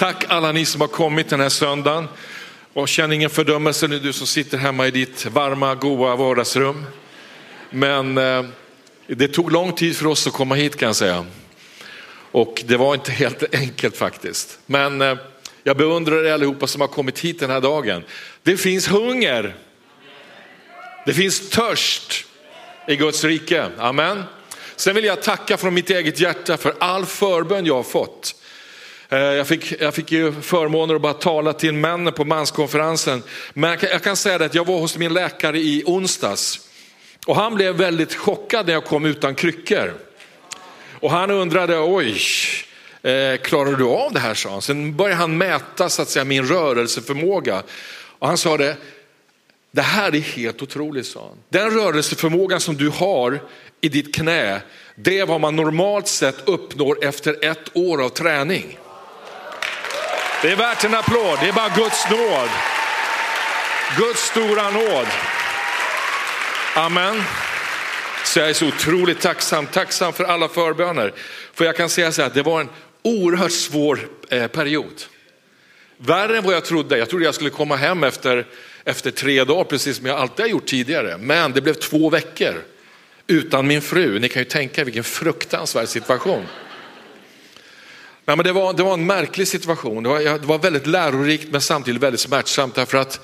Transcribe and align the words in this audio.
Tack 0.00 0.24
alla 0.28 0.52
ni 0.52 0.64
som 0.64 0.80
har 0.80 0.88
kommit 0.88 1.28
den 1.28 1.40
här 1.40 1.48
söndagen. 1.48 2.08
Och 2.72 2.88
känn 2.88 3.12
ingen 3.12 3.30
fördömelse 3.30 3.88
nu 3.88 3.98
du 3.98 4.12
som 4.12 4.26
sitter 4.26 4.58
hemma 4.58 4.86
i 4.86 4.90
ditt 4.90 5.26
varma, 5.26 5.74
goa 5.74 6.16
vardagsrum. 6.16 6.86
Men 7.70 8.18
eh, 8.18 8.44
det 9.06 9.28
tog 9.28 9.52
lång 9.52 9.72
tid 9.72 9.96
för 9.96 10.06
oss 10.06 10.26
att 10.26 10.32
komma 10.32 10.54
hit 10.54 10.76
kan 10.76 10.86
jag 10.86 10.96
säga. 10.96 11.26
Och 12.30 12.62
det 12.66 12.76
var 12.76 12.94
inte 12.94 13.12
helt 13.12 13.44
enkelt 13.54 13.96
faktiskt. 13.96 14.58
Men 14.66 15.02
eh, 15.02 15.16
jag 15.62 15.76
beundrar 15.76 16.24
er 16.24 16.32
allihopa 16.32 16.66
som 16.66 16.80
har 16.80 16.88
kommit 16.88 17.18
hit 17.18 17.40
den 17.40 17.50
här 17.50 17.60
dagen. 17.60 18.04
Det 18.42 18.56
finns 18.56 18.88
hunger. 18.88 19.56
Det 21.06 21.14
finns 21.14 21.50
törst 21.50 22.24
i 22.88 22.96
Guds 22.96 23.24
rike. 23.24 23.68
Amen. 23.78 24.22
Sen 24.76 24.94
vill 24.94 25.04
jag 25.04 25.22
tacka 25.22 25.56
från 25.56 25.74
mitt 25.74 25.90
eget 25.90 26.20
hjärta 26.20 26.56
för 26.56 26.74
all 26.78 27.06
förbön 27.06 27.66
jag 27.66 27.76
har 27.76 27.82
fått. 27.82 28.39
Eh, 29.12 29.18
jag 29.18 29.46
fick, 29.46 29.80
jag 29.80 29.94
fick 29.94 30.12
ju 30.12 30.32
förmåner 30.32 30.94
att 30.94 31.00
bara 31.00 31.12
tala 31.12 31.52
till 31.52 31.74
männen 31.74 32.12
på 32.12 32.24
manskonferensen. 32.24 33.22
Men 33.54 33.70
jag 33.70 33.80
kan, 33.80 33.90
jag 33.90 34.02
kan 34.02 34.16
säga 34.16 34.38
det 34.38 34.44
att 34.44 34.54
jag 34.54 34.66
var 34.66 34.78
hos 34.78 34.96
min 34.96 35.12
läkare 35.12 35.58
i 35.58 35.82
onsdags. 35.86 36.60
Och 37.26 37.36
han 37.36 37.54
blev 37.54 37.74
väldigt 37.74 38.14
chockad 38.14 38.66
när 38.66 38.72
jag 38.72 38.84
kom 38.84 39.04
utan 39.04 39.34
kryckor. 39.34 39.94
Och 41.00 41.10
han 41.10 41.30
undrade, 41.30 41.78
oj, 41.78 42.20
eh, 43.02 43.40
klarar 43.42 43.72
du 43.72 43.84
av 43.84 44.12
det 44.12 44.20
här? 44.20 44.34
sa 44.34 44.50
han. 44.50 44.62
Sen 44.62 44.96
började 44.96 45.20
han 45.20 45.38
mäta 45.38 45.88
så 45.88 46.02
att 46.02 46.08
säga, 46.08 46.24
min 46.24 46.46
rörelseförmåga. 46.46 47.62
Och 48.18 48.28
han 48.28 48.38
sa 48.38 48.56
det, 48.56 48.76
det 49.70 49.82
här 49.82 50.14
är 50.14 50.20
helt 50.20 50.62
otroligt, 50.62 51.06
sa 51.06 51.20
han. 51.20 51.38
Den 51.48 51.70
rörelseförmågan 51.70 52.60
som 52.60 52.76
du 52.76 52.88
har 52.88 53.40
i 53.80 53.88
ditt 53.88 54.14
knä, 54.14 54.60
det 54.94 55.18
är 55.18 55.26
vad 55.26 55.40
man 55.40 55.56
normalt 55.56 56.08
sett 56.08 56.48
uppnår 56.48 57.04
efter 57.04 57.44
ett 57.44 57.76
år 57.76 58.04
av 58.04 58.08
träning. 58.08 58.78
Det 60.42 60.50
är 60.50 60.56
värt 60.56 60.84
en 60.84 60.94
applåd, 60.94 61.38
det 61.40 61.48
är 61.48 61.52
bara 61.52 61.68
Guds 61.68 62.10
nåd. 62.10 62.48
Guds 63.98 64.20
stora 64.20 64.70
nåd. 64.70 65.06
Amen. 66.74 67.22
Så 68.24 68.38
jag 68.38 68.48
är 68.48 68.52
så 68.52 68.66
otroligt 68.66 69.20
tacksam, 69.20 69.66
tacksam 69.66 70.12
för 70.12 70.24
alla 70.24 70.48
förböner. 70.48 71.12
För 71.54 71.64
jag 71.64 71.76
kan 71.76 71.88
säga 71.88 72.12
så 72.12 72.22
här, 72.22 72.30
det 72.34 72.42
var 72.42 72.60
en 72.60 72.68
oerhört 73.02 73.52
svår 73.52 74.08
eh, 74.28 74.46
period. 74.46 75.02
Värre 75.96 76.38
än 76.38 76.44
vad 76.44 76.54
jag 76.54 76.64
trodde. 76.64 76.98
Jag 76.98 77.08
trodde 77.08 77.24
jag 77.24 77.34
skulle 77.34 77.50
komma 77.50 77.76
hem 77.76 78.04
efter, 78.04 78.46
efter 78.84 79.10
tre 79.10 79.44
dagar, 79.44 79.64
precis 79.64 79.96
som 79.96 80.06
jag 80.06 80.18
alltid 80.18 80.44
har 80.44 80.50
gjort 80.50 80.66
tidigare. 80.66 81.18
Men 81.18 81.52
det 81.52 81.60
blev 81.60 81.74
två 81.74 82.10
veckor 82.10 82.54
utan 83.26 83.66
min 83.66 83.82
fru. 83.82 84.18
Ni 84.18 84.28
kan 84.28 84.42
ju 84.42 84.48
tänka 84.48 84.84
vilken 84.84 85.04
fruktansvärd 85.04 85.88
situation. 85.88 86.46
Nej, 88.30 88.36
men 88.36 88.44
det, 88.44 88.52
var, 88.52 88.72
det 88.72 88.82
var 88.82 88.94
en 88.94 89.06
märklig 89.06 89.48
situation. 89.48 90.02
Det 90.02 90.08
var, 90.08 90.20
det 90.20 90.46
var 90.46 90.58
väldigt 90.58 90.86
lärorikt 90.86 91.48
men 91.50 91.60
samtidigt 91.60 92.02
väldigt 92.02 92.20
smärtsamt. 92.20 92.74
Därför 92.74 92.98
att 92.98 93.20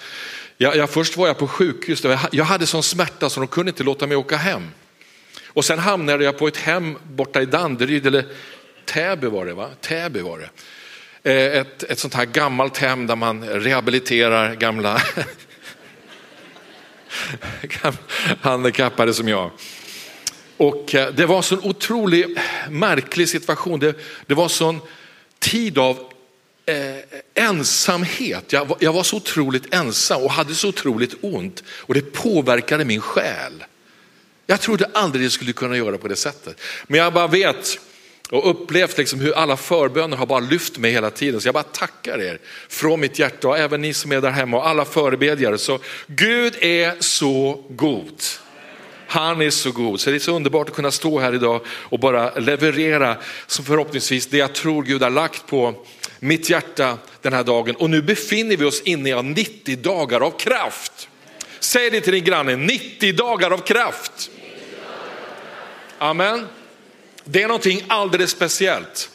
jag, 0.57 0.77
jag, 0.77 0.91
först 0.91 1.17
var 1.17 1.27
jag 1.27 1.39
på 1.39 1.48
sjukhus, 1.48 2.05
jag, 2.05 2.19
jag 2.33 2.45
hade 2.45 2.67
sån 2.67 2.83
smärta 2.83 3.31
så 3.31 3.41
de 3.41 3.47
kunde 3.47 3.71
inte 3.71 3.85
låta 3.85 4.07
mig 4.07 4.17
åka 4.17 4.37
hem. 4.37 4.71
Och 5.47 5.65
sen 5.65 5.79
hamnade 5.79 6.25
jag 6.25 6.39
på 6.39 6.48
ett 6.48 6.57
hem 6.57 6.98
borta 7.03 7.43
i 7.43 7.47
Danderyd, 7.47 8.07
eller 8.07 8.25
Täby 8.85 9.27
var 9.27 9.47
det 9.47 9.55
va? 9.55 9.69
Täby 9.81 10.21
var 10.21 10.39
det. 10.39 10.51
Eh, 11.33 11.61
ett, 11.61 11.83
ett 11.83 11.98
sånt 11.98 12.15
här 12.15 12.25
gammalt 12.25 12.79
hem 12.79 13.07
där 13.07 13.17
man 13.17 13.45
rehabiliterar 13.45 14.55
gamla 14.55 15.03
handikappade 18.41 19.15
som 19.15 19.29
jag. 19.29 19.51
Och 20.57 20.95
eh, 20.95 21.13
det 21.13 21.27
var 21.27 21.43
så 21.43 21.57
sån 21.57 21.70
otrolig 21.70 22.39
märklig 22.70 23.28
situation. 23.28 23.81
Det, 23.81 23.95
det 24.27 24.34
var 24.34 24.48
sån 24.48 24.81
tid 25.39 25.78
av 25.78 25.98
eh, 26.67 27.45
ensamhet. 27.45 28.53
Jag 28.53 28.64
var, 28.64 28.77
jag 28.81 28.92
var 28.92 29.03
så 29.03 29.17
otroligt 29.17 29.75
ensam 29.75 30.23
och 30.23 30.31
hade 30.31 30.55
så 30.55 30.69
otroligt 30.69 31.14
ont 31.20 31.64
och 31.69 31.95
det 31.95 32.12
påverkade 32.12 32.84
min 32.84 33.00
själ. 33.00 33.64
Jag 34.46 34.61
trodde 34.61 34.91
aldrig 34.95 35.24
jag 35.24 35.33
skulle 35.33 35.52
kunna 35.52 35.77
göra 35.77 35.98
på 35.98 36.08
det 36.08 36.17
sättet. 36.17 36.61
Men 36.86 37.01
jag 37.01 37.13
bara 37.13 37.27
vet 37.27 37.79
och 38.30 38.51
upplevt 38.51 38.98
liksom 38.98 39.20
hur 39.20 39.33
alla 39.33 39.57
förböner 39.57 40.17
har 40.17 40.27
bara 40.27 40.41
lyft 40.41 40.79
mig 40.79 40.92
hela 40.92 41.11
tiden. 41.11 41.41
Så 41.41 41.48
jag 41.48 41.55
bara 41.55 41.62
tackar 41.62 42.23
er 42.23 42.39
från 42.68 43.01
mitt 43.01 43.18
hjärta 43.18 43.48
och 43.48 43.58
även 43.58 43.80
ni 43.80 43.95
som 43.95 44.12
är 44.12 44.20
där 44.20 44.30
hemma 44.30 44.57
och 44.57 44.68
alla 44.68 44.85
förebedjare. 44.85 45.58
Så 45.58 45.79
Gud 46.07 46.57
är 46.61 46.96
så 47.01 47.64
god. 47.70 48.23
Han 49.06 49.42
är 49.42 49.50
så 49.50 49.70
god. 49.72 50.00
Så 50.00 50.11
det 50.11 50.17
är 50.17 50.20
så 50.20 50.33
underbart 50.33 50.68
att 50.68 50.74
kunna 50.74 50.90
stå 50.90 51.18
här 51.18 51.34
idag 51.34 51.61
och 51.68 51.98
bara 51.98 52.34
leverera 52.34 53.17
som 53.46 53.64
förhoppningsvis 53.64 54.27
det 54.27 54.36
jag 54.36 54.52
tror 54.52 54.83
Gud 54.83 55.02
har 55.02 55.11
lagt 55.11 55.46
på 55.46 55.74
mitt 56.20 56.50
hjärta 56.50 56.98
den 57.22 57.33
här 57.33 57.44
dagen. 57.44 57.77
Och 57.77 57.90
nu 57.90 58.02
befinner 58.02 58.56
vi 58.56 58.64
oss 58.64 58.83
inne 58.83 59.11
i 59.11 59.22
90 59.22 59.77
dagar 59.77 60.20
av 60.20 60.30
kraft. 60.30 61.08
Säg 61.61 61.90
det 61.90 62.00
till 62.00 62.12
din 62.12 62.24
granne, 62.24 62.56
90 62.56 63.12
dagar 63.12 63.50
av 63.50 63.58
kraft. 63.58 64.30
Amen. 65.98 66.46
Det 67.24 67.42
är 67.42 67.48
någonting 67.48 67.84
alldeles 67.88 68.30
speciellt. 68.30 69.11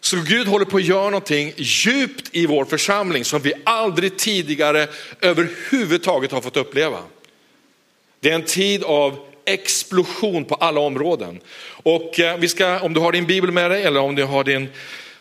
Så 0.00 0.16
Gud 0.16 0.46
håller 0.46 0.64
på 0.64 0.76
att 0.76 0.84
göra 0.84 1.04
någonting 1.04 1.52
djupt 1.56 2.28
i 2.32 2.46
vår 2.46 2.64
församling 2.64 3.24
som 3.24 3.42
vi 3.42 3.52
aldrig 3.64 4.18
tidigare 4.18 4.88
överhuvudtaget 5.20 6.32
har 6.32 6.40
fått 6.40 6.56
uppleva. 6.56 6.98
Det 8.20 8.30
är 8.30 8.34
en 8.34 8.44
tid 8.44 8.84
av 8.84 9.29
explosion 9.44 10.44
på 10.44 10.54
alla 10.54 10.80
områden. 10.80 11.40
Och 11.82 12.20
eh, 12.20 12.38
vi 12.38 12.48
ska, 12.48 12.80
om 12.80 12.94
du 12.94 13.00
har 13.00 13.12
din 13.12 13.26
bibel 13.26 13.52
med 13.52 13.70
dig 13.70 13.82
eller 13.82 14.00
om 14.00 14.14
du 14.14 14.24
har 14.24 14.44
din, 14.44 14.68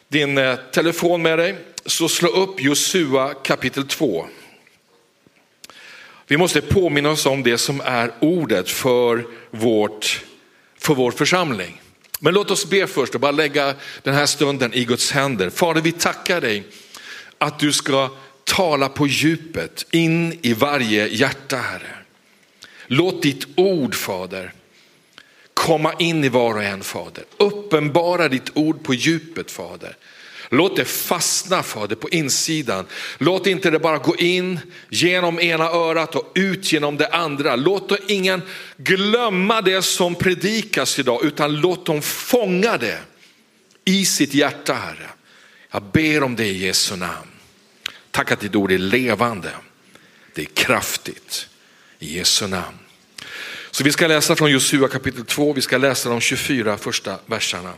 din 0.08 0.38
eh, 0.38 0.56
telefon 0.56 1.22
med 1.22 1.40
dig, 1.40 1.56
så 1.86 2.10
slå 2.10 2.30
upp 2.30 2.62
Josua 2.62 3.34
kapitel 3.34 3.88
2. 3.88 4.26
Vi 6.28 6.38
måste 6.38 6.62
påminna 6.62 7.10
oss 7.10 7.26
om 7.26 7.44
det 7.44 7.58
som 7.58 7.82
är 7.82 8.12
ordet 8.20 8.70
för, 8.70 9.26
vårt, 9.52 10.22
för 10.78 10.96
vår 10.96 11.12
församling. 11.12 11.82
Men 12.20 12.34
låt 12.34 12.52
oss 12.52 12.70
be 12.70 12.88
först 12.88 13.16
och 13.16 13.22
bara 13.22 13.32
lägga 13.32 13.76
den 14.04 14.14
här 14.16 14.26
stunden 14.26 14.74
i 14.74 14.86
Guds 14.86 15.12
händer. 15.12 15.50
Fader, 15.50 15.82
vi 15.82 15.92
tackar 15.92 16.42
dig 16.42 16.64
att 17.38 17.60
du 17.60 17.74
ska 17.74 18.10
tala 18.44 18.90
på 18.90 19.08
djupet 19.08 19.86
in 19.92 20.40
i 20.42 20.54
varje 20.54 21.08
hjärta, 21.08 21.58
Herre. 21.58 21.99
Låt 22.92 23.22
ditt 23.22 23.48
ord, 23.56 23.96
Fader, 23.96 24.54
komma 25.54 25.94
in 26.00 26.24
i 26.24 26.30
var 26.30 26.56
och 26.56 26.64
en, 26.64 26.84
Fader. 26.84 27.24
Uppenbara 27.38 28.28
ditt 28.28 28.52
ord 28.54 28.84
på 28.84 28.94
djupet, 28.94 29.52
Fader. 29.52 29.96
Låt 30.50 30.76
det 30.76 30.86
fastna 30.86 31.64
Fader 31.64 31.96
på 31.96 32.10
insidan. 32.10 32.86
Låt 33.18 33.48
inte 33.48 33.70
det 33.70 33.80
bara 33.80 33.98
gå 33.98 34.16
in 34.16 34.60
genom 34.90 35.40
ena 35.40 35.66
örat 35.66 36.16
och 36.16 36.32
ut 36.36 36.72
genom 36.72 36.98
det 36.98 37.08
andra. 37.08 37.56
Låt 37.56 37.92
ingen 38.08 38.42
glömma 38.78 39.62
det 39.62 39.82
som 39.82 40.16
predikas 40.16 41.00
idag 41.00 41.24
utan 41.24 41.56
låt 41.56 41.86
dem 41.86 42.02
fånga 42.02 42.78
det 42.78 43.00
i 43.86 44.06
sitt 44.06 44.34
hjärta 44.34 44.74
Herre. 44.74 45.10
Jag 45.72 45.84
ber 45.84 46.24
om 46.24 46.36
det 46.36 46.46
i 46.46 46.66
Jesu 46.66 46.96
namn. 46.96 47.28
Tack 48.12 48.32
att 48.32 48.40
ditt 48.40 48.56
ord 48.56 48.72
är 48.72 48.78
levande. 48.78 49.52
Det 50.36 50.42
är 50.42 50.46
kraftigt. 50.46 51.50
I 52.00 52.18
Jesu 52.18 52.48
namn. 52.48 52.78
Så 53.72 53.84
vi 53.84 53.92
ska 53.92 54.08
läsa 54.08 54.36
från 54.36 54.52
Josua 54.52 54.88
kapitel 54.88 55.26
2, 55.26 55.54
vi 55.54 55.62
ska 55.62 55.78
läsa 55.78 56.10
de 56.10 56.22
24 56.22 56.78
första 56.78 57.16
verserna. 57.26 57.74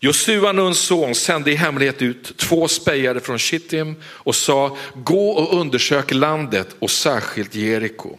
Josua, 0.00 0.52
Nuns 0.52 0.78
son, 0.78 1.14
sände 1.14 1.50
i 1.50 1.54
hemlighet 1.54 2.02
ut 2.02 2.36
två 2.36 2.68
spejare 2.68 3.20
från 3.20 3.38
Shittim 3.38 3.96
och 4.04 4.34
sa, 4.34 4.76
gå 4.94 5.30
och 5.30 5.60
undersök 5.60 6.14
landet 6.14 6.76
och 6.78 6.90
särskilt 6.90 7.54
Jeriko. 7.54 8.18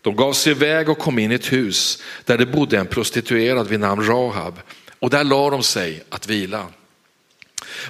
De 0.00 0.16
gav 0.16 0.32
sig 0.32 0.52
iväg 0.52 0.88
och 0.88 0.98
kom 0.98 1.18
in 1.18 1.32
i 1.32 1.34
ett 1.34 1.52
hus 1.52 2.02
där 2.24 2.38
det 2.38 2.46
bodde 2.46 2.78
en 2.78 2.86
prostituerad 2.86 3.68
vid 3.68 3.80
namn 3.80 4.06
Rahab 4.06 4.60
och 4.98 5.10
där 5.10 5.24
la 5.24 5.50
de 5.50 5.62
sig 5.62 6.02
att 6.08 6.26
vila. 6.26 6.66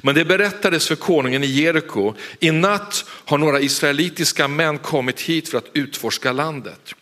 Men 0.03 0.15
det 0.15 0.25
berättades 0.25 0.89
för 0.89 0.95
konungen 0.95 1.45
i 1.45 1.47
Jeriko, 1.47 2.15
i 2.41 2.51
natt 2.51 3.05
har 3.09 3.39
några 3.39 3.61
israelitiska 3.61 4.49
män 4.49 4.79
kommit 4.79 5.21
hit 5.21 5.49
för 5.49 5.59
att 5.59 5.71
utforska 5.73 6.33
landet. 6.33 6.95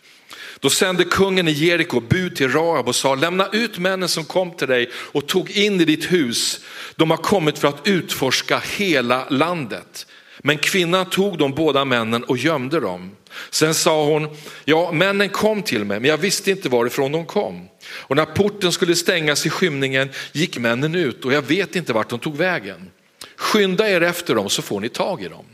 Då 0.59 0.69
sände 0.69 1.03
kungen 1.03 1.47
i 1.47 1.51
Jeriko 1.51 1.99
bud 1.99 2.35
till 2.35 2.51
Rahab 2.51 2.87
och 2.87 2.95
sa, 2.95 3.15
lämna 3.15 3.49
ut 3.51 3.77
männen 3.77 4.09
som 4.09 4.25
kom 4.25 4.51
till 4.51 4.67
dig 4.67 4.89
och 4.93 5.27
tog 5.27 5.51
in 5.51 5.81
i 5.81 5.85
ditt 5.85 6.11
hus. 6.11 6.59
De 6.95 7.09
har 7.09 7.17
kommit 7.17 7.59
för 7.59 7.67
att 7.67 7.87
utforska 7.87 8.61
hela 8.77 9.29
landet. 9.29 10.07
Men 10.39 10.57
kvinnan 10.57 11.09
tog 11.09 11.37
de 11.37 11.51
båda 11.51 11.85
männen 11.85 12.23
och 12.23 12.37
gömde 12.37 12.79
dem. 12.79 13.15
Sen 13.49 13.73
sa 13.73 14.05
hon, 14.05 14.37
ja 14.65 14.91
männen 14.91 15.29
kom 15.29 15.61
till 15.61 15.85
mig 15.85 15.99
men 15.99 16.09
jag 16.09 16.17
visste 16.17 16.51
inte 16.51 16.69
varifrån 16.69 17.11
de 17.11 17.25
kom. 17.25 17.67
Och 17.99 18.15
när 18.15 18.25
porten 18.25 18.71
skulle 18.71 18.95
stängas 18.95 19.45
i 19.45 19.49
skymningen 19.49 20.09
gick 20.31 20.57
männen 20.57 20.95
ut 20.95 21.25
och 21.25 21.33
jag 21.33 21.41
vet 21.41 21.75
inte 21.75 21.93
vart 21.93 22.09
de 22.09 22.19
tog 22.19 22.37
vägen. 22.37 22.91
Skynda 23.35 23.89
er 23.89 24.01
efter 24.01 24.35
dem 24.35 24.49
så 24.49 24.61
får 24.61 24.79
ni 24.79 24.89
tag 24.89 25.23
i 25.23 25.27
dem. 25.27 25.45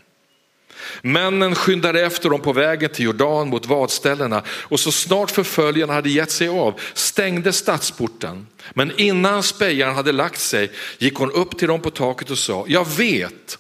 Männen 1.02 1.56
skyndade 1.56 2.02
efter 2.02 2.30
dem 2.30 2.42
på 2.42 2.54
vägen 2.54 2.90
till 2.90 3.06
Jordan 3.06 3.50
mot 3.50 3.66
vadställena 3.66 4.44
och 4.48 4.80
så 4.80 4.92
snart 4.92 5.32
förföljarna 5.32 5.94
hade 5.94 6.10
gett 6.10 6.32
sig 6.32 6.48
av 6.48 6.80
stängde 6.94 7.54
stadsporten. 7.54 8.48
Men 8.74 9.00
innan 9.00 9.44
spejaren 9.44 9.96
hade 9.96 10.12
lagt 10.12 10.40
sig 10.40 10.72
gick 10.98 11.16
hon 11.16 11.32
upp 11.32 11.58
till 11.58 11.68
dem 11.68 11.82
på 11.82 11.90
taket 11.90 12.30
och 12.30 12.38
sa, 12.38 12.66
jag 12.68 12.88
vet 12.88 13.58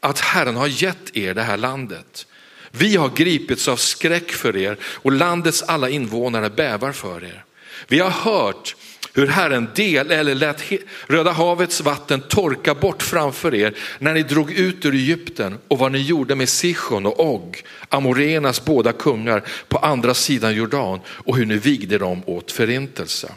att 0.00 0.20
Herren 0.20 0.56
har 0.56 0.66
gett 0.66 1.16
er 1.16 1.34
det 1.34 1.42
här 1.42 1.56
landet. 1.56 2.26
Vi 2.70 2.96
har 2.96 3.08
gripits 3.08 3.68
av 3.68 3.76
skräck 3.76 4.32
för 4.32 4.56
er 4.56 4.78
och 4.82 5.12
landets 5.12 5.62
alla 5.62 5.88
invånare 5.88 6.50
bävar 6.50 6.92
för 6.92 7.24
er. 7.24 7.44
Vi 7.88 7.98
har 7.98 8.10
hört 8.10 8.76
hur 9.14 9.26
Herren 9.26 9.68
del 9.74 10.10
eller 10.10 10.34
lät 10.34 10.72
Röda 11.06 11.32
havets 11.32 11.80
vatten 11.80 12.20
torka 12.20 12.74
bort 12.74 13.02
framför 13.02 13.54
er 13.54 13.74
när 13.98 14.14
ni 14.14 14.22
drog 14.22 14.52
ut 14.52 14.84
ur 14.84 14.94
Egypten 14.94 15.58
och 15.68 15.78
vad 15.78 15.92
ni 15.92 15.98
gjorde 15.98 16.34
med 16.34 16.48
Sichon 16.48 17.06
och 17.06 17.20
Og, 17.20 17.62
Amorenas 17.88 18.64
båda 18.64 18.92
kungar 18.92 19.42
på 19.68 19.78
andra 19.78 20.14
sidan 20.14 20.54
Jordan 20.54 21.00
och 21.06 21.36
hur 21.36 21.46
ni 21.46 21.56
vigde 21.56 21.98
dem 21.98 22.22
åt 22.26 22.52
förintelse. 22.52 23.32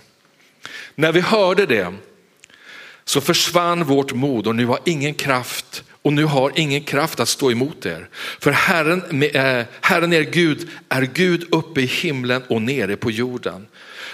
När 0.96 1.12
vi 1.12 1.20
hörde 1.20 1.66
det 1.66 1.94
så 3.06 3.22
försvann 3.22 3.84
vårt 3.84 4.14
mod 4.14 4.48
och 4.48 4.56
nu 4.56 4.66
har 4.66 4.80
ingen 4.86 5.14
kraft 5.14 5.84
och 6.02 6.14
nu 6.14 6.24
har 6.24 6.52
ingen 6.56 6.84
kraft 6.84 7.20
att 7.20 7.30
stå 7.30 7.52
emot 7.52 7.86
er. 7.86 8.10
För 8.40 8.52
Herren, 8.52 9.24
eh, 9.24 9.66
Herren 9.82 10.14
er 10.14 10.22
Gud 10.22 10.70
är 10.90 11.02
Gud 11.02 11.48
uppe 11.52 11.82
i 11.82 11.86
himlen 11.86 12.44
och 12.48 12.62
nere 12.62 12.96
på 12.96 13.12
jorden. 13.12 13.68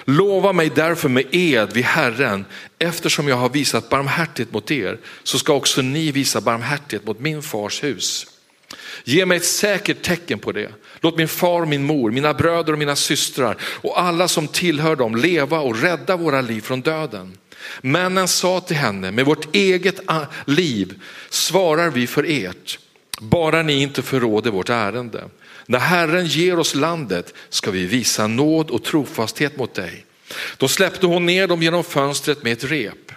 Lova 0.06 0.54
mig 0.54 0.72
därför 0.75 1.10
med 1.10 1.25
ed 1.31 1.74
vid 1.74 1.84
Herren, 1.84 2.46
eftersom 2.80 3.28
jag 3.28 3.36
har 3.36 3.50
visat 3.50 3.90
barmhärtighet 3.90 4.54
mot 4.54 4.72
er, 4.72 4.98
så 5.24 5.40
ska 5.40 5.54
också 5.54 5.81
ni 5.81 6.12
visa 6.12 6.42
barmhärtighet 6.42 7.06
mot 7.06 7.19
min 7.19 7.42
fars 7.42 7.84
hus. 7.84 8.28
Ge 9.04 9.25
mig 9.25 9.38
ett 9.38 9.46
säkert 9.46 10.01
tecken 10.01 10.40
på 10.40 10.51
det. 10.51 10.72
Låt 11.00 11.18
min 11.18 11.28
far, 11.28 11.66
min 11.66 11.84
mor, 11.84 12.12
mina 12.12 12.34
bröder 12.34 12.74
och 12.74 12.80
mina 12.80 12.96
systrar 12.96 13.57
och 13.62 14.01
alla 14.01 14.28
som 14.28 14.48
tillhör 14.48 14.96
dem 14.96 15.16
leva 15.16 15.60
och 15.60 15.81
rädda 15.81 16.16
våra 16.16 16.42
liv 16.42 16.62
från 16.62 16.81
döden. 16.81 17.38
Männen 17.81 18.28
sa 18.28 18.60
till 18.60 18.78
henne, 18.78 19.12
med 19.12 19.25
vårt 19.25 19.56
eget 19.56 20.00
liv 20.45 21.02
svarar 21.30 21.90
vi 21.90 22.07
för 22.07 22.25
ert, 22.28 22.80
bara 23.19 23.63
ni 23.63 23.81
inte 23.81 24.02
förråder 24.02 24.52
vårt 24.52 24.69
ärende. 24.69 25.24
När 25.69 25.80
Herren 25.80 26.25
ger 26.25 26.60
oss 26.60 26.75
landet 26.75 27.33
ska 27.50 27.71
vi 27.71 27.86
visa 27.86 28.27
nåd 28.27 28.69
och 28.69 28.83
trofasthet 28.83 29.57
mot 29.57 29.74
dig. 29.74 30.06
Då 30.57 30.68
släppte 30.68 31.06
hon 31.06 31.25
ner 31.25 31.48
dem 31.48 31.63
genom 31.63 31.83
fönstret 31.83 32.44
med 32.44 32.54
ett 32.54 32.63
rep. 32.63 33.12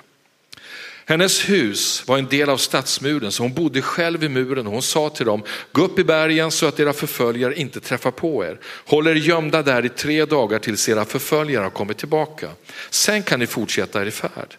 Hennes 1.06 1.48
hus 1.48 2.04
var 2.06 2.18
en 2.18 2.28
del 2.28 2.50
av 2.50 2.56
stadsmuren 2.56 3.32
så 3.32 3.42
hon 3.42 3.54
bodde 3.54 3.82
själv 3.82 4.24
i 4.24 4.28
muren 4.28 4.66
och 4.66 4.72
hon 4.72 4.82
sa 4.82 5.10
till 5.10 5.26
dem, 5.26 5.42
gå 5.72 5.82
upp 5.82 5.98
i 5.98 6.04
bergen 6.04 6.50
så 6.50 6.66
att 6.66 6.80
era 6.80 6.92
förföljare 6.92 7.54
inte 7.54 7.80
träffar 7.80 8.10
på 8.10 8.44
er. 8.44 8.58
Håll 8.64 9.06
er 9.06 9.14
gömda 9.14 9.62
där 9.62 9.84
i 9.84 9.88
tre 9.88 10.24
dagar 10.24 10.58
tills 10.58 10.88
era 10.88 11.04
förföljare 11.04 11.62
har 11.62 11.70
kommit 11.70 11.98
tillbaka. 11.98 12.48
Sen 12.90 13.22
kan 13.22 13.40
ni 13.40 13.46
fortsätta 13.46 14.02
er 14.02 14.10
färd. 14.10 14.56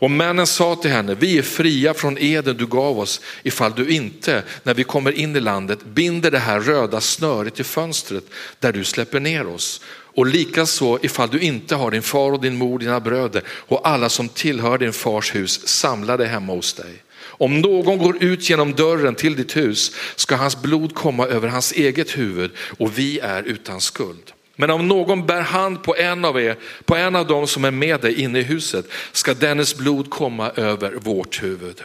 Och 0.00 0.10
männen 0.10 0.46
sa 0.46 0.76
till 0.76 0.90
henne, 0.90 1.14
vi 1.14 1.38
är 1.38 1.42
fria 1.42 1.94
från 1.94 2.18
eden 2.18 2.56
du 2.56 2.66
gav 2.66 2.98
oss 2.98 3.20
ifall 3.42 3.72
du 3.76 3.88
inte, 3.88 4.42
när 4.62 4.74
vi 4.74 4.84
kommer 4.84 5.12
in 5.12 5.36
i 5.36 5.40
landet, 5.40 5.84
binder 5.84 6.30
det 6.30 6.38
här 6.38 6.60
röda 6.60 7.00
snöret 7.00 7.60
i 7.60 7.64
fönstret 7.64 8.24
där 8.58 8.72
du 8.72 8.84
släpper 8.84 9.20
ner 9.20 9.46
oss. 9.46 9.80
Och 10.14 10.26
likaså 10.26 10.98
ifall 11.02 11.28
du 11.28 11.40
inte 11.40 11.74
har 11.74 11.90
din 11.90 12.02
far 12.02 12.32
och 12.32 12.40
din 12.40 12.56
mor, 12.56 12.78
dina 12.78 13.00
bröder 13.00 13.42
och 13.48 13.88
alla 13.88 14.08
som 14.08 14.28
tillhör 14.28 14.78
din 14.78 14.92
fars 14.92 15.34
hus 15.34 15.68
samlade 15.68 16.26
hemma 16.26 16.52
hos 16.52 16.72
dig. 16.72 17.02
Om 17.22 17.60
någon 17.60 17.98
går 17.98 18.22
ut 18.22 18.50
genom 18.50 18.74
dörren 18.74 19.14
till 19.14 19.36
ditt 19.36 19.56
hus 19.56 19.92
ska 20.16 20.36
hans 20.36 20.62
blod 20.62 20.94
komma 20.94 21.26
över 21.26 21.48
hans 21.48 21.72
eget 21.72 22.18
huvud 22.18 22.50
och 22.78 22.98
vi 22.98 23.18
är 23.18 23.42
utan 23.42 23.80
skuld. 23.80 24.32
Men 24.60 24.70
om 24.70 24.88
någon 24.88 25.26
bär 25.26 25.40
hand 25.40 25.82
på 25.82 25.96
en 25.96 26.24
av 26.24 26.40
er, 26.40 26.56
på 26.84 26.96
en 26.96 27.16
av 27.16 27.26
dem 27.26 27.46
som 27.46 27.64
är 27.64 27.70
med 27.70 28.00
dig 28.00 28.20
inne 28.20 28.38
i 28.38 28.42
huset, 28.42 28.86
ska 29.12 29.34
dennes 29.34 29.76
blod 29.76 30.10
komma 30.10 30.50
över 30.50 30.92
vårt 30.92 31.42
huvud. 31.42 31.82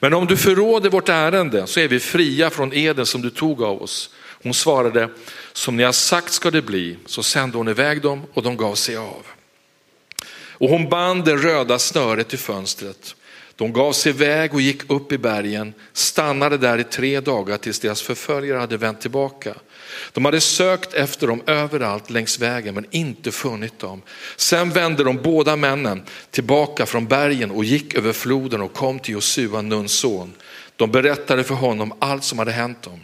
Men 0.00 0.14
om 0.14 0.26
du 0.26 0.36
förråder 0.36 0.90
vårt 0.90 1.08
ärende 1.08 1.66
så 1.66 1.80
är 1.80 1.88
vi 1.88 2.00
fria 2.00 2.50
från 2.50 2.72
eden 2.72 3.06
som 3.06 3.22
du 3.22 3.30
tog 3.30 3.62
av 3.62 3.82
oss. 3.82 4.10
Hon 4.42 4.54
svarade, 4.54 5.08
som 5.52 5.76
ni 5.76 5.82
har 5.82 5.92
sagt 5.92 6.32
ska 6.32 6.50
det 6.50 6.62
bli. 6.62 6.96
Så 7.06 7.22
sände 7.22 7.56
hon 7.56 7.68
iväg 7.68 8.02
dem 8.02 8.22
och 8.32 8.42
de 8.42 8.56
gav 8.56 8.74
sig 8.74 8.96
av. 8.96 9.26
Och 10.34 10.68
hon 10.68 10.88
band 10.88 11.24
det 11.24 11.36
röda 11.36 11.78
snöret 11.78 12.34
i 12.34 12.36
fönstret. 12.36 13.14
De 13.56 13.72
gav 13.72 13.92
sig 13.92 14.10
iväg 14.10 14.54
och 14.54 14.60
gick 14.60 14.90
upp 14.90 15.12
i 15.12 15.18
bergen, 15.18 15.74
stannade 15.92 16.58
där 16.58 16.78
i 16.78 16.84
tre 16.84 17.20
dagar 17.20 17.56
tills 17.56 17.80
deras 17.80 18.02
förföljare 18.02 18.58
hade 18.58 18.76
vänt 18.76 19.00
tillbaka. 19.00 19.54
De 20.12 20.24
hade 20.24 20.40
sökt 20.40 20.94
efter 20.94 21.26
dem 21.26 21.42
överallt 21.46 22.10
längs 22.10 22.38
vägen 22.38 22.74
men 22.74 22.86
inte 22.90 23.32
funnit 23.32 23.78
dem. 23.78 24.02
Sen 24.36 24.70
vände 24.70 25.04
de 25.04 25.16
båda 25.22 25.56
männen 25.56 26.02
tillbaka 26.30 26.86
från 26.86 27.06
bergen 27.06 27.50
och 27.50 27.64
gick 27.64 27.94
över 27.94 28.12
floden 28.12 28.60
och 28.60 28.72
kom 28.72 28.98
till 28.98 29.14
Josua, 29.14 29.62
Nuns 29.62 29.92
son. 29.92 30.32
De 30.76 30.90
berättade 30.90 31.44
för 31.44 31.54
honom 31.54 31.92
allt 31.98 32.24
som 32.24 32.38
hade 32.38 32.52
hänt 32.52 32.82
dem. 32.82 33.00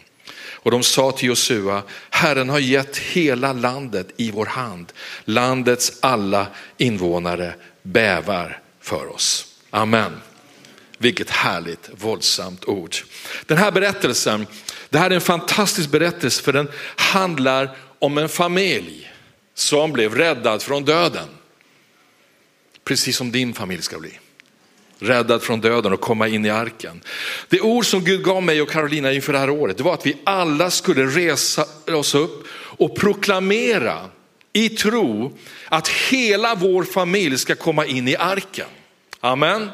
Och 0.61 0.71
de 0.71 0.83
sa 0.83 1.13
till 1.13 1.29
Josua, 1.29 1.83
Herren 2.11 2.49
har 2.49 2.59
gett 2.59 2.97
hela 2.97 3.53
landet 3.53 4.09
i 4.17 4.31
vår 4.31 4.47
hand. 4.47 4.93
Landets 5.25 5.93
alla 6.01 6.47
invånare 6.77 7.55
bävar 7.83 8.61
för 8.81 9.15
oss. 9.15 9.47
Amen. 9.71 10.13
Vilket 10.99 11.31
härligt 11.31 11.91
våldsamt 11.93 12.65
ord. 12.65 12.97
Den 13.47 13.59
här 13.59 13.71
berättelsen, 13.71 14.47
det 14.91 14.99
här 14.99 15.11
är 15.11 15.15
en 15.15 15.21
fantastisk 15.21 15.91
berättelse 15.91 16.43
för 16.43 16.53
den 16.53 16.69
handlar 16.97 17.77
om 17.99 18.19
en 18.19 18.29
familj 18.29 19.13
som 19.55 19.93
blev 19.93 20.15
räddad 20.15 20.63
från 20.63 20.85
döden. 20.85 21.29
Precis 22.85 23.17
som 23.17 23.33
din 23.33 23.55
familj 23.55 23.83
ska 23.83 23.99
bli. 23.99 24.19
Räddad 24.99 25.43
från 25.43 25.61
döden 25.61 25.93
och 25.93 26.01
komma 26.01 26.29
in 26.29 26.47
i 26.47 26.51
arken. 26.51 27.01
Det 27.49 27.61
ord 27.61 27.87
som 27.87 28.05
Gud 28.05 28.25
gav 28.25 28.43
mig 28.43 28.63
och 28.63 28.71
Karolina 28.71 29.13
inför 29.13 29.33
det 29.33 29.39
här 29.39 29.51
året, 29.51 29.77
det 29.77 29.83
var 29.83 29.95
att 29.95 30.07
vi 30.07 30.17
alla 30.25 30.71
skulle 30.71 31.07
resa 31.07 31.65
oss 31.93 32.15
upp 32.15 32.47
och 32.53 32.97
proklamera 32.97 34.11
i 34.53 34.69
tro 34.69 35.39
att 35.69 35.89
hela 35.89 36.55
vår 36.55 36.85
familj 36.85 37.39
ska 37.39 37.55
komma 37.55 37.87
in 37.87 38.09
i 38.09 38.17
arken. 38.17 38.69
Amen 39.21 39.71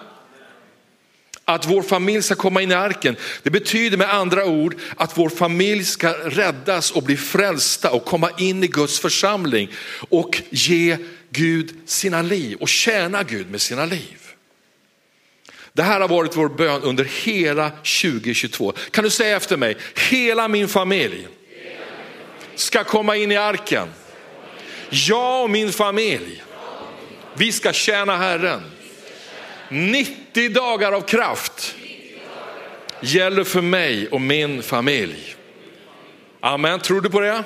att 1.45 1.67
vår 1.67 1.83
familj 1.83 2.23
ska 2.23 2.35
komma 2.35 2.63
in 2.63 2.71
i 2.71 2.75
arken. 2.75 3.17
Det 3.43 3.51
betyder 3.51 3.97
med 3.97 4.15
andra 4.15 4.45
ord 4.45 4.77
att 4.97 5.19
vår 5.19 5.29
familj 5.29 5.85
ska 5.85 6.13
räddas 6.13 6.91
och 6.91 7.03
bli 7.03 7.17
frälsta 7.17 7.91
och 7.91 8.05
komma 8.05 8.31
in 8.39 8.65
i 8.65 8.67
Guds 8.67 9.01
församling 9.01 9.71
och 10.09 10.43
ge 10.51 10.97
Gud 11.31 11.75
sina 11.87 12.23
liv 12.23 12.59
och 12.61 12.69
tjäna 12.69 13.23
Gud 13.23 13.51
med 13.51 13.61
sina 13.61 13.85
liv. 13.85 14.19
Det 15.73 15.83
här 15.83 16.01
har 16.01 16.09
varit 16.09 16.37
vår 16.37 16.49
bön 16.49 16.83
under 16.83 17.05
hela 17.05 17.71
2022. 17.71 18.73
Kan 18.91 19.05
du 19.05 19.11
säga 19.11 19.37
efter 19.37 19.57
mig, 19.57 19.77
hela 20.11 20.49
min 20.49 20.69
familj 20.69 21.29
ska 22.55 22.85
komma 22.85 23.17
in 23.17 23.33
i 23.33 23.37
arken. 23.37 23.89
Jag 24.91 25.43
och 25.43 25.51
min 25.51 25.73
familj, 25.73 26.43
vi 27.35 27.53
ska 27.53 27.73
tjäna 27.73 28.17
Herren. 28.17 28.63
90 29.69 30.49
dagar 30.49 30.93
av 30.93 31.01
kraft 31.01 31.75
gäller 33.01 33.45
för 33.45 33.61
mig 33.61 34.09
och 34.09 34.21
min 34.21 34.63
familj. 34.63 35.37
Amen, 36.41 36.81
tror 36.81 37.01
du 37.01 37.11
på 37.11 37.21
det? 37.21 37.45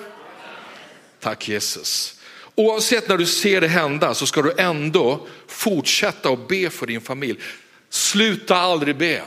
Tack 1.20 1.48
Jesus. 1.48 2.20
Oavsett 2.54 3.08
när 3.08 3.16
du 3.16 3.26
ser 3.26 3.60
det 3.60 3.68
hända 3.68 4.14
så 4.14 4.26
ska 4.26 4.42
du 4.42 4.54
ändå 4.58 5.26
fortsätta 5.46 6.28
att 6.28 6.48
be 6.48 6.70
för 6.70 6.86
din 6.86 7.00
familj. 7.00 7.38
Sluta 7.90 8.56
aldrig 8.56 8.96
be, 8.96 9.22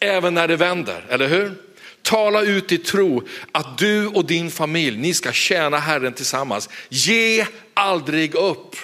även 0.00 0.34
när 0.34 0.48
det 0.48 0.56
vänder, 0.56 1.04
eller 1.08 1.28
hur? 1.28 1.54
Tala 2.02 2.42
ut 2.42 2.72
i 2.72 2.78
tro 2.78 3.22
att 3.52 3.78
du 3.78 4.06
och 4.06 4.24
din 4.24 4.50
familj, 4.50 4.96
ni 4.96 5.14
ska 5.14 5.32
tjäna 5.32 5.78
Herren 5.78 6.12
tillsammans. 6.12 6.68
Ge 6.88 7.46
aldrig 7.74 8.34
upp. 8.34 8.76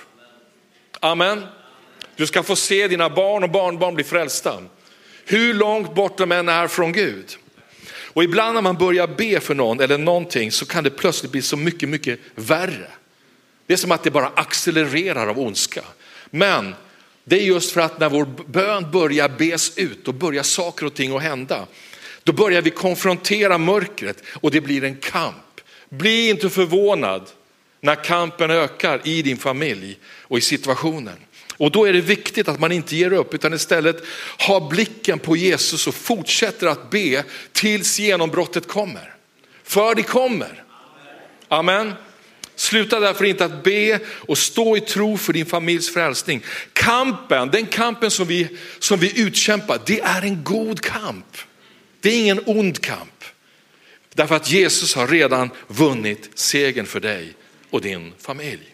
Amen. 1.01 1.47
Du 2.17 2.27
ska 2.27 2.43
få 2.43 2.57
se 2.57 2.89
dina 2.89 3.11
barn 3.11 3.43
och 3.43 3.51
barnbarn 3.51 3.95
bli 3.95 4.05
frälsta. 4.05 4.63
Hur 5.25 5.55
långt 5.55 5.95
bort 5.95 6.19
de 6.19 6.33
än 6.33 6.49
är 6.49 6.69
från 6.69 6.93
Gud. 6.93 7.37
Och 8.15 8.25
ibland 8.25 8.55
när 8.55 8.63
man 8.63 8.77
börjar 8.77 9.07
be 9.07 9.41
för 9.41 9.55
någon 9.55 9.81
eller 9.81 9.99
någonting 9.99 10.53
så 10.53 10.67
kan 10.67 10.85
det 10.85 10.91
plötsligt 10.91 11.33
bli 11.33 11.43
så 11.43 11.57
mycket, 11.57 11.89
mycket 11.89 12.21
värre. 12.35 12.91
Det 13.67 13.73
är 13.73 13.77
som 13.77 13.93
att 13.93 14.03
det 14.03 14.11
bara 14.11 14.33
accelererar 14.35 15.27
av 15.27 15.39
ondska. 15.39 15.83
Men 16.31 16.75
det 17.25 17.37
är 17.37 17.45
just 17.45 17.73
för 17.73 17.81
att 17.81 18.01
när 18.01 18.09
vår 18.09 18.25
bön 18.47 18.91
börjar 18.91 19.29
bes 19.29 19.79
ut, 19.79 20.05
då 20.05 20.13
börjar 20.13 20.43
saker 20.43 20.87
och 20.87 20.95
ting 20.95 21.17
att 21.17 21.23
hända. 21.23 21.67
Då 22.23 22.33
börjar 22.33 22.63
vi 22.63 22.71
konfrontera 22.71 23.59
mörkret 23.59 24.23
och 24.27 24.51
det 24.51 24.61
blir 24.61 24.85
en 24.85 24.97
kamp. 24.97 25.61
Bli 25.89 26.29
inte 26.29 26.51
förvånad 26.51 27.31
när 27.81 28.05
kampen 28.05 28.51
ökar 28.51 29.01
i 29.05 29.23
din 29.23 29.37
familj 29.37 29.99
och 30.05 30.39
i 30.39 30.41
situationen. 30.41 31.17
Och 31.63 31.71
då 31.71 31.85
är 31.85 31.93
det 31.93 32.01
viktigt 32.01 32.49
att 32.49 32.61
man 32.61 32.73
inte 32.73 32.97
ger 32.97 33.13
upp 33.13 33.35
utan 33.35 33.55
istället 33.55 34.05
har 34.39 34.69
blicken 34.69 35.19
på 35.19 35.37
Jesus 35.37 35.87
och 35.87 35.95
fortsätter 35.95 36.67
att 36.67 36.91
be 36.91 37.25
tills 37.53 37.99
genombrottet 37.99 38.69
kommer. 38.69 39.15
För 39.65 39.95
det 39.95 40.03
kommer. 40.03 40.65
Amen. 41.49 41.93
Sluta 42.57 43.01
därför 43.01 43.25
inte 43.25 43.45
att 43.45 43.63
be 43.63 44.01
och 44.07 44.39
stå 44.39 44.77
i 44.77 44.81
tro 44.81 45.17
för 45.17 45.33
din 45.33 45.47
familjs 45.47 45.95
frälsning. 45.95 46.43
Kampen, 46.73 47.51
den 47.51 47.67
kampen 47.67 48.11
som 48.11 48.27
vi, 48.27 48.49
som 48.79 48.99
vi 48.99 49.21
utkämpar, 49.21 49.81
det 49.87 50.01
är 50.01 50.23
en 50.23 50.45
god 50.45 50.81
kamp. 50.81 51.37
Det 52.01 52.09
är 52.09 52.21
ingen 52.21 52.41
ond 52.47 52.81
kamp. 52.81 53.25
Därför 54.15 54.35
att 54.35 54.51
Jesus 54.51 54.95
har 54.95 55.07
redan 55.07 55.51
vunnit 55.69 56.31
segern 56.35 56.87
för 56.87 57.01
dig 57.01 57.35
och 57.71 57.81
din 57.81 58.13
familj. 58.19 58.73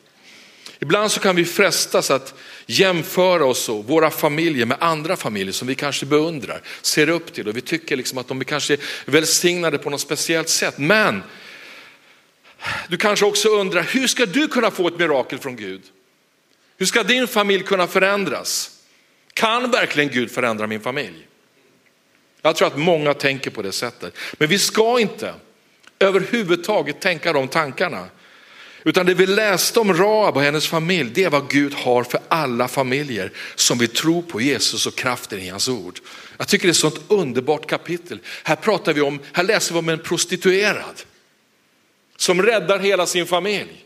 Ibland 0.81 1.11
så 1.11 1.21
kan 1.21 1.37
vi 1.37 1.45
frestas 1.45 2.11
att 2.11 2.35
jämföra 2.71 3.45
oss 3.45 3.69
och 3.69 3.85
våra 3.85 4.11
familjer 4.11 4.67
med 4.67 4.77
andra 4.81 5.17
familjer 5.17 5.53
som 5.53 5.69
vi 5.69 5.75
kanske 5.75 6.07
beundrar, 6.07 6.63
ser 6.83 7.09
upp 7.09 7.33
till 7.33 7.49
och 7.49 7.57
vi 7.57 7.61
tycker 7.61 7.97
liksom 7.97 8.19
att 8.19 8.29
de 8.29 8.41
är 8.41 8.45
kanske 8.45 8.77
välsignade 9.05 9.79
på 9.79 9.91
något 9.91 10.01
speciellt 10.01 10.49
sätt. 10.49 10.79
Men 10.79 11.23
du 12.89 12.97
kanske 12.97 13.27
också 13.27 13.49
undrar, 13.49 13.83
hur 13.83 14.07
ska 14.07 14.27
du 14.27 14.49
kunna 14.49 14.71
få 14.71 14.89
ett 14.89 14.99
mirakel 14.99 15.39
från 15.39 15.57
Gud? 15.57 15.83
Hur 16.77 16.87
ska 16.87 17.03
din 17.03 17.29
familj 17.29 17.65
kunna 17.65 17.87
förändras? 17.87 18.71
Kan 19.33 19.71
verkligen 19.71 20.11
Gud 20.11 20.31
förändra 20.31 20.67
min 20.67 20.81
familj? 20.81 21.27
Jag 22.43 22.57
tror 22.57 22.69
att 22.69 22.79
många 22.79 23.15
tänker 23.15 23.51
på 23.51 23.63
det 23.63 23.73
sättet. 23.73 24.15
Men 24.33 24.49
vi 24.49 24.59
ska 24.59 25.01
inte 25.01 25.35
överhuvudtaget 25.99 27.01
tänka 27.01 27.33
de 27.33 27.49
tankarna. 27.49 28.09
Utan 28.89 29.07
det 29.07 29.15
vi 29.15 29.27
läste 29.27 29.81
om 29.81 29.95
Raab 29.95 30.37
och 30.37 30.43
hennes 30.43 30.69
familj, 30.69 31.11
det 31.15 31.25
är 31.25 31.31
vad 31.31 31.51
Gud 31.51 31.75
har 31.75 32.05
för 32.05 32.21
alla 32.29 32.69
familjer 32.69 33.33
som 33.55 33.79
vill 33.79 33.89
tro 33.89 34.23
på 34.23 34.41
Jesus 34.41 34.87
och 34.87 34.95
kraften 34.95 35.39
i 35.39 35.49
hans 35.49 35.69
ord. 35.69 36.01
Jag 36.39 36.49
tycker 36.49 36.67
det 36.67 36.69
är 36.69 36.71
ett 36.71 36.77
sånt 36.77 37.01
underbart 37.09 37.67
kapitel. 37.67 38.19
Här 38.45 38.57
pratar 38.57 38.93
vi 38.93 39.01
om, 39.01 39.21
här 39.33 39.45
läser 39.45 39.73
vi 39.73 39.79
om 39.79 39.89
en 39.89 39.99
prostituerad 39.99 41.03
som 42.17 42.43
räddar 42.43 42.79
hela 42.79 43.07
sin 43.07 43.27
familj. 43.27 43.85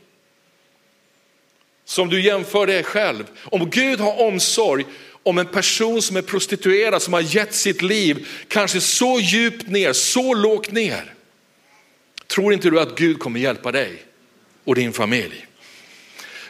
Som 1.84 2.08
du 2.08 2.20
jämför 2.20 2.66
dig 2.66 2.82
själv. 2.82 3.24
Om 3.44 3.70
Gud 3.70 4.00
har 4.00 4.20
omsorg 4.20 4.84
om 5.22 5.38
en 5.38 5.46
person 5.46 6.02
som 6.02 6.16
är 6.16 6.22
prostituerad, 6.22 7.02
som 7.02 7.12
har 7.12 7.36
gett 7.36 7.54
sitt 7.54 7.82
liv 7.82 8.28
kanske 8.48 8.80
så 8.80 9.20
djupt 9.20 9.68
ner, 9.68 9.92
så 9.92 10.34
lågt 10.34 10.72
ner. 10.72 11.14
Tror 12.26 12.52
inte 12.52 12.70
du 12.70 12.80
att 12.80 12.98
Gud 12.98 13.18
kommer 13.18 13.40
hjälpa 13.40 13.72
dig 13.72 14.11
och 14.64 14.74
din 14.74 14.92
familj? 14.92 15.46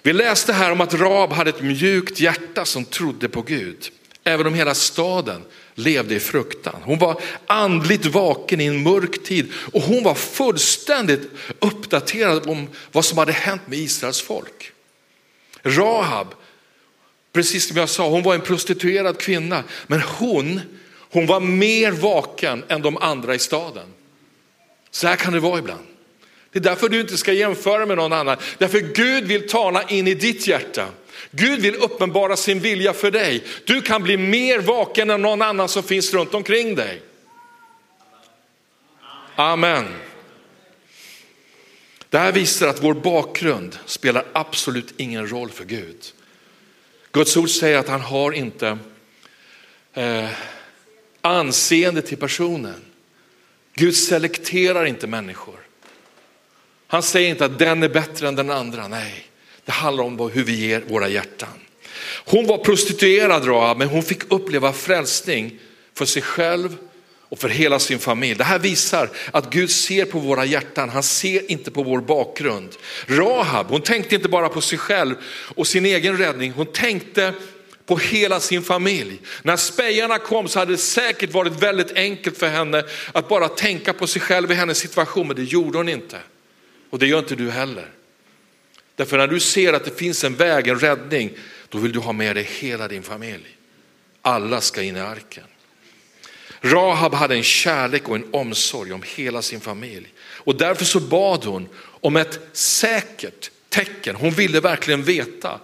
Vi 0.03 0.13
läste 0.13 0.53
här 0.53 0.73
om 0.73 0.81
att 0.81 0.95
Rab 0.95 1.33
hade 1.33 1.51
ett 1.51 1.63
mjukt 1.63 2.21
hjärta 2.21 2.65
som 2.65 2.85
trodde 2.85 3.29
på 3.29 3.43
Gud. 3.43 3.91
Även 4.25 4.47
om 4.47 4.55
hela 4.55 4.75
staden 4.75 5.43
levde 5.75 6.15
i 6.15 6.21
fruktan. 6.21 6.81
Hon 6.83 6.99
var 6.99 7.21
andligt 7.47 8.07
vaken 8.07 8.61
i 8.61 8.67
en 8.67 8.83
mörk 8.83 9.25
tid 9.25 9.53
och 9.73 9.83
hon 9.83 10.05
var 10.05 10.15
fullständigt 10.15 11.31
uppdaterad 11.59 12.51
om 12.51 12.69
vad 12.93 13.05
som 13.05 13.19
hade 13.19 13.33
hänt 13.33 13.63
med 13.67 13.79
Israels 13.79 14.21
folk. 14.21 14.73
Rahab, 15.63 16.35
precis 17.33 17.69
som 17.69 17.77
jag 17.77 17.89
sa, 17.89 18.09
hon 18.09 18.23
var 18.23 18.35
en 18.35 18.41
prostituerad 18.41 19.19
kvinna, 19.19 19.65
men 19.87 20.01
hon, 20.01 20.61
hon 21.11 21.27
var 21.27 21.41
mer 21.41 21.93
vaken 21.93 22.65
än 22.69 22.83
de 22.83 22.97
andra 22.97 23.35
i 23.35 23.39
staden. 23.39 23.87
Så 24.91 25.07
här 25.07 25.17
kan 25.17 25.33
det 25.33 25.41
vara 25.41 25.59
ibland. 25.59 25.87
Det 26.53 26.59
är 26.59 26.63
därför 26.63 26.89
du 26.89 27.01
inte 27.01 27.17
ska 27.17 27.33
jämföra 27.33 27.87
med 27.87 27.97
någon 27.97 28.13
annan. 28.13 28.37
Därför 28.59 28.81
Gud 28.81 29.25
vill 29.25 29.49
tala 29.49 29.83
in 29.83 30.09
i 30.09 30.15
ditt 30.15 30.47
hjärta. 30.47 30.89
Gud 31.31 31.61
vill 31.61 31.75
uppenbara 31.75 32.37
sin 32.37 32.61
vilja 32.61 32.93
för 32.93 33.11
dig. 33.11 33.45
Du 33.65 33.83
kan 33.83 34.03
bli 34.03 34.17
mer 34.17 34.59
vaken 34.59 35.11
än 35.11 35.23
någon 35.23 35.43
annan 35.43 35.69
som 35.69 35.83
finns 35.83 36.15
runt 36.15 36.35
omkring 36.35 36.75
dig. 36.75 37.03
Amen. 39.37 39.85
Det 42.09 42.19
här 42.19 42.33
visar 42.33 42.69
att 42.69 42.83
vår 42.83 42.95
bakgrund 42.95 43.79
spelar 43.87 44.25
absolut 44.33 44.95
ingen 44.97 45.31
roll 45.31 45.51
för 45.51 45.65
Gud. 45.65 45.97
Guds 47.13 47.37
ord 47.37 47.51
säger 47.51 47.79
att 47.79 47.89
han 47.89 48.01
har 48.01 48.33
inte 48.33 48.79
eh, 49.95 50.29
anseende 51.21 52.03
till 52.03 52.19
personen. 52.19 52.85
Gud 53.75 53.97
selekterar 53.97 54.85
inte 54.85 55.07
människor. 55.07 55.62
Han 56.93 57.03
säger 57.03 57.29
inte 57.29 57.45
att 57.45 57.59
den 57.59 57.83
är 57.83 57.89
bättre 57.89 58.29
än 58.29 58.35
den 58.35 58.51
andra, 58.51 58.89
nej. 58.89 59.27
Det 59.65 59.73
handlar 59.73 60.05
om 60.05 60.31
hur 60.31 60.45
vi 60.45 60.67
ger 60.67 60.81
våra 60.89 61.09
hjärtan. 61.09 61.49
Hon 62.25 62.47
var 62.47 62.59
prostituerad 62.59 63.49
Rahab, 63.49 63.79
men 63.79 63.89
hon 63.89 64.03
fick 64.03 64.33
uppleva 64.33 64.73
frälsning 64.73 65.59
för 65.95 66.05
sig 66.05 66.23
själv 66.23 66.77
och 67.29 67.39
för 67.39 67.49
hela 67.49 67.79
sin 67.79 67.99
familj. 67.99 68.35
Det 68.35 68.45
här 68.45 68.59
visar 68.59 69.11
att 69.31 69.51
Gud 69.51 69.71
ser 69.71 70.05
på 70.05 70.19
våra 70.19 70.45
hjärtan, 70.45 70.89
han 70.89 71.03
ser 71.03 71.51
inte 71.51 71.71
på 71.71 71.83
vår 71.83 72.01
bakgrund. 72.01 72.77
Rahab, 73.07 73.67
hon 73.69 73.83
tänkte 73.83 74.15
inte 74.15 74.29
bara 74.29 74.49
på 74.49 74.61
sig 74.61 74.79
själv 74.79 75.15
och 75.55 75.67
sin 75.67 75.87
egen 75.87 76.19
räddning, 76.19 76.53
hon 76.53 76.67
tänkte 76.67 77.35
på 77.87 77.97
hela 77.97 78.41
sin 78.41 78.63
familj. 78.63 79.21
När 79.43 79.57
spejarna 79.57 80.19
kom 80.19 80.49
så 80.49 80.59
hade 80.59 80.73
det 80.73 80.79
säkert 80.79 81.33
varit 81.33 81.63
väldigt 81.63 81.93
enkelt 81.93 82.39
för 82.39 82.49
henne 82.49 82.85
att 83.13 83.29
bara 83.29 83.49
tänka 83.49 83.93
på 83.93 84.07
sig 84.07 84.23
själv 84.23 84.53
i 84.53 84.55
hennes 84.55 84.79
situation, 84.79 85.27
men 85.27 85.37
det 85.37 85.43
gjorde 85.43 85.79
hon 85.79 85.89
inte. 85.89 86.19
Och 86.93 86.99
det 86.99 87.07
gör 87.07 87.19
inte 87.19 87.35
du 87.35 87.51
heller. 87.51 87.91
Därför 88.97 89.19
när 89.19 89.27
du 89.27 89.41
ser 89.41 89.73
att 89.73 89.85
det 89.85 89.99
finns 89.99 90.25
en 90.25 90.35
väg, 90.35 90.69
en 90.69 90.79
räddning, 90.79 91.31
då 91.69 91.79
vill 91.79 91.93
du 91.93 91.99
ha 91.99 92.13
med 92.13 92.37
dig 92.37 92.45
hela 92.45 92.89
din 92.89 93.03
familj. 93.03 93.57
Alla 94.23 94.61
ska 94.61 94.83
in 94.83 94.97
i 94.97 95.01
arken. 95.01 95.45
Rahab 96.61 97.15
hade 97.15 97.35
en 97.35 97.43
kärlek 97.43 98.09
och 98.09 98.17
en 98.17 98.35
omsorg 98.35 98.93
om 98.93 99.03
hela 99.07 99.43
sin 99.43 99.61
familj. 99.61 100.13
Och 100.21 100.57
därför 100.57 100.85
så 100.85 101.01
bad 101.01 101.45
hon 101.45 101.69
om 101.83 102.17
ett 102.17 102.41
säkert 102.53 103.51
tecken. 103.69 104.17
Hon 104.17 104.31
ville 104.31 104.61
verkligen 104.61 105.03
veta 105.03 105.61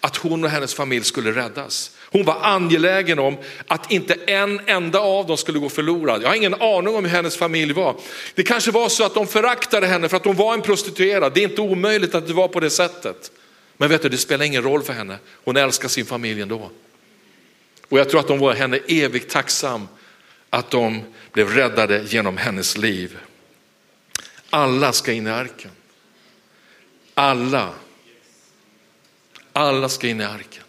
att 0.00 0.16
hon 0.16 0.44
och 0.44 0.50
hennes 0.50 0.74
familj 0.74 1.04
skulle 1.04 1.32
räddas. 1.32 1.96
Hon 2.12 2.24
var 2.24 2.38
angelägen 2.42 3.18
om 3.18 3.36
att 3.66 3.92
inte 3.92 4.14
en 4.14 4.60
enda 4.66 5.00
av 5.00 5.26
dem 5.26 5.36
skulle 5.36 5.58
gå 5.58 5.68
förlorad. 5.68 6.22
Jag 6.22 6.28
har 6.28 6.34
ingen 6.34 6.54
aning 6.54 6.94
om 6.94 7.04
hur 7.04 7.10
hennes 7.10 7.36
familj 7.36 7.72
var. 7.72 7.96
Det 8.34 8.42
kanske 8.42 8.70
var 8.70 8.88
så 8.88 9.04
att 9.04 9.14
de 9.14 9.26
föraktade 9.26 9.86
henne 9.86 10.08
för 10.08 10.16
att 10.16 10.24
hon 10.24 10.36
var 10.36 10.54
en 10.54 10.62
prostituerad. 10.62 11.34
Det 11.34 11.40
är 11.40 11.48
inte 11.48 11.60
omöjligt 11.60 12.14
att 12.14 12.26
det 12.26 12.32
var 12.32 12.48
på 12.48 12.60
det 12.60 12.70
sättet. 12.70 13.30
Men 13.76 13.88
vet 13.88 14.02
du, 14.02 14.08
det 14.08 14.18
spelar 14.18 14.44
ingen 14.44 14.62
roll 14.62 14.82
för 14.82 14.92
henne. 14.92 15.18
Hon 15.44 15.56
älskar 15.56 15.88
sin 15.88 16.06
familj 16.06 16.42
ändå. 16.42 16.70
Och 17.88 17.98
jag 17.98 18.08
tror 18.08 18.20
att 18.20 18.28
de 18.28 18.38
var 18.38 18.54
henne 18.54 18.78
evigt 18.88 19.30
tacksam 19.30 19.88
att 20.50 20.70
de 20.70 21.02
blev 21.32 21.48
räddade 21.48 22.04
genom 22.08 22.36
hennes 22.36 22.76
liv. 22.76 23.18
Alla 24.50 24.92
ska 24.92 25.12
in 25.12 25.26
i 25.26 25.30
arken. 25.30 25.70
Alla. 27.14 27.70
Alla 29.52 29.88
ska 29.88 30.08
in 30.08 30.20
i 30.20 30.24
arken. 30.24 30.62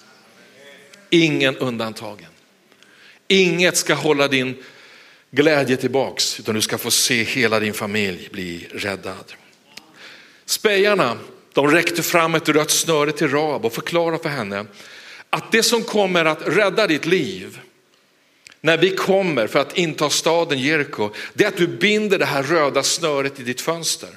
Ingen 1.13 1.57
undantagen. 1.57 2.29
Inget 3.27 3.77
ska 3.77 3.93
hålla 3.93 4.27
din 4.27 4.63
glädje 5.31 5.77
tillbaks 5.77 6.39
utan 6.39 6.55
du 6.55 6.61
ska 6.61 6.77
få 6.77 6.91
se 6.91 7.23
hela 7.23 7.59
din 7.59 7.73
familj 7.73 8.29
bli 8.31 8.67
räddad. 8.71 9.33
Spejarna 10.45 11.17
de 11.53 11.71
räckte 11.71 12.03
fram 12.03 12.35
ett 12.35 12.49
rött 12.49 12.71
snöre 12.71 13.11
till 13.11 13.29
Rab 13.29 13.65
och 13.65 13.73
förklarade 13.73 14.23
för 14.23 14.29
henne 14.29 14.65
att 15.29 15.51
det 15.51 15.63
som 15.63 15.83
kommer 15.83 16.25
att 16.25 16.47
rädda 16.47 16.87
ditt 16.87 17.05
liv 17.05 17.59
när 18.61 18.77
vi 18.77 18.95
kommer 18.95 19.47
för 19.47 19.59
att 19.59 19.77
inta 19.77 20.09
staden 20.09 20.59
Jeriko, 20.59 21.09
det 21.33 21.43
är 21.43 21.47
att 21.47 21.57
du 21.57 21.67
binder 21.67 22.19
det 22.19 22.25
här 22.25 22.43
röda 22.43 22.83
snöret 22.83 23.39
i 23.39 23.43
ditt 23.43 23.61
fönster. 23.61 24.09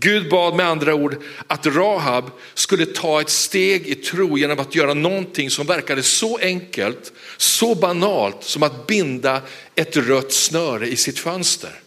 Gud 0.00 0.28
bad 0.30 0.54
med 0.54 0.66
andra 0.66 0.94
ord 0.94 1.22
att 1.46 1.66
Rahab 1.66 2.30
skulle 2.54 2.86
ta 2.86 3.20
ett 3.20 3.30
steg 3.30 3.86
i 3.86 3.94
tro 3.94 4.38
genom 4.38 4.58
att 4.58 4.74
göra 4.74 4.94
någonting 4.94 5.50
som 5.50 5.66
verkade 5.66 6.02
så 6.02 6.38
enkelt, 6.38 7.12
så 7.36 7.74
banalt 7.74 8.44
som 8.44 8.62
att 8.62 8.86
binda 8.86 9.42
ett 9.74 9.96
rött 9.96 10.32
snöre 10.32 10.88
i 10.88 10.96
sitt 10.96 11.18
fönster. 11.18 11.80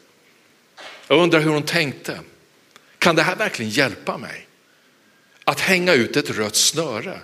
Jag 1.07 1.19
undrar 1.19 1.39
hur 1.39 1.51
hon 1.51 1.63
tänkte. 1.63 2.19
Kan 2.97 3.15
det 3.15 3.21
här 3.21 3.35
verkligen 3.35 3.71
hjälpa 3.71 4.17
mig? 4.17 4.47
Att 5.43 5.59
hänga 5.59 5.93
ut 5.93 6.17
ett 6.17 6.29
rött 6.29 6.55
snöre. 6.55 7.19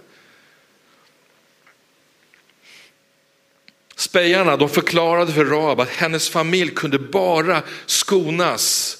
Spejarna 3.96 4.58
de 4.58 4.70
förklarade 4.70 5.34
för 5.34 5.46
Rahab 5.46 5.80
att 5.80 5.89
hennes 5.89 6.30
familj 6.30 6.72
kunde 6.72 7.00
bara 7.00 7.63
skonas 7.86 8.98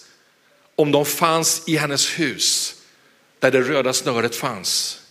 om 0.75 0.91
de 0.91 1.05
fanns 1.05 1.63
i 1.67 1.77
hennes 1.77 2.20
hus 2.20 2.75
där 3.39 3.51
det 3.51 3.62
röda 3.62 3.94
snöret 3.94 4.36
fanns. 4.36 5.01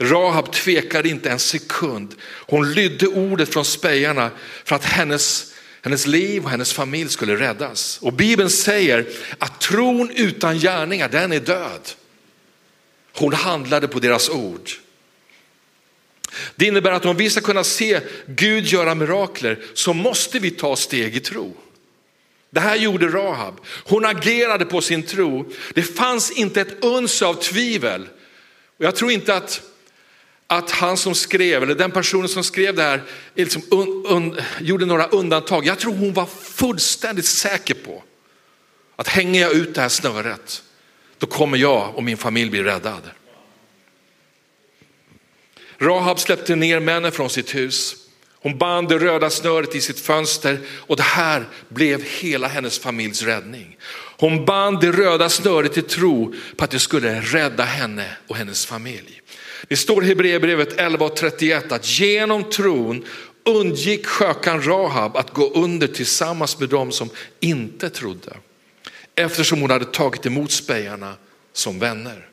Rahab 0.00 0.52
tvekade 0.52 1.08
inte 1.08 1.30
en 1.30 1.38
sekund. 1.38 2.14
Hon 2.22 2.72
lydde 2.72 3.06
ordet 3.06 3.52
från 3.52 3.64
spejarna 3.64 4.30
för 4.64 4.76
att 4.76 4.84
hennes, 4.84 5.54
hennes 5.82 6.06
liv 6.06 6.44
och 6.44 6.50
hennes 6.50 6.72
familj 6.72 7.10
skulle 7.10 7.36
räddas. 7.36 7.98
Och 8.02 8.12
Bibeln 8.12 8.50
säger 8.50 9.06
att 9.38 9.60
tron 9.60 10.10
utan 10.10 10.58
gärningar, 10.58 11.08
den 11.08 11.32
är 11.32 11.40
död. 11.40 11.90
Hon 13.12 13.32
handlade 13.32 13.88
på 13.88 13.98
deras 13.98 14.28
ord. 14.28 14.70
Det 16.56 16.66
innebär 16.66 16.90
att 16.90 17.04
om 17.04 17.16
vi 17.16 17.30
ska 17.30 17.40
kunna 17.40 17.64
se 17.64 18.00
Gud 18.26 18.66
göra 18.66 18.94
mirakler 18.94 19.58
så 19.74 19.92
måste 19.92 20.38
vi 20.38 20.50
ta 20.50 20.76
steg 20.76 21.16
i 21.16 21.20
tro. 21.20 21.56
Det 22.54 22.60
här 22.60 22.76
gjorde 22.76 23.08
Rahab. 23.08 23.60
Hon 23.84 24.04
agerade 24.04 24.64
på 24.64 24.80
sin 24.80 25.02
tro. 25.02 25.52
Det 25.74 25.82
fanns 25.82 26.30
inte 26.30 26.60
ett 26.60 26.84
uns 26.84 27.22
av 27.22 27.34
tvivel. 27.34 28.08
Och 28.78 28.84
jag 28.84 28.96
tror 28.96 29.10
inte 29.10 29.34
att 29.34 29.62
att 30.46 30.70
han 30.70 30.96
som 30.96 31.14
skrev, 31.14 31.62
eller 31.62 31.74
den 31.74 31.90
personen 31.90 32.28
som 32.28 32.44
skrev 32.44 32.74
det 32.74 32.82
här, 32.82 33.02
liksom 33.34 33.62
un, 33.70 34.06
un, 34.06 34.40
gjorde 34.60 34.86
några 34.86 35.06
undantag. 35.06 35.66
Jag 35.66 35.78
tror 35.78 35.94
hon 35.94 36.12
var 36.12 36.26
fullständigt 36.26 37.26
säker 37.26 37.74
på 37.74 38.02
att 38.96 39.08
hänger 39.08 39.40
jag 39.40 39.52
ut 39.52 39.74
det 39.74 39.80
här 39.80 39.88
snöret, 39.88 40.62
då 41.18 41.26
kommer 41.26 41.58
jag 41.58 41.94
och 41.94 42.02
min 42.02 42.16
familj 42.16 42.50
bli 42.50 42.62
räddad. 42.62 43.10
Rahab 45.78 46.20
släppte 46.20 46.56
ner 46.56 46.80
männen 46.80 47.12
från 47.12 47.30
sitt 47.30 47.54
hus. 47.54 48.03
Hon 48.44 48.58
band 48.58 48.88
det 48.88 48.98
röda 48.98 49.30
snöret 49.30 49.74
i 49.74 49.80
sitt 49.80 50.00
fönster 50.00 50.58
och 50.68 50.96
det 50.96 51.02
här 51.02 51.48
blev 51.68 52.02
hela 52.02 52.48
hennes 52.48 52.78
familjs 52.78 53.22
räddning. 53.22 53.76
Hon 54.18 54.44
band 54.44 54.80
det 54.80 54.92
röda 54.92 55.28
snöret 55.28 55.78
i 55.78 55.82
tro 55.82 56.34
på 56.56 56.64
att 56.64 56.70
det 56.70 56.78
skulle 56.78 57.20
rädda 57.20 57.64
henne 57.64 58.16
och 58.28 58.36
hennes 58.36 58.66
familj. 58.66 59.20
Det 59.68 59.76
står 59.76 60.04
i 60.04 60.06
Hebreerbrevet 60.06 60.76
11.31 60.76 61.74
att 61.74 61.98
genom 61.98 62.44
tron 62.44 63.04
undgick 63.44 64.06
skökan 64.06 64.62
Rahab 64.62 65.16
att 65.16 65.30
gå 65.30 65.50
under 65.50 65.86
tillsammans 65.86 66.60
med 66.60 66.68
dem 66.68 66.92
som 66.92 67.10
inte 67.40 67.90
trodde. 67.90 68.36
Eftersom 69.14 69.60
hon 69.60 69.70
hade 69.70 69.84
tagit 69.84 70.26
emot 70.26 70.52
spejarna 70.52 71.14
som 71.52 71.78
vänner. 71.78 72.28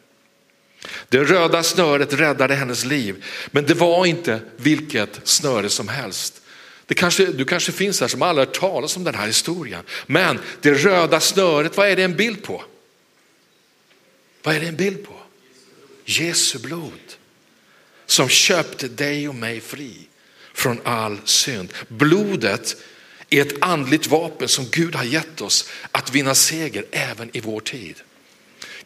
Det 1.11 1.23
röda 1.23 1.63
snöret 1.63 2.13
räddade 2.13 2.55
hennes 2.55 2.85
liv, 2.85 3.23
men 3.51 3.65
det 3.65 3.73
var 3.73 4.05
inte 4.05 4.39
vilket 4.57 5.19
snöre 5.23 5.69
som 5.69 5.87
helst. 5.87 6.41
Det 6.85 6.93
kanske, 6.93 7.25
du 7.25 7.45
kanske 7.45 7.71
finns 7.71 8.01
här 8.01 8.07
som 8.07 8.21
aldrig 8.21 8.47
hört 8.47 8.59
talas 8.59 8.97
om 8.97 9.03
den 9.03 9.15
här 9.15 9.27
historien. 9.27 9.83
Men 10.07 10.39
det 10.61 10.73
röda 10.73 11.19
snöret, 11.19 11.77
vad 11.77 11.87
är 11.87 11.95
det 11.95 12.03
en 12.03 12.15
bild 12.15 12.43
på? 12.43 12.63
Vad 14.43 14.55
är 14.55 14.59
det 14.59 14.67
en 14.67 14.75
bild 14.75 15.05
på? 15.05 15.13
Jesu 16.05 16.59
blod 16.59 17.13
som 18.05 18.29
köpte 18.29 18.87
dig 18.87 19.29
och 19.29 19.35
mig 19.35 19.61
fri 19.61 19.93
från 20.53 20.81
all 20.83 21.17
synd. 21.25 21.73
Blodet 21.87 22.75
är 23.29 23.41
ett 23.41 23.63
andligt 23.63 24.07
vapen 24.07 24.47
som 24.47 24.65
Gud 24.71 24.95
har 24.95 25.03
gett 25.03 25.41
oss 25.41 25.69
att 25.91 26.15
vinna 26.15 26.35
seger 26.35 26.85
även 26.91 27.29
i 27.33 27.39
vår 27.39 27.59
tid. 27.59 27.95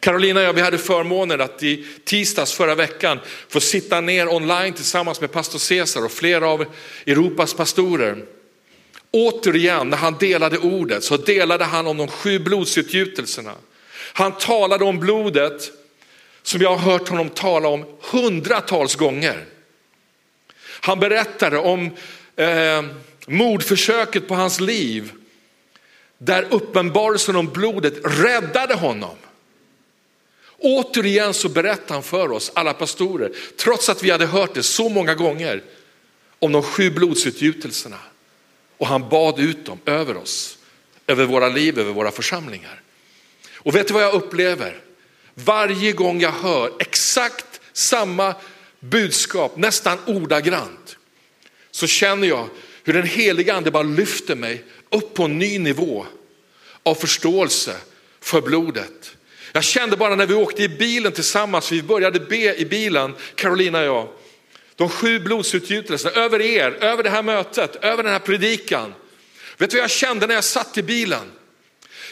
Carolina 0.00 0.40
och 0.40 0.46
jag 0.46 0.52
vi 0.52 0.60
hade 0.60 0.78
förmånen 0.78 1.40
att 1.40 1.62
i 1.62 1.86
tisdags 2.04 2.52
förra 2.52 2.74
veckan 2.74 3.18
få 3.48 3.60
sitta 3.60 4.00
ner 4.00 4.28
online 4.28 4.72
tillsammans 4.72 5.20
med 5.20 5.32
pastor 5.32 5.58
Cesar 5.58 6.04
och 6.04 6.12
flera 6.12 6.48
av 6.48 6.64
Europas 7.06 7.54
pastorer. 7.54 8.24
Återigen 9.10 9.90
när 9.90 9.96
han 9.96 10.18
delade 10.18 10.58
ordet 10.58 11.04
så 11.04 11.16
delade 11.16 11.64
han 11.64 11.86
om 11.86 11.96
de 11.96 12.08
sju 12.08 12.38
blodsutgjutelserna. 12.38 13.54
Han 14.12 14.32
talade 14.32 14.84
om 14.84 15.00
blodet 15.00 15.70
som 16.42 16.60
jag 16.60 16.76
har 16.76 16.92
hört 16.92 17.08
honom 17.08 17.28
tala 17.28 17.68
om 17.68 17.84
hundratals 18.00 18.94
gånger. 18.94 19.44
Han 20.80 21.00
berättade 21.00 21.58
om 21.58 21.90
eh, 22.36 22.82
mordförsöket 23.26 24.28
på 24.28 24.34
hans 24.34 24.60
liv 24.60 25.12
där 26.18 26.46
uppenbarelsen 26.50 27.36
om 27.36 27.46
blodet 27.46 27.94
räddade 28.04 28.74
honom. 28.74 29.16
Återigen 30.58 31.34
så 31.34 31.48
berättar 31.48 31.94
han 31.94 32.02
för 32.02 32.32
oss, 32.32 32.52
alla 32.54 32.74
pastorer, 32.74 33.32
trots 33.56 33.88
att 33.88 34.02
vi 34.02 34.10
hade 34.10 34.26
hört 34.26 34.54
det 34.54 34.62
så 34.62 34.88
många 34.88 35.14
gånger, 35.14 35.62
om 36.38 36.52
de 36.52 36.62
sju 36.62 36.90
blodsutgjutelserna. 36.90 37.98
Och 38.78 38.86
han 38.86 39.08
bad 39.08 39.38
ut 39.38 39.66
dem 39.66 39.78
över 39.84 40.16
oss, 40.16 40.58
över 41.06 41.24
våra 41.24 41.48
liv, 41.48 41.78
över 41.78 41.92
våra 41.92 42.10
församlingar. 42.10 42.82
Och 43.54 43.74
vet 43.74 43.88
du 43.88 43.94
vad 43.94 44.02
jag 44.02 44.14
upplever? 44.14 44.80
Varje 45.34 45.92
gång 45.92 46.20
jag 46.20 46.32
hör 46.32 46.72
exakt 46.78 47.60
samma 47.72 48.34
budskap, 48.80 49.56
nästan 49.56 49.98
ordagrant, 50.06 50.96
så 51.70 51.86
känner 51.86 52.28
jag 52.28 52.48
hur 52.84 52.92
den 52.92 53.06
heliga 53.06 53.54
ande 53.54 53.70
bara 53.70 53.82
lyfter 53.82 54.36
mig 54.36 54.64
upp 54.90 55.14
på 55.14 55.24
en 55.24 55.38
ny 55.38 55.58
nivå 55.58 56.06
av 56.82 56.94
förståelse 56.94 57.76
för 58.20 58.40
blodet. 58.40 59.15
Jag 59.56 59.64
kände 59.64 59.96
bara 59.96 60.14
när 60.16 60.26
vi 60.26 60.34
åkte 60.34 60.62
i 60.62 60.68
bilen 60.68 61.12
tillsammans, 61.12 61.72
vi 61.72 61.82
började 61.82 62.20
be 62.20 62.56
i 62.56 62.64
bilen, 62.64 63.14
Carolina 63.34 63.80
och 63.80 63.86
jag, 63.86 64.08
de 64.74 64.88
sju 64.88 65.18
blodsutgjutelserna 65.18 66.14
över 66.14 66.40
er, 66.40 66.70
över 66.80 67.02
det 67.02 67.10
här 67.10 67.22
mötet, 67.22 67.76
över 67.76 68.02
den 68.02 68.12
här 68.12 68.18
predikan. 68.18 68.94
Vet 69.56 69.70
du 69.70 69.76
vad 69.76 69.82
jag 69.82 69.90
kände 69.90 70.26
när 70.26 70.34
jag 70.34 70.44
satt 70.44 70.78
i 70.78 70.82
bilen? 70.82 71.32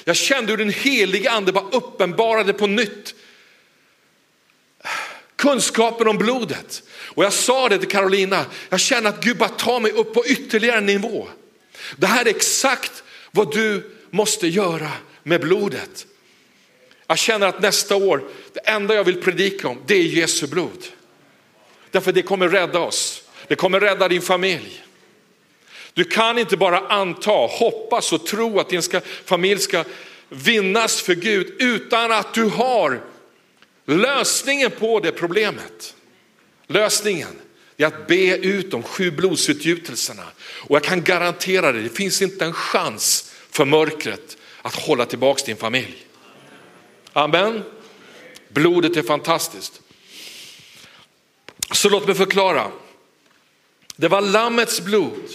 Jag 0.05 0.17
kände 0.17 0.53
hur 0.53 0.57
den 0.57 0.71
helige 0.71 1.31
ande 1.31 1.53
bara 1.53 1.71
uppenbarade 1.73 2.53
på 2.53 2.67
nytt 2.67 3.15
kunskapen 5.37 6.09
om 6.09 6.19
blodet. 6.19 6.83
Och 7.05 7.25
jag 7.25 7.33
sa 7.33 7.69
det 7.69 7.79
till 7.79 7.89
Carolina, 7.89 8.45
jag 8.69 8.81
känner 8.81 9.09
att 9.09 9.25
Gud 9.25 9.37
bara 9.37 9.49
tar 9.49 9.81
mig 9.81 9.93
upp 9.93 10.15
på 10.15 10.27
ytterligare 10.27 10.79
en 10.79 10.87
nivå. 10.87 11.29
Det 11.97 12.07
här 12.07 12.25
är 12.25 12.31
exakt 12.31 13.03
vad 13.31 13.55
du 13.55 13.91
måste 14.11 14.49
göra 14.49 14.91
med 15.23 15.41
blodet. 15.41 16.07
Jag 17.07 17.19
känner 17.19 17.47
att 17.47 17.63
nästa 17.63 17.97
år, 17.97 18.25
det 18.53 18.61
enda 18.61 18.95
jag 18.95 19.05
vill 19.05 19.23
predika 19.23 19.69
om, 19.69 19.79
det 19.87 19.95
är 19.95 20.03
Jesu 20.03 20.47
blod. 20.47 20.87
Därför 21.91 22.13
det 22.13 22.23
kommer 22.23 22.49
rädda 22.49 22.79
oss, 22.79 23.23
det 23.49 23.55
kommer 23.55 23.81
rädda 23.81 24.09
din 24.09 24.23
familj. 24.23 24.85
Du 25.93 26.05
kan 26.05 26.39
inte 26.39 26.57
bara 26.57 26.79
anta, 26.79 27.31
hoppas 27.31 28.13
och 28.13 28.27
tro 28.27 28.61
att 28.61 28.69
din 28.69 28.83
ska, 28.83 29.01
familj 29.25 29.61
ska 29.61 29.85
vinnas 30.29 31.03
för 31.03 31.15
Gud 31.15 31.55
utan 31.59 32.13
att 32.13 32.35
du 32.35 32.45
har 32.45 33.03
lösningen 33.87 34.71
på 34.71 35.01
det 35.01 35.13
problemet. 35.13 35.95
Lösningen 36.67 37.41
är 37.77 37.87
att 37.87 38.07
be 38.07 38.37
ut 38.37 38.71
de 38.71 38.83
sju 38.83 39.11
blodsutgjutelserna. 39.11 40.25
Och 40.39 40.77
jag 40.77 40.85
kan 40.85 41.03
garantera 41.03 41.73
dig, 41.73 41.83
det 41.83 41.89
finns 41.89 42.23
inte 42.23 42.45
en 42.45 42.53
chans 42.53 43.33
för 43.51 43.65
mörkret 43.65 44.37
att 44.63 44.75
hålla 44.75 45.07
tillbaka 45.07 45.43
din 45.47 45.57
familj. 45.57 46.07
Amen. 47.17 47.63
Blodet 48.49 48.97
är 48.97 49.03
fantastiskt. 49.03 49.81
Så 51.73 51.89
låt 51.89 52.07
mig 52.07 52.17
förklara. 52.17 52.71
Det 53.97 54.09
var 54.09 54.21
lammets 54.21 54.81
blod 54.81 55.31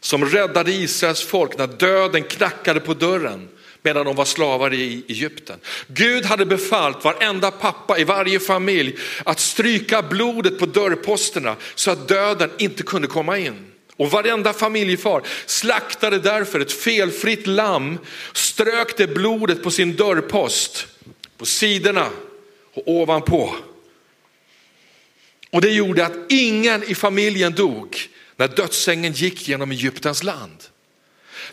som 0.00 0.24
räddade 0.24 0.72
Israels 0.72 1.22
folk 1.22 1.58
när 1.58 1.66
döden 1.66 2.22
knackade 2.22 2.80
på 2.80 2.94
dörren 2.94 3.48
medan 3.82 4.06
de 4.06 4.16
var 4.16 4.24
slavar 4.24 4.74
i 4.74 5.04
Egypten. 5.08 5.60
Gud 5.86 6.24
hade 6.24 6.46
befallt 6.46 7.04
varenda 7.04 7.50
pappa 7.50 7.98
i 7.98 8.04
varje 8.04 8.40
familj 8.40 8.96
att 9.24 9.40
stryka 9.40 10.02
blodet 10.02 10.58
på 10.58 10.66
dörrposterna 10.66 11.56
så 11.74 11.90
att 11.90 12.08
döden 12.08 12.50
inte 12.58 12.82
kunde 12.82 13.08
komma 13.08 13.38
in. 13.38 13.73
Och 13.96 14.10
varenda 14.10 14.52
familjefar 14.52 15.22
slaktade 15.46 16.18
därför 16.18 16.60
ett 16.60 16.72
felfritt 16.72 17.46
lamm, 17.46 17.98
strök 18.32 18.96
det 18.96 19.06
blodet 19.06 19.62
på 19.62 19.70
sin 19.70 19.96
dörrpost, 19.96 20.86
på 21.36 21.46
sidorna 21.46 22.10
och 22.74 22.88
ovanpå. 22.88 23.54
Och 25.50 25.60
det 25.60 25.70
gjorde 25.70 26.06
att 26.06 26.16
ingen 26.28 26.82
i 26.82 26.94
familjen 26.94 27.52
dog 27.52 27.98
när 28.36 28.48
dödsängen 28.48 29.12
gick 29.12 29.48
genom 29.48 29.70
Egyptens 29.70 30.22
land. 30.22 30.64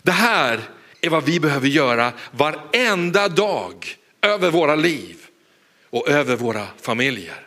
Det 0.02 0.12
här 0.12 0.60
är 1.00 1.10
vad 1.10 1.24
vi 1.24 1.40
behöver 1.40 1.68
göra 1.68 2.12
varenda 2.30 3.28
dag 3.28 3.96
över 4.22 4.50
våra 4.50 4.74
liv 4.74 5.16
och 5.90 6.08
över 6.08 6.36
våra 6.36 6.66
familjer. 6.80 7.46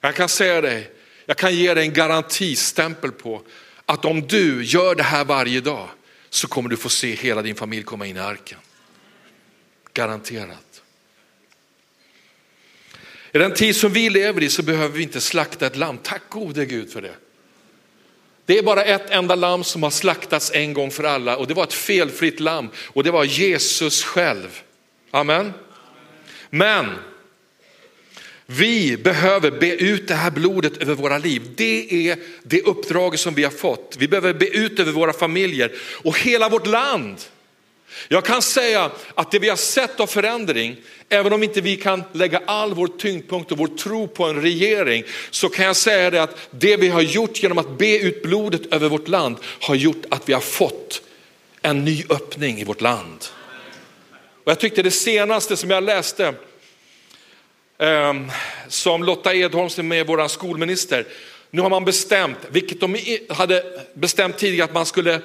Jag 0.00 0.14
kan 0.14 0.28
säga 0.28 0.60
dig, 0.60 0.90
jag 1.26 1.36
kan 1.36 1.54
ge 1.54 1.74
dig 1.74 1.84
en 1.84 1.92
garantistämpel 1.92 3.12
på 3.12 3.42
att 3.86 4.04
om 4.04 4.26
du 4.26 4.64
gör 4.64 4.94
det 4.94 5.02
här 5.02 5.24
varje 5.24 5.60
dag 5.60 5.88
så 6.30 6.48
kommer 6.48 6.68
du 6.68 6.76
få 6.76 6.88
se 6.88 7.14
hela 7.14 7.42
din 7.42 7.54
familj 7.54 7.82
komma 7.82 8.06
in 8.06 8.16
i 8.16 8.20
arken. 8.20 8.58
Garanterat. 9.92 10.82
I 13.32 13.38
den 13.38 13.54
tid 13.54 13.76
som 13.76 13.92
vi 13.92 14.10
lever 14.10 14.42
i 14.42 14.48
så 14.48 14.62
behöver 14.62 14.96
vi 14.96 15.02
inte 15.02 15.20
slakta 15.20 15.66
ett 15.66 15.76
lamm. 15.76 15.98
Tack 15.98 16.22
gode 16.28 16.66
Gud 16.66 16.92
för 16.92 17.02
det. 17.02 17.14
Det 18.46 18.58
är 18.58 18.62
bara 18.62 18.84
ett 18.84 19.10
enda 19.10 19.34
lamm 19.34 19.64
som 19.64 19.82
har 19.82 19.90
slaktats 19.90 20.50
en 20.54 20.72
gång 20.72 20.90
för 20.90 21.04
alla 21.04 21.36
och 21.36 21.46
det 21.46 21.54
var 21.54 21.64
ett 21.64 21.72
felfritt 21.72 22.40
lamm 22.40 22.68
och 22.76 23.04
det 23.04 23.10
var 23.10 23.24
Jesus 23.24 24.04
själv. 24.04 24.62
Amen. 25.10 25.52
Men 26.50 26.94
vi 28.46 28.96
behöver 28.96 29.50
be 29.50 29.74
ut 29.76 30.08
det 30.08 30.14
här 30.14 30.30
blodet 30.30 30.76
över 30.76 30.94
våra 30.94 31.18
liv. 31.18 31.42
Det 31.56 32.08
är 32.10 32.18
det 32.42 32.62
uppdrag 32.62 33.18
som 33.18 33.34
vi 33.34 33.44
har 33.44 33.50
fått. 33.50 33.96
Vi 33.98 34.08
behöver 34.08 34.34
be 34.34 34.46
ut 34.46 34.80
över 34.80 34.92
våra 34.92 35.12
familjer 35.12 35.72
och 36.04 36.18
hela 36.18 36.48
vårt 36.48 36.66
land. 36.66 37.16
Jag 38.08 38.24
kan 38.24 38.42
säga 38.42 38.90
att 39.14 39.30
det 39.30 39.38
vi 39.38 39.48
har 39.48 39.56
sett 39.56 40.00
av 40.00 40.06
förändring, 40.06 40.76
även 41.08 41.32
om 41.32 41.42
inte 41.42 41.60
vi 41.60 41.76
kan 41.76 42.02
lägga 42.12 42.42
all 42.46 42.74
vår 42.74 42.86
tyngdpunkt 42.86 43.52
och 43.52 43.58
vår 43.58 43.66
tro 43.66 44.08
på 44.08 44.24
en 44.24 44.42
regering, 44.42 45.04
så 45.30 45.48
kan 45.48 45.64
jag 45.64 45.76
säga 45.76 46.10
det 46.10 46.22
att 46.22 46.48
det 46.50 46.76
vi 46.76 46.88
har 46.88 47.00
gjort 47.00 47.42
genom 47.42 47.58
att 47.58 47.78
be 47.78 47.98
ut 47.98 48.22
blodet 48.22 48.72
över 48.72 48.88
vårt 48.88 49.08
land 49.08 49.36
har 49.60 49.74
gjort 49.74 50.04
att 50.10 50.28
vi 50.28 50.32
har 50.32 50.40
fått 50.40 51.02
en 51.62 51.84
ny 51.84 52.04
öppning 52.08 52.58
i 52.58 52.64
vårt 52.64 52.80
land. 52.80 53.24
Och 54.44 54.50
jag 54.50 54.60
tyckte 54.60 54.82
det 54.82 54.90
senaste 54.90 55.56
som 55.56 55.70
jag 55.70 55.84
läste 55.84 56.34
Ehm, 57.78 58.30
som 58.68 59.04
Lotta 59.04 59.34
Edholm 59.34 59.70
som 59.70 59.92
är 59.92 60.04
vår 60.04 60.28
skolminister. 60.28 61.06
Nu 61.50 61.62
har 61.62 61.70
man 61.70 61.84
bestämt, 61.84 62.38
vilket 62.48 62.80
de 62.80 62.96
hade 63.28 63.64
bestämt 63.94 64.38
tidigare, 64.38 64.64
att 64.64 64.74
man 64.74 64.86
skulle 64.86 65.20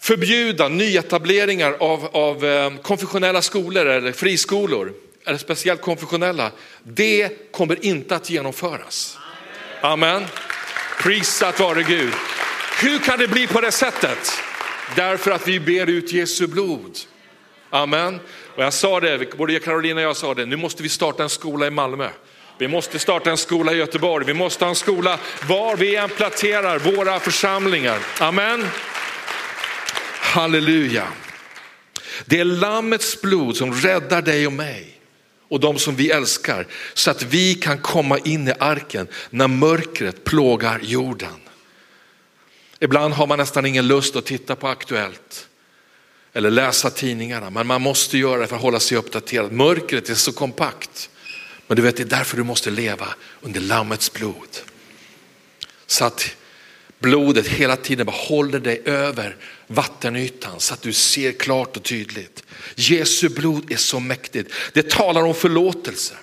förbjuda 0.00 0.68
nyetableringar 0.68 1.76
av, 1.80 2.08
av 2.12 2.44
ehm, 2.44 2.78
konfessionella 2.78 3.42
skolor 3.42 3.86
eller 3.86 4.12
friskolor, 4.12 4.92
eller 5.26 5.38
speciellt 5.38 5.80
konfessionella. 5.80 6.50
Det 6.82 7.52
kommer 7.52 7.84
inte 7.84 8.16
att 8.16 8.30
genomföras. 8.30 9.18
Amen. 9.80 10.24
Prisat 11.02 11.60
vare 11.60 11.82
Gud. 11.82 12.12
Hur 12.82 12.98
kan 12.98 13.18
det 13.18 13.28
bli 13.28 13.46
på 13.46 13.60
det 13.60 13.72
sättet? 13.72 14.32
Därför 14.96 15.30
att 15.30 15.48
vi 15.48 15.60
ber 15.60 15.86
ut 15.86 16.12
Jesu 16.12 16.46
blod. 16.46 16.98
Amen. 17.70 18.20
Och 18.56 18.62
jag 18.62 18.72
sa 18.72 19.00
det, 19.00 19.36
både 19.36 19.58
Karolina 19.58 20.00
och 20.00 20.06
jag 20.06 20.16
sa 20.16 20.34
det, 20.34 20.46
nu 20.46 20.56
måste 20.56 20.82
vi 20.82 20.88
starta 20.88 21.22
en 21.22 21.28
skola 21.28 21.66
i 21.66 21.70
Malmö. 21.70 22.08
Vi 22.58 22.68
måste 22.68 22.98
starta 22.98 23.30
en 23.30 23.36
skola 23.36 23.72
i 23.72 23.76
Göteborg, 23.76 24.26
vi 24.26 24.34
måste 24.34 24.64
ha 24.64 24.70
en 24.70 24.76
skola 24.76 25.18
var 25.48 25.76
vi 25.76 25.96
än 25.96 26.08
planterar 26.08 26.78
våra 26.78 27.20
församlingar. 27.20 27.98
Amen. 28.20 28.66
Halleluja. 30.20 31.08
Det 32.26 32.40
är 32.40 32.44
lammets 32.44 33.20
blod 33.20 33.56
som 33.56 33.74
räddar 33.74 34.22
dig 34.22 34.46
och 34.46 34.52
mig 34.52 35.00
och 35.48 35.60
de 35.60 35.78
som 35.78 35.96
vi 35.96 36.10
älskar 36.10 36.66
så 36.94 37.10
att 37.10 37.22
vi 37.22 37.54
kan 37.54 37.78
komma 37.78 38.18
in 38.18 38.48
i 38.48 38.52
arken 38.58 39.08
när 39.30 39.48
mörkret 39.48 40.24
plågar 40.24 40.80
jorden. 40.82 41.40
Ibland 42.80 43.14
har 43.14 43.26
man 43.26 43.38
nästan 43.38 43.66
ingen 43.66 43.86
lust 43.88 44.16
att 44.16 44.26
titta 44.26 44.56
på 44.56 44.68
Aktuellt 44.68 45.48
eller 46.34 46.50
läsa 46.50 46.90
tidningarna, 46.90 47.50
men 47.50 47.66
man 47.66 47.82
måste 47.82 48.18
göra 48.18 48.40
det 48.40 48.46
för 48.46 48.56
att 48.56 48.62
hålla 48.62 48.80
sig 48.80 48.98
uppdaterad. 48.98 49.52
Mörkret 49.52 50.08
är 50.08 50.14
så 50.14 50.32
kompakt. 50.32 51.10
Men 51.66 51.76
du 51.76 51.82
vet, 51.82 51.96
det 51.96 52.02
är 52.02 52.06
därför 52.18 52.36
du 52.36 52.42
måste 52.42 52.70
leva 52.70 53.14
under 53.40 53.60
Lammets 53.60 54.12
blod. 54.12 54.48
Så 55.86 56.04
att 56.04 56.36
blodet 56.98 57.46
hela 57.46 57.76
tiden 57.76 58.08
håller 58.08 58.60
dig 58.60 58.82
över 58.84 59.36
vattenytan 59.66 60.60
så 60.60 60.74
att 60.74 60.82
du 60.82 60.92
ser 60.92 61.32
klart 61.32 61.76
och 61.76 61.82
tydligt. 61.82 62.42
Jesu 62.74 63.28
blod 63.28 63.72
är 63.72 63.76
så 63.76 64.00
mäktigt. 64.00 64.52
Det 64.72 64.90
talar 64.90 65.22
om 65.22 65.34
förlåtelse. 65.34 66.14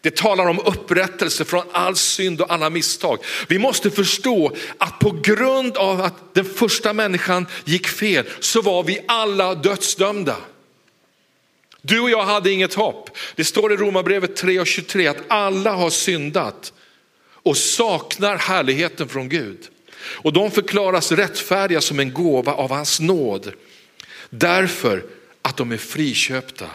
Det 0.00 0.16
talar 0.16 0.46
om 0.46 0.58
upprättelse 0.58 1.44
från 1.44 1.62
all 1.72 1.96
synd 1.96 2.40
och 2.40 2.52
alla 2.52 2.70
misstag. 2.70 3.18
Vi 3.48 3.58
måste 3.58 3.90
förstå 3.90 4.56
att 4.78 4.98
på 4.98 5.10
grund 5.10 5.76
av 5.76 6.00
att 6.00 6.34
den 6.34 6.44
första 6.44 6.92
människan 6.92 7.46
gick 7.64 7.88
fel 7.88 8.24
så 8.40 8.62
var 8.62 8.82
vi 8.82 9.00
alla 9.08 9.54
dödsdömda. 9.54 10.36
Du 11.82 12.00
och 12.00 12.10
jag 12.10 12.24
hade 12.24 12.50
inget 12.50 12.74
hopp. 12.74 13.10
Det 13.34 13.44
står 13.44 13.72
i 13.72 13.76
Romarbrevet 13.76 14.36
3 14.36 14.60
och 14.60 14.66
23 14.66 15.06
att 15.06 15.22
alla 15.28 15.72
har 15.72 15.90
syndat 15.90 16.72
och 17.42 17.56
saknar 17.56 18.36
härligheten 18.36 19.08
från 19.08 19.28
Gud. 19.28 19.68
Och 19.98 20.32
de 20.32 20.50
förklaras 20.50 21.12
rättfärdiga 21.12 21.80
som 21.80 22.00
en 22.00 22.12
gåva 22.12 22.52
av 22.52 22.70
hans 22.70 23.00
nåd. 23.00 23.52
Därför 24.30 25.04
att 25.42 25.56
de 25.56 25.72
är 25.72 25.76
friköpta 25.76 26.70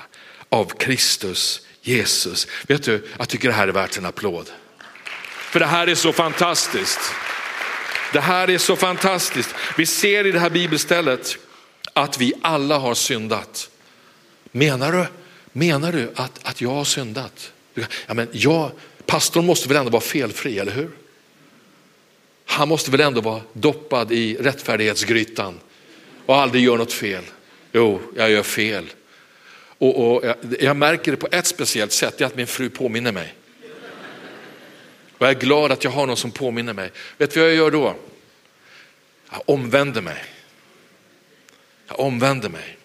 av 0.49 0.65
Kristus 0.65 1.62
Jesus. 1.83 2.47
Vet 2.67 2.83
du, 2.83 3.07
jag 3.17 3.29
tycker 3.29 3.47
det 3.47 3.53
här 3.53 3.67
är 3.67 3.71
värt 3.71 3.97
en 3.97 4.05
applåd. 4.05 4.49
För 5.51 5.59
det 5.59 5.65
här 5.65 5.87
är 5.87 5.95
så 5.95 6.13
fantastiskt. 6.13 6.99
Det 8.13 8.19
här 8.19 8.49
är 8.49 8.57
så 8.57 8.75
fantastiskt. 8.75 9.55
Vi 9.77 9.85
ser 9.85 10.27
i 10.27 10.31
det 10.31 10.39
här 10.39 10.49
bibelstället 10.49 11.37
att 11.93 12.21
vi 12.21 12.33
alla 12.41 12.77
har 12.77 12.93
syndat. 12.93 13.69
Menar 14.51 14.91
du, 14.91 15.05
menar 15.51 15.91
du 15.91 16.11
att, 16.15 16.39
att 16.43 16.61
jag 16.61 16.69
har 16.69 16.83
syndat? 16.83 17.51
Ja, 18.07 18.13
men 18.13 18.27
jag, 18.31 18.71
pastorn 19.05 19.45
måste 19.45 19.67
väl 19.67 19.77
ändå 19.77 19.91
vara 19.91 20.01
felfri, 20.01 20.59
eller 20.59 20.71
hur? 20.71 20.89
Han 22.45 22.67
måste 22.67 22.91
väl 22.91 23.01
ändå 23.01 23.21
vara 23.21 23.41
doppad 23.53 24.11
i 24.11 24.35
rättfärdighetsgrytan 24.35 25.59
och 26.25 26.35
aldrig 26.35 26.63
gör 26.63 26.77
något 26.77 26.93
fel. 26.93 27.23
Jo, 27.71 28.01
jag 28.15 28.31
gör 28.31 28.43
fel. 28.43 28.85
Och, 29.77 30.15
och 30.15 30.25
jag, 30.25 30.35
jag, 30.59 30.75
märker 30.75 31.11
det 31.11 31.17
på 31.17 31.27
ett 31.31 31.47
speciellt 31.47 31.91
sätt, 31.91 32.17
det 32.17 32.23
är 32.23 32.25
att 32.25 32.35
min 32.35 32.47
fru 32.47 32.69
påminner 32.69 33.11
mig. 33.11 33.33
Och 35.17 35.25
jag 35.25 35.29
är 35.29 35.39
glad 35.39 35.71
att 35.71 35.83
jag 35.83 35.91
har 35.91 36.07
någon 36.07 36.17
som 36.17 36.31
påminner 36.31 36.73
mig. 36.73 36.91
Vet 37.17 37.31
du 37.31 37.39
vad 37.39 37.49
jag 37.49 37.55
gör 37.55 37.71
då? 37.71 37.95
Jag 39.31 39.41
omvänder 39.45 40.01
mig. 40.01 40.23
Jag 41.87 41.99
omvänder 41.99 42.49
mig. 42.49 42.77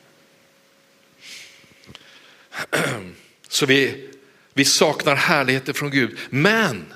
Så 3.48 3.66
vi, 3.66 4.09
vi 4.55 4.64
saknar 4.64 5.14
härligheter 5.14 5.72
från 5.72 5.90
Gud. 5.90 6.18
Men 6.31 6.94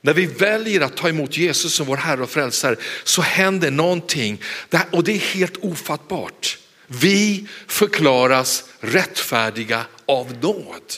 när 0.00 0.14
vi 0.14 0.26
väljer 0.26 0.80
att 0.80 0.96
ta 0.96 1.08
emot 1.08 1.36
Jesus 1.36 1.74
som 1.74 1.86
vår 1.86 1.96
Herre 1.96 2.22
och 2.22 2.30
Frälsare 2.30 2.76
så 3.04 3.22
händer 3.22 3.70
någonting 3.70 4.42
och 4.90 5.04
det 5.04 5.12
är 5.12 5.18
helt 5.18 5.56
ofattbart. 5.56 6.58
Vi 7.00 7.46
förklaras 7.66 8.64
rättfärdiga 8.80 9.86
av 10.06 10.36
nåd. 10.42 10.94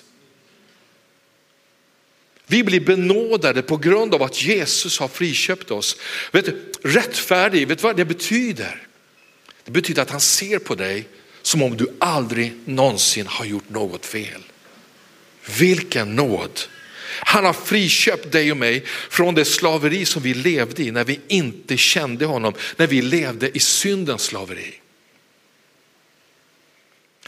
Vi 2.46 2.64
blir 2.64 2.80
benådade 2.80 3.62
på 3.62 3.76
grund 3.76 4.14
av 4.14 4.22
att 4.22 4.42
Jesus 4.42 4.98
har 4.98 5.08
friköpt 5.08 5.70
oss. 5.70 5.96
Vet 6.32 6.44
du, 6.44 6.72
rättfärdig, 6.82 7.68
vet 7.68 7.78
du 7.78 7.82
vad 7.82 7.96
det 7.96 8.04
betyder? 8.04 8.86
Det 9.64 9.70
betyder 9.70 10.02
att 10.02 10.10
han 10.10 10.20
ser 10.20 10.58
på 10.58 10.74
dig 10.74 11.08
som 11.42 11.62
om 11.62 11.76
du 11.76 11.88
aldrig 11.98 12.54
någonsin 12.64 13.26
har 13.26 13.44
gjort 13.44 13.68
något 13.68 14.06
fel. 14.06 14.42
Vilken 15.58 16.16
nåd! 16.16 16.60
Han 17.20 17.44
har 17.44 17.52
friköpt 17.52 18.32
dig 18.32 18.50
och 18.50 18.56
mig 18.56 18.84
från 19.10 19.34
det 19.34 19.44
slaveri 19.44 20.04
som 20.04 20.22
vi 20.22 20.34
levde 20.34 20.82
i 20.82 20.90
när 20.90 21.04
vi 21.04 21.20
inte 21.28 21.76
kände 21.76 22.24
honom, 22.26 22.54
när 22.76 22.86
vi 22.86 23.02
levde 23.02 23.56
i 23.56 23.60
syndens 23.60 24.22
slaveri. 24.22 24.80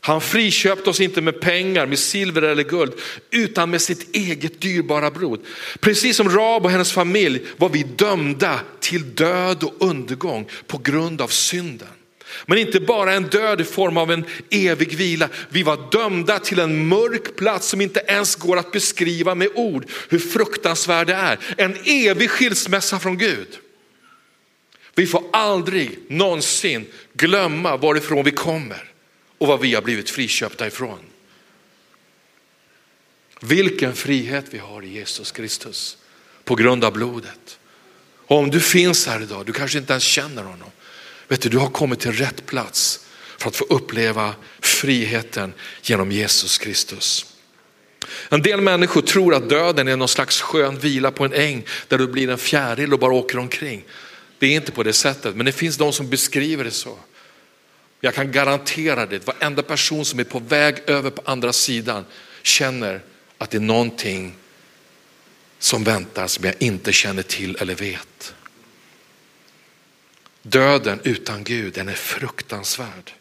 Han 0.07 0.21
friköpte 0.21 0.91
oss 0.91 1.01
inte 1.01 1.21
med 1.21 1.41
pengar, 1.41 1.87
med 1.87 1.99
silver 1.99 2.43
eller 2.43 2.63
guld, 2.63 2.93
utan 3.31 3.71
med 3.71 3.83
sitt 3.83 4.17
eget 4.17 4.61
dyrbara 4.61 5.11
blod. 5.11 5.41
Precis 5.81 6.17
som 6.17 6.31
Rab 6.31 6.65
och 6.65 6.71
hennes 6.71 6.93
familj 6.93 7.41
var 7.57 7.69
vi 7.69 7.83
dömda 7.83 8.61
till 8.81 9.15
död 9.15 9.63
och 9.63 9.75
undergång 9.79 10.49
på 10.67 10.79
grund 10.79 11.21
av 11.21 11.29
synden. 11.29 11.89
Men 12.47 12.59
inte 12.59 12.81
bara 12.81 13.13
en 13.13 13.23
död 13.23 13.61
i 13.61 13.65
form 13.65 13.97
av 13.97 14.13
en 14.13 14.25
evig 14.51 14.95
vila. 14.95 15.29
Vi 15.49 15.63
var 15.63 15.91
dömda 15.91 16.39
till 16.39 16.59
en 16.59 16.89
mörk 16.89 17.37
plats 17.37 17.69
som 17.69 17.81
inte 17.81 18.05
ens 18.07 18.37
går 18.37 18.57
att 18.57 18.73
beskriva 18.73 19.35
med 19.35 19.49
ord 19.55 19.87
hur 20.09 20.19
fruktansvärd 20.19 21.07
det 21.07 21.15
är. 21.15 21.39
En 21.57 21.77
evig 21.85 22.31
skilsmässa 22.31 22.99
från 22.99 23.19
Gud. 23.19 23.59
Vi 24.95 25.07
får 25.07 25.23
aldrig 25.33 25.99
någonsin 26.09 26.87
glömma 27.13 27.77
varifrån 27.77 28.25
vi 28.25 28.31
kommer 28.31 28.93
och 29.39 29.47
vad 29.47 29.61
vi 29.61 29.75
har 29.75 29.83
blivit 29.83 30.11
friköpta 30.11 30.67
ifrån. 30.67 30.99
Vilken 33.41 33.95
frihet 33.95 34.45
vi 34.51 34.59
har 34.59 34.85
i 34.85 34.89
Jesus 34.89 35.33
Kristus 35.33 35.97
på 36.45 36.55
grund 36.55 36.85
av 36.85 36.93
blodet. 36.93 37.59
Och 38.27 38.39
om 38.39 38.51
du 38.51 38.61
finns 38.61 39.07
här 39.07 39.23
idag, 39.23 39.47
du 39.47 39.53
kanske 39.53 39.79
inte 39.79 39.93
ens 39.93 40.05
känner 40.05 40.43
honom. 40.43 40.71
Vet 41.29 41.41
du, 41.41 41.49
du 41.49 41.59
har 41.59 41.71
kommit 41.71 42.01
till 42.01 42.13
rätt 42.13 42.47
plats 42.47 43.07
för 43.39 43.49
att 43.49 43.57
få 43.57 43.65
uppleva 43.65 44.35
friheten 44.61 45.53
genom 45.83 46.13
Jesus 46.13 46.59
Kristus. 46.59 47.27
En 48.29 48.43
del 48.43 48.61
människor 48.61 49.03
tror 49.03 49.35
att 49.35 49.49
döden 49.49 49.89
är 49.89 49.97
någon 49.97 50.09
slags 50.09 50.41
skön 50.41 50.79
vila 50.79 51.11
på 51.11 51.25
en 51.25 51.33
äng 51.33 51.65
där 51.89 51.99
du 51.99 52.07
blir 52.07 52.31
en 52.31 52.39
fjäril 52.39 52.93
och 52.93 52.99
bara 52.99 53.13
åker 53.13 53.39
omkring. 53.39 53.85
Det 54.39 54.47
är 54.47 54.51
inte 54.51 54.73
på 54.73 54.83
det 54.83 54.93
sättet, 54.93 55.37
men 55.37 55.47
det 55.47 55.53
finns 55.53 55.77
de 55.77 55.93
som 55.93 56.11
beskriver 56.11 56.65
det 56.65 56.71
så. 56.71 56.99
Jag 58.07 58.15
kan 58.15 58.33
garantera 58.33 59.07
det, 59.07 59.27
varenda 59.27 59.63
person 59.63 60.05
som 60.05 60.19
är 60.19 60.25
på 60.25 60.39
väg 60.39 60.83
över 60.87 61.11
på 61.11 61.23
andra 61.25 61.53
sidan 61.53 62.05
känner 62.43 63.03
att 63.39 63.51
det 63.51 63.59
är 63.59 63.61
någonting 63.61 64.35
som 65.59 65.85
väntar 65.85 66.27
som 66.27 66.45
jag 66.45 66.55
inte 66.59 66.93
känner 66.93 67.23
till 67.23 67.57
eller 67.61 67.75
vet. 67.75 68.35
Döden 70.43 71.01
utan 71.05 71.45
Gud, 71.45 71.73
den 71.73 71.89
är 71.89 71.93
fruktansvärd. 71.95 73.13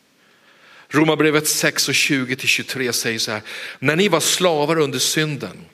Romarbrevet 0.89 1.48
6 1.48 1.88
och 1.88 1.93
20-23 1.93 2.91
säger 2.91 3.19
så 3.19 3.32
här, 3.32 3.41
när 3.80 3.95
ni 3.95 4.08
var 4.08 4.19
slavar 4.19 4.78
under 4.78 5.00
synden 5.00 5.65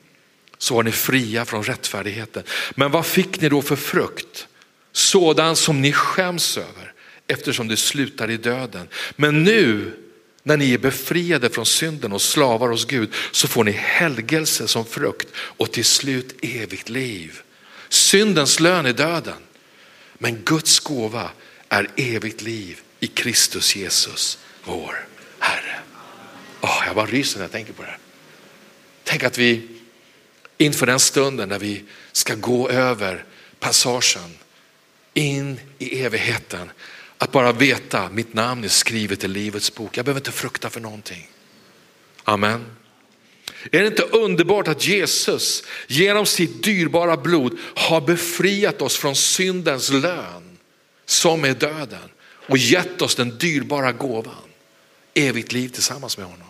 så 0.58 0.74
var 0.74 0.82
ni 0.82 0.92
fria 0.92 1.44
från 1.44 1.62
rättfärdigheten. 1.62 2.42
Men 2.74 2.90
vad 2.90 3.06
fick 3.06 3.40
ni 3.40 3.48
då 3.48 3.62
för 3.62 3.76
frukt? 3.76 4.48
Sådan 4.92 5.56
som 5.56 5.80
ni 5.82 5.92
skäms 5.92 6.58
över 6.58 6.91
eftersom 7.32 7.68
det 7.68 7.76
slutar 7.76 8.30
i 8.30 8.36
döden. 8.36 8.88
Men 9.16 9.44
nu 9.44 9.92
när 10.42 10.56
ni 10.56 10.74
är 10.74 10.78
befriade 10.78 11.50
från 11.50 11.66
synden 11.66 12.12
och 12.12 12.22
slavar 12.22 12.68
hos 12.68 12.84
Gud 12.84 13.12
så 13.32 13.48
får 13.48 13.64
ni 13.64 13.70
helgelse 13.70 14.68
som 14.68 14.84
frukt 14.84 15.28
och 15.34 15.72
till 15.72 15.84
slut 15.84 16.34
evigt 16.42 16.88
liv. 16.88 17.40
Syndens 17.88 18.60
lön 18.60 18.86
är 18.86 18.92
döden. 18.92 19.42
Men 20.18 20.42
Guds 20.42 20.80
gåva 20.80 21.30
är 21.68 21.88
evigt 21.96 22.42
liv 22.42 22.80
i 23.00 23.06
Kristus 23.06 23.76
Jesus, 23.76 24.38
vår 24.64 25.06
Herre. 25.38 25.78
Oh, 26.60 26.82
jag 26.86 26.94
bara 26.96 27.06
ryser 27.06 27.38
när 27.38 27.44
jag 27.44 27.52
tänker 27.52 27.72
på 27.72 27.82
det. 27.82 27.96
Tänk 29.04 29.24
att 29.24 29.38
vi 29.38 29.68
inför 30.58 30.86
den 30.86 31.00
stunden 31.00 31.48
när 31.48 31.58
vi 31.58 31.84
ska 32.12 32.34
gå 32.34 32.68
över 32.68 33.24
passagen 33.60 34.36
in 35.14 35.60
i 35.78 36.02
evigheten. 36.02 36.70
Att 37.22 37.32
bara 37.32 37.52
veta 37.52 38.08
mitt 38.08 38.34
namn 38.34 38.64
är 38.64 38.68
skrivet 38.68 39.24
i 39.24 39.28
livets 39.28 39.74
bok. 39.74 39.96
Jag 39.96 40.04
behöver 40.04 40.20
inte 40.20 40.32
frukta 40.32 40.70
för 40.70 40.80
någonting. 40.80 41.28
Amen. 42.24 42.66
Är 43.72 43.80
det 43.80 43.86
inte 43.86 44.02
underbart 44.02 44.68
att 44.68 44.86
Jesus 44.86 45.62
genom 45.86 46.26
sitt 46.26 46.62
dyrbara 46.62 47.16
blod 47.16 47.58
har 47.74 48.00
befriat 48.00 48.82
oss 48.82 48.96
från 48.96 49.16
syndens 49.16 49.90
lön 49.90 50.58
som 51.06 51.44
är 51.44 51.54
döden 51.54 52.10
och 52.24 52.58
gett 52.58 53.02
oss 53.02 53.14
den 53.14 53.38
dyrbara 53.38 53.92
gåvan, 53.92 54.34
evigt 55.14 55.52
liv 55.52 55.68
tillsammans 55.68 56.18
med 56.18 56.26
honom. 56.26 56.48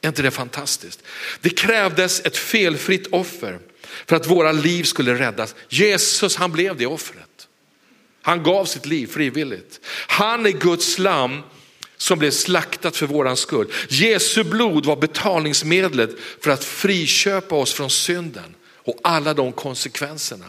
Är 0.00 0.08
inte 0.08 0.22
det 0.22 0.30
fantastiskt? 0.30 1.02
Det 1.40 1.50
krävdes 1.50 2.20
ett 2.20 2.36
felfritt 2.36 3.06
offer 3.06 3.58
för 4.06 4.16
att 4.16 4.26
våra 4.26 4.52
liv 4.52 4.84
skulle 4.84 5.14
räddas. 5.14 5.54
Jesus 5.68 6.36
han 6.36 6.52
blev 6.52 6.76
det 6.76 6.86
offret. 6.86 7.45
Han 8.26 8.42
gav 8.42 8.64
sitt 8.64 8.86
liv 8.86 9.06
frivilligt. 9.06 9.80
Han 10.06 10.46
är 10.46 10.50
Guds 10.50 10.98
lam 10.98 11.42
som 11.96 12.18
blev 12.18 12.30
slaktat 12.30 12.96
för 12.96 13.06
våran 13.06 13.36
skull. 13.36 13.72
Jesu 13.88 14.44
blod 14.44 14.86
var 14.86 14.96
betalningsmedlet 14.96 16.10
för 16.40 16.50
att 16.50 16.64
friköpa 16.64 17.54
oss 17.54 17.72
från 17.72 17.90
synden 17.90 18.54
och 18.64 18.98
alla 19.02 19.34
de 19.34 19.52
konsekvenserna. 19.52 20.46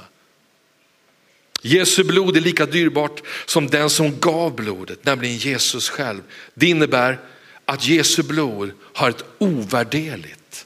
Jesu 1.61 2.03
blod 2.03 2.37
är 2.37 2.41
lika 2.41 2.65
dyrbart 2.65 3.21
som 3.45 3.67
den 3.67 3.89
som 3.89 4.19
gav 4.19 4.55
blodet, 4.55 5.05
nämligen 5.05 5.37
Jesus 5.37 5.89
själv. 5.89 6.21
Det 6.53 6.67
innebär 6.69 7.19
att 7.65 7.87
Jesu 7.87 8.23
blod 8.23 8.71
har 8.93 9.09
ett 9.09 9.23
ovärderligt, 9.37 10.65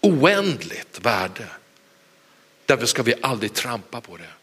oändligt 0.00 1.00
värde. 1.02 1.46
Därför 2.66 2.86
ska 2.86 3.02
vi 3.02 3.14
aldrig 3.22 3.52
trampa 3.54 4.00
på 4.00 4.16
det. 4.16 4.33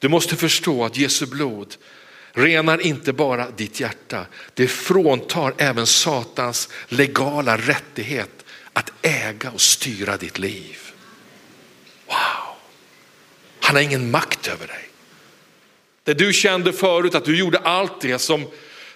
Du 0.00 0.08
måste 0.08 0.36
förstå 0.36 0.84
att 0.84 0.96
Jesu 0.96 1.26
blod 1.26 1.76
renar 2.32 2.86
inte 2.86 3.12
bara 3.12 3.50
ditt 3.50 3.80
hjärta, 3.80 4.26
det 4.54 4.68
fråntar 4.68 5.54
även 5.58 5.86
Satans 5.86 6.68
legala 6.88 7.56
rättighet 7.56 8.44
att 8.72 8.92
äga 9.02 9.50
och 9.50 9.60
styra 9.60 10.16
ditt 10.16 10.38
liv. 10.38 10.78
Wow! 12.06 12.56
Han 13.60 13.76
har 13.76 13.82
ingen 13.82 14.10
makt 14.10 14.48
över 14.48 14.66
dig. 14.66 14.88
Det 16.04 16.14
du 16.14 16.32
kände 16.32 16.72
förut 16.72 17.14
att 17.14 17.24
du 17.24 17.38
gjorde 17.38 17.58
allt 17.58 18.00
det 18.00 18.18
som 18.18 18.46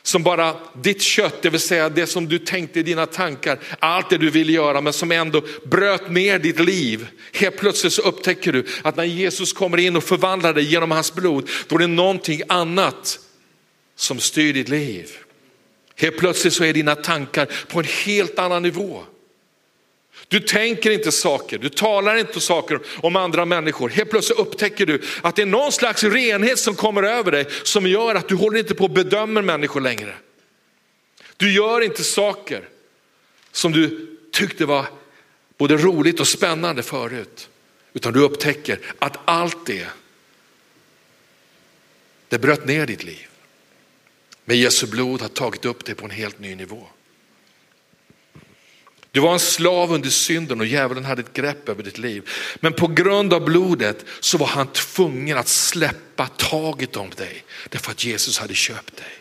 som 0.07 0.23
bara 0.23 0.57
ditt 0.83 1.03
kött, 1.03 1.43
det 1.43 1.51
vill 1.51 1.61
säga 1.61 1.89
det 1.89 2.07
som 2.07 2.29
du 2.29 2.39
tänkte 2.39 2.81
i 2.81 2.83
dina 2.83 3.07
tankar, 3.07 3.59
allt 3.79 4.11
det 4.11 4.19
du 4.19 4.31
ville 4.31 4.53
göra 4.53 4.81
men 4.81 4.93
som 4.93 5.13
ändå 5.13 5.43
bröt 5.65 6.11
ner 6.11 6.39
ditt 6.39 6.61
liv. 6.61 7.07
Helt 7.33 7.57
plötsligt 7.57 7.93
så 7.93 8.03
upptäcker 8.03 8.53
du 8.53 8.67
att 8.83 8.97
när 8.97 9.05
Jesus 9.05 9.53
kommer 9.53 9.79
in 9.79 9.97
och 9.97 10.05
förvandlar 10.05 10.55
dig 10.55 10.65
genom 10.65 10.91
hans 10.91 11.15
blod, 11.15 11.51
då 11.69 11.77
är 11.77 11.79
det 11.79 11.87
någonting 11.87 12.43
annat 12.49 13.19
som 13.97 14.21
styr 14.21 14.53
ditt 14.53 14.69
liv. 14.69 15.11
Helt 15.97 16.19
plötsligt 16.19 16.55
så 16.55 16.65
är 16.65 16.73
dina 16.73 16.95
tankar 16.95 17.49
på 17.69 17.79
en 17.79 17.87
helt 18.05 18.39
annan 18.39 18.63
nivå. 18.63 19.05
Du 20.29 20.41
tänker 20.41 20.91
inte 20.91 21.13
saker, 21.13 21.59
du 21.59 21.69
talar 21.69 22.17
inte 22.17 22.41
saker 22.41 22.81
om 22.97 23.17
andra 23.17 23.45
människor. 23.45 23.89
Helt 23.89 24.11
plötsligt 24.11 24.39
upptäcker 24.39 24.87
du 24.87 25.03
att 25.23 25.37
det 25.37 25.43
är 25.43 25.47
någon 25.47 25.73
slags 25.73 26.05
renhet 26.05 26.59
som 26.59 26.75
kommer 26.75 27.03
över 27.03 27.33
dig 27.33 27.47
som 27.63 27.87
gör 27.87 28.15
att 28.15 28.29
du 28.29 28.35
håller 28.35 28.59
inte 28.59 28.75
på 28.75 28.85
att 28.85 28.95
bedöma 28.95 29.43
människor 29.43 29.81
längre. 29.81 30.15
Du 31.37 31.53
gör 31.53 31.81
inte 31.81 32.05
saker 32.05 32.69
som 33.53 33.73
du 33.73 34.17
tyckte 34.33 34.67
var 34.67 34.87
både 35.59 35.77
roligt 35.77 36.21
och 36.21 36.29
spännande 36.29 36.83
förut. 36.83 37.49
Utan 37.93 38.13
du 38.13 38.21
upptäcker 38.21 38.79
att 38.99 39.19
allt 39.25 39.67
det, 39.67 39.87
det 42.29 42.39
bröt 42.39 42.67
ner 42.67 42.87
ditt 42.87 43.05
liv. 43.05 43.29
Men 44.45 44.59
Jesu 44.59 44.87
blod 44.87 45.23
har 45.23 45.29
tagit 45.29 45.65
upp 45.65 45.85
det 45.85 45.95
på 45.95 46.05
en 46.05 46.11
helt 46.11 46.39
ny 46.39 46.55
nivå. 46.55 46.87
Du 49.15 49.21
var 49.21 49.33
en 49.33 49.41
slav 49.41 49.93
under 49.93 50.11
synden 50.11 50.61
och 50.61 50.67
djävulen 50.67 51.05
hade 51.05 51.23
ett 51.23 51.33
grepp 51.33 51.69
över 51.69 51.83
ditt 51.83 51.99
liv. 51.99 52.31
Men 52.61 52.73
på 52.73 52.87
grund 52.87 53.33
av 53.33 53.45
blodet 53.45 54.05
så 54.21 54.39
var 54.39 54.47
han 54.47 54.67
tvungen 54.67 55.39
att 55.39 55.49
släppa 55.49 56.27
taget 56.27 56.97
om 56.97 57.11
dig. 57.11 57.45
Därför 57.69 57.91
att 57.91 58.05
Jesus 58.05 58.39
hade 58.39 58.55
köpt 58.55 58.97
dig 58.97 59.13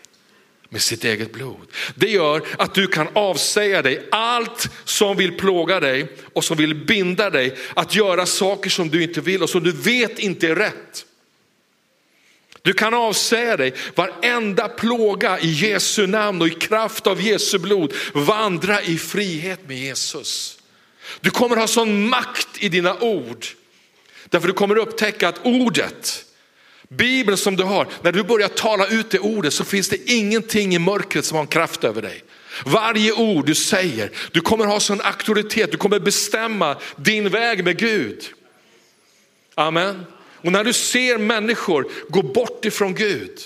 med 0.69 0.81
sitt 0.81 1.03
eget 1.03 1.33
blod. 1.33 1.67
Det 1.95 2.09
gör 2.09 2.41
att 2.57 2.73
du 2.73 2.87
kan 2.87 3.07
avsäga 3.13 3.81
dig 3.81 4.07
allt 4.11 4.69
som 4.83 5.17
vill 5.17 5.37
plåga 5.37 5.79
dig 5.79 6.07
och 6.33 6.43
som 6.43 6.57
vill 6.57 6.75
binda 6.75 7.29
dig 7.29 7.57
att 7.73 7.95
göra 7.95 8.25
saker 8.25 8.69
som 8.69 8.89
du 8.89 9.03
inte 9.03 9.21
vill 9.21 9.43
och 9.43 9.49
som 9.49 9.63
du 9.63 9.71
vet 9.71 10.19
inte 10.19 10.47
är 10.47 10.55
rätt. 10.55 11.05
Du 12.63 12.73
kan 12.73 12.93
avsäga 12.93 13.57
dig 13.57 13.73
varenda 13.95 14.69
plåga 14.69 15.39
i 15.39 15.47
Jesu 15.47 16.07
namn 16.07 16.41
och 16.41 16.47
i 16.47 16.51
kraft 16.51 17.07
av 17.07 17.21
Jesu 17.21 17.59
blod 17.59 17.93
vandra 18.13 18.81
i 18.81 18.97
frihet 18.97 19.67
med 19.67 19.77
Jesus. 19.77 20.59
Du 21.21 21.29
kommer 21.29 21.55
ha 21.55 21.67
sån 21.67 22.09
makt 22.09 22.47
i 22.59 22.69
dina 22.69 22.99
ord. 22.99 23.45
Därför 24.29 24.47
du 24.47 24.53
kommer 24.53 24.77
upptäcka 24.77 25.27
att 25.27 25.39
ordet, 25.43 26.25
Bibeln 26.89 27.37
som 27.37 27.55
du 27.55 27.63
har, 27.63 27.87
när 28.01 28.11
du 28.11 28.23
börjar 28.23 28.47
tala 28.47 28.87
ut 28.87 29.09
det 29.09 29.19
ordet 29.19 29.53
så 29.53 29.63
finns 29.63 29.89
det 29.89 30.11
ingenting 30.11 30.75
i 30.75 30.79
mörkret 30.79 31.25
som 31.25 31.35
har 31.35 31.41
en 31.41 31.47
kraft 31.47 31.83
över 31.83 32.01
dig. 32.01 32.23
Varje 32.65 33.11
ord 33.13 33.45
du 33.45 33.55
säger, 33.55 34.11
du 34.31 34.41
kommer 34.41 34.65
ha 34.65 34.79
sån 34.79 35.01
auktoritet, 35.01 35.71
du 35.71 35.77
kommer 35.77 35.99
bestämma 35.99 36.77
din 36.95 37.29
väg 37.29 37.63
med 37.63 37.77
Gud. 37.77 38.23
Amen. 39.55 40.05
Och 40.43 40.51
när 40.51 40.63
du 40.63 40.73
ser 40.73 41.17
människor 41.17 41.87
gå 42.09 42.21
bort 42.21 42.65
ifrån 42.65 42.95
Gud, 42.95 43.39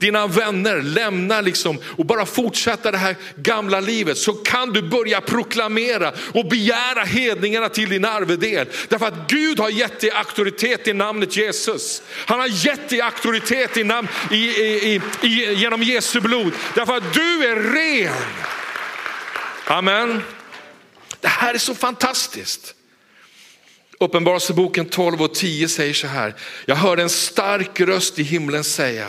dina 0.00 0.26
vänner 0.26 0.82
lämnar 0.82 1.42
liksom 1.42 1.78
och 1.98 2.06
bara 2.06 2.26
fortsätta 2.26 2.90
det 2.90 2.98
här 2.98 3.16
gamla 3.36 3.80
livet 3.80 4.18
så 4.18 4.32
kan 4.32 4.72
du 4.72 4.82
börja 4.82 5.20
proklamera 5.20 6.12
och 6.34 6.48
begära 6.48 7.04
hedningarna 7.04 7.68
till 7.68 7.88
din 7.88 8.04
arvedel. 8.04 8.66
Därför 8.88 9.06
att 9.06 9.28
Gud 9.28 9.60
har 9.60 9.70
gett 9.70 10.00
dig 10.00 10.10
auktoritet 10.10 10.88
i 10.88 10.92
namnet 10.92 11.36
Jesus. 11.36 12.02
Han 12.26 12.40
har 12.40 12.46
gett 12.46 12.88
dig 12.88 13.00
auktoritet 13.00 13.76
i 13.76 13.84
namn, 13.84 14.08
i, 14.30 14.36
i, 14.36 15.00
i, 15.22 15.54
genom 15.54 15.82
Jesu 15.82 16.20
blod. 16.20 16.52
Därför 16.74 16.96
att 16.96 17.14
du 17.14 17.46
är 17.46 17.56
ren. 17.56 18.22
Amen. 19.66 20.22
Det 21.20 21.28
här 21.28 21.54
är 21.54 21.58
så 21.58 21.74
fantastiskt. 21.74 22.74
Uppenbarelseboken 24.00 24.86
12 24.86 25.22
och 25.22 25.34
10 25.34 25.68
säger 25.68 25.94
så 25.94 26.06
här, 26.06 26.34
jag 26.66 26.76
hörde 26.76 27.02
en 27.02 27.10
stark 27.10 27.80
röst 27.80 28.18
i 28.18 28.22
himlen 28.22 28.64
säga, 28.64 29.06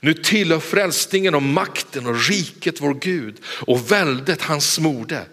nu 0.00 0.14
tillhör 0.14 0.60
frälsningen 0.60 1.34
och 1.34 1.42
makten 1.42 2.06
och 2.06 2.28
riket 2.28 2.80
vår 2.80 2.94
Gud 2.94 3.36
och 3.46 3.92
väldet 3.92 4.42
hans 4.42 4.72
smorde. 4.72 5.26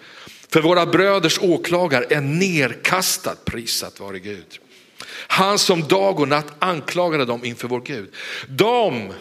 För 0.49 0.61
våra 0.61 0.85
bröders 0.85 1.39
åklagare 1.41 2.05
är 2.09 2.21
nerkastad, 2.21 3.35
prisat 3.45 3.99
vare 3.99 4.19
Gud. 4.19 4.59
Han 5.27 5.59
som 5.59 5.87
dag 5.87 6.19
och 6.19 6.27
natt 6.27 6.53
anklagade 6.59 7.25
dem 7.25 7.45
inför 7.45 7.67
vår 7.67 7.81
Gud. 7.81 8.13
De 8.47 9.13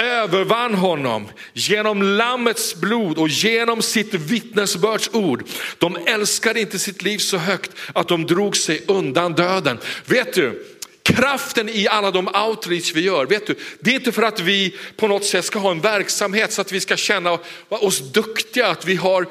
övervann 0.00 0.74
honom 0.74 1.28
genom 1.52 2.02
lammets 2.02 2.74
blod 2.74 3.18
och 3.18 3.28
genom 3.28 3.82
sitt 3.82 4.14
vittnesbörds 4.14 5.10
ord. 5.12 5.44
De 5.78 5.98
älskade 6.06 6.60
inte 6.60 6.78
sitt 6.78 7.02
liv 7.02 7.18
så 7.18 7.36
högt 7.36 7.70
att 7.92 8.08
de 8.08 8.26
drog 8.26 8.56
sig 8.56 8.84
undan 8.86 9.32
döden. 9.32 9.78
Vet 10.06 10.32
du, 10.32 10.66
kraften 11.02 11.68
i 11.68 11.88
alla 11.88 12.10
de 12.10 12.28
outreach 12.28 12.92
vi 12.94 13.00
gör, 13.00 13.26
vet 13.26 13.46
du, 13.46 13.54
det 13.80 13.90
är 13.90 13.94
inte 13.94 14.12
för 14.12 14.22
att 14.22 14.40
vi 14.40 14.74
på 14.96 15.08
något 15.08 15.24
sätt 15.24 15.44
ska 15.44 15.58
ha 15.58 15.70
en 15.70 15.80
verksamhet 15.80 16.52
så 16.52 16.60
att 16.60 16.72
vi 16.72 16.80
ska 16.80 16.96
känna 16.96 17.38
oss 17.68 17.98
duktiga, 18.12 18.66
att 18.66 18.84
vi 18.84 18.96
har 18.96 19.26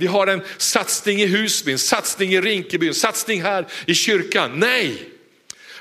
vi 0.00 0.06
har 0.06 0.26
en 0.26 0.42
satsning 0.58 1.20
i 1.20 1.26
Husby, 1.26 1.72
en 1.72 1.78
satsning 1.78 2.34
i 2.34 2.40
Rinkeby, 2.40 2.88
en 2.88 2.94
satsning 2.94 3.42
här 3.42 3.66
i 3.86 3.94
kyrkan. 3.94 4.50
Nej, 4.54 5.08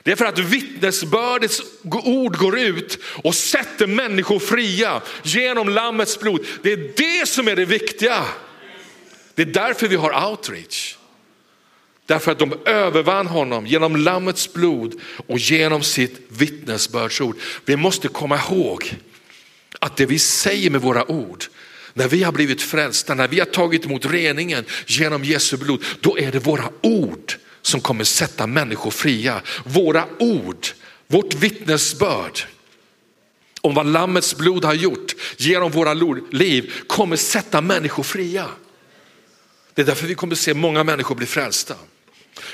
det 0.08 0.12
är 0.12 0.16
för 0.16 0.26
att 0.26 0.40
vittnesbördets 0.40 1.62
ord 1.92 2.38
går 2.38 2.60
ut 2.60 3.00
och 3.24 3.36
sätter 3.36 3.88
människor 3.88 4.40
fria 4.40 5.02
genom 5.24 5.70
lammets 5.70 6.20
blod. 6.20 6.46
Det 6.62 6.74
är 6.74 6.92
det 6.98 7.28
som 7.28 7.48
är 7.48 7.56
det 7.56 7.66
viktiga. 7.66 8.26
Det 9.36 9.42
är 9.42 9.46
därför 9.46 9.88
vi 9.88 9.96
har 9.96 10.30
outreach. 10.30 10.98
Därför 12.06 12.32
att 12.32 12.40
de 12.40 12.54
övervann 12.66 13.28
honom 13.28 13.68
genom 13.68 13.96
lammets 13.96 14.54
blod 14.54 15.02
och 15.28 15.38
genom 15.38 15.84
sitt 15.84 16.22
vittnesbördsord. 16.30 17.36
Vi 17.66 17.76
måste 17.76 18.08
komma 18.08 18.38
ihåg 18.38 18.94
att 19.80 19.98
det 19.98 20.06
vi 20.06 20.20
säger 20.20 20.70
med 20.70 20.82
våra 20.82 21.12
ord, 21.12 21.46
när 21.94 22.08
vi 22.08 22.24
har 22.24 22.32
blivit 22.32 22.62
frälsta, 22.62 23.16
när 23.16 23.28
vi 23.28 23.40
har 23.40 23.46
tagit 23.46 23.86
emot 23.86 24.06
reningen 24.06 24.66
genom 24.86 25.24
Jesu 25.24 25.58
blod, 25.58 25.84
då 26.02 26.18
är 26.18 26.32
det 26.32 26.40
våra 26.40 26.70
ord 26.82 27.34
som 27.68 27.82
kommer 27.82 28.04
sätta 28.04 28.48
människor 28.48 28.92
fria. 28.92 29.42
Våra 29.66 30.06
ord, 30.20 30.68
vårt 31.08 31.34
vittnesbörd 31.34 32.40
om 33.62 33.74
vad 33.74 33.86
Lammets 33.86 34.36
blod 34.36 34.66
har 34.66 34.74
gjort 34.74 35.16
genom 35.38 35.72
våra 35.72 35.94
liv 36.32 36.74
kommer 36.88 37.16
sätta 37.16 37.62
människor 37.62 38.04
fria. 38.04 38.46
Det 39.74 39.82
är 39.82 39.86
därför 39.86 40.08
vi 40.08 40.16
kommer 40.16 40.36
se 40.36 40.54
många 40.54 40.84
människor 40.84 41.16
bli 41.16 41.26
frälsta. 41.26 41.76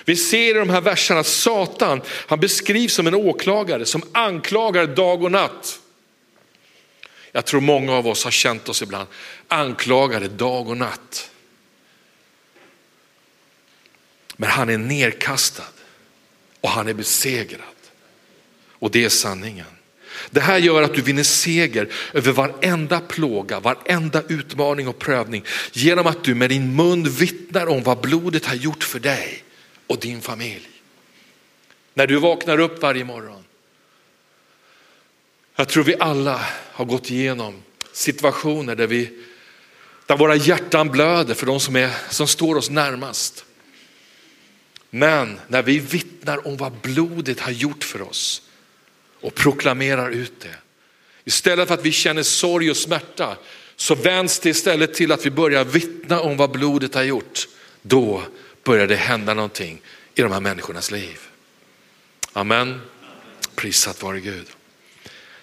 Vi 0.05 0.15
ser 0.15 0.55
i 0.55 0.59
de 0.59 0.69
här 0.69 0.81
verserna 0.81 1.19
att 1.19 1.27
Satan, 1.27 2.01
han 2.07 2.39
beskrivs 2.39 2.93
som 2.93 3.07
en 3.07 3.15
åklagare 3.15 3.85
som 3.85 4.03
anklagar 4.11 4.87
dag 4.87 5.23
och 5.23 5.31
natt. 5.31 5.79
Jag 7.31 7.45
tror 7.45 7.61
många 7.61 7.93
av 7.93 8.07
oss 8.07 8.23
har 8.23 8.31
känt 8.31 8.69
oss 8.69 8.81
ibland 8.81 9.07
anklagade 9.47 10.27
dag 10.27 10.69
och 10.69 10.77
natt. 10.77 11.29
Men 14.35 14.49
han 14.49 14.69
är 14.69 14.77
nerkastad 14.77 15.63
och 16.61 16.69
han 16.69 16.87
är 16.87 16.93
besegrad. 16.93 17.59
Och 18.69 18.91
det 18.91 19.05
är 19.05 19.09
sanningen. 19.09 19.65
Det 20.29 20.39
här 20.39 20.57
gör 20.57 20.81
att 20.81 20.93
du 20.93 21.01
vinner 21.01 21.23
seger 21.23 21.89
över 22.13 22.31
varenda 22.31 22.99
plåga, 22.99 23.59
varenda 23.59 24.23
utmaning 24.27 24.87
och 24.87 24.99
prövning 24.99 25.43
genom 25.71 26.07
att 26.07 26.23
du 26.23 26.35
med 26.35 26.49
din 26.49 26.75
mun 26.75 27.09
vittnar 27.09 27.67
om 27.67 27.83
vad 27.83 28.01
blodet 28.01 28.45
har 28.45 28.55
gjort 28.55 28.83
för 28.83 28.99
dig 28.99 29.43
och 29.87 29.99
din 29.99 30.21
familj. 30.21 30.69
När 31.93 32.07
du 32.07 32.19
vaknar 32.19 32.59
upp 32.59 32.81
varje 32.81 33.03
morgon. 33.03 33.43
Jag 35.55 35.69
tror 35.69 35.83
vi 35.83 35.95
alla 35.99 36.45
har 36.71 36.85
gått 36.85 37.11
igenom 37.11 37.63
situationer 37.93 38.75
där, 38.75 38.87
vi, 38.87 39.23
där 40.05 40.17
våra 40.17 40.35
hjärtan 40.35 40.89
blöder 40.89 41.33
för 41.33 41.45
de 41.45 41.59
som, 41.59 41.75
är, 41.75 41.91
som 42.09 42.27
står 42.27 42.55
oss 42.55 42.69
närmast. 42.69 43.45
Men 44.95 45.39
när 45.47 45.63
vi 45.63 45.79
vittnar 45.79 46.47
om 46.47 46.57
vad 46.57 46.73
blodet 46.73 47.39
har 47.39 47.51
gjort 47.51 47.83
för 47.83 48.01
oss 48.01 48.41
och 49.21 49.35
proklamerar 49.35 50.09
ut 50.09 50.39
det. 50.39 50.55
Istället 51.23 51.67
för 51.67 51.75
att 51.75 51.85
vi 51.85 51.91
känner 51.91 52.23
sorg 52.23 52.69
och 52.69 52.77
smärta 52.77 53.37
så 53.75 53.95
vänds 53.95 54.39
det 54.39 54.49
istället 54.49 54.93
till 54.93 55.11
att 55.11 55.25
vi 55.25 55.29
börjar 55.29 55.65
vittna 55.65 56.19
om 56.19 56.37
vad 56.37 56.51
blodet 56.51 56.95
har 56.95 57.03
gjort. 57.03 57.47
Då 57.81 58.23
börjar 58.63 58.87
det 58.87 58.95
hända 58.95 59.33
någonting 59.33 59.81
i 60.15 60.21
de 60.21 60.31
här 60.31 60.39
människornas 60.39 60.91
liv. 60.91 61.19
Amen. 62.33 62.81
Prisat 63.55 64.03
vare 64.03 64.19
Gud. 64.19 64.47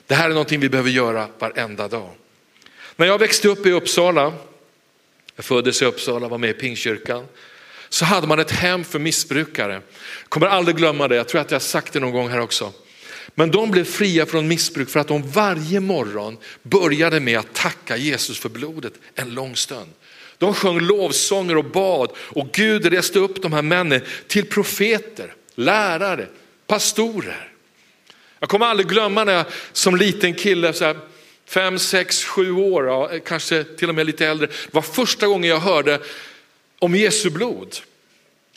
Det 0.07 0.15
här 0.15 0.25
är 0.25 0.35
någonting 0.35 0.61
vi 0.61 0.69
behöver 0.69 0.91
göra 0.91 1.29
varenda 1.39 1.89
dag. 1.89 2.11
När 2.97 3.07
jag 3.07 3.19
växte 3.19 3.49
upp 3.49 3.67
i 3.67 3.71
Uppsala, 3.71 4.33
jag 5.37 5.45
föddes 5.45 5.83
i 5.83 5.85
Uppsala, 5.85 6.29
var 6.29 6.39
med 6.39 6.51
i 6.51 6.53
Pingstkyrkan, 6.53 7.27
så 7.91 8.05
hade 8.05 8.27
man 8.27 8.39
ett 8.39 8.51
hem 8.51 8.85
för 8.85 8.99
missbrukare. 8.99 9.73
Jag 9.73 10.29
kommer 10.29 10.47
aldrig 10.47 10.77
glömma 10.77 11.09
det, 11.09 11.17
jag 11.17 11.29
tror 11.29 11.41
att 11.41 11.51
jag 11.51 11.57
har 11.57 11.61
sagt 11.61 11.93
det 11.93 12.01
någon 12.01 12.13
gång 12.13 12.29
här 12.29 12.41
också. 12.41 12.73
Men 13.35 13.51
de 13.51 13.71
blev 13.71 13.85
fria 13.85 14.27
från 14.27 14.49
missbruk 14.49 14.89
för 14.89 15.01
att 15.01 15.09
de 15.09 15.31
varje 15.31 15.81
morgon 15.81 16.39
började 16.63 17.21
med 17.21 17.39
att 17.39 17.55
tacka 17.55 17.97
Jesus 17.97 18.39
för 18.39 18.49
blodet 18.49 18.93
en 19.15 19.35
lång 19.35 19.57
stund. 19.57 19.91
De 20.39 20.55
sjöng 20.55 20.81
lovsånger 20.81 21.57
och 21.57 21.65
bad 21.65 22.11
och 22.17 22.53
Gud 22.53 22.87
reste 22.87 23.19
upp 23.19 23.43
de 23.43 23.53
här 23.53 23.63
männen 23.63 24.01
till 24.27 24.47
profeter, 24.47 25.35
lärare, 25.55 26.27
pastorer. 26.67 27.53
Jag 28.39 28.49
kommer 28.49 28.67
aldrig 28.67 28.89
glömma 28.89 29.25
när 29.25 29.33
jag 29.33 29.45
som 29.73 29.97
liten 29.97 30.35
kille, 30.35 30.73
så 30.73 30.85
här, 30.85 30.97
fem, 31.47 31.79
sex, 31.79 32.25
sju 32.25 32.53
år, 32.53 32.87
ja, 32.87 33.11
kanske 33.27 33.65
till 33.65 33.89
och 33.89 33.95
med 33.95 34.07
lite 34.07 34.27
äldre, 34.27 34.47
det 34.47 34.75
var 34.75 34.83
första 34.83 35.27
gången 35.27 35.51
jag 35.51 35.61
hörde 35.61 36.01
om 36.81 36.95
Jesu 36.95 37.31
blod. 37.31 37.77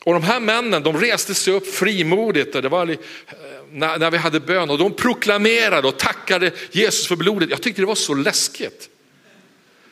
Och 0.03 0.13
de 0.13 0.23
här 0.23 0.39
männen 0.39 0.83
de 0.83 0.97
reste 0.97 1.35
sig 1.35 1.53
upp 1.53 1.67
frimodigt 1.75 2.55
och 2.55 2.61
det 2.61 2.69
var 2.69 2.89
eh, 2.89 2.97
när, 3.71 3.99
när 3.99 4.11
vi 4.11 4.17
hade 4.17 4.39
bön 4.39 4.69
och 4.69 4.77
de 4.77 4.93
proklamerade 4.93 5.87
och 5.87 5.99
tackade 5.99 6.51
Jesus 6.71 7.07
för 7.07 7.15
blodet. 7.15 7.49
Jag 7.49 7.61
tyckte 7.61 7.81
det 7.81 7.85
var 7.85 7.95
så 7.95 8.13
läskigt. 8.13 8.89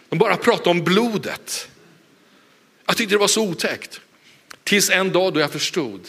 De 0.10 0.20
bara 0.20 0.38
pratade 0.38 0.70
om 0.70 0.84
blodet. 0.84 1.68
Jag 2.86 2.98
tyckte 2.98 3.16
det 3.16 3.20
var 3.20 3.28
så 3.28 3.48
otäckt. 3.48 4.02
Tills 4.64 4.90
en 4.90 5.12
dag 5.12 5.34
då 5.34 5.40
jag 5.40 5.52
förstod 5.52 6.08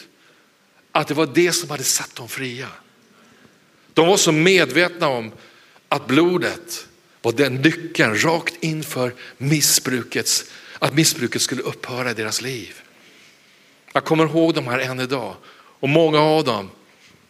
att 0.91 1.07
det 1.07 1.13
var 1.13 1.29
det 1.33 1.51
som 1.51 1.69
hade 1.69 1.83
satt 1.83 2.15
dem 2.15 2.29
fria. 2.29 2.67
De 3.93 4.07
var 4.07 4.17
så 4.17 4.31
medvetna 4.31 5.07
om 5.07 5.31
att 5.89 6.07
blodet 6.07 6.87
var 7.21 7.31
den 7.31 7.55
nyckeln 7.55 8.23
rakt 8.23 8.53
inför 8.59 9.13
missbrukets, 9.37 10.45
att 10.83 10.93
missbruket 10.93 11.41
skulle 11.41 11.61
upphöra 11.61 12.11
i 12.11 12.13
deras 12.13 12.41
liv. 12.41 12.81
Jag 13.93 14.05
kommer 14.05 14.25
ihåg 14.25 14.53
de 14.53 14.67
här 14.67 14.79
än 14.79 14.99
idag 14.99 15.35
och 15.79 15.89
många 15.89 16.19
av 16.19 16.43
dem 16.43 16.69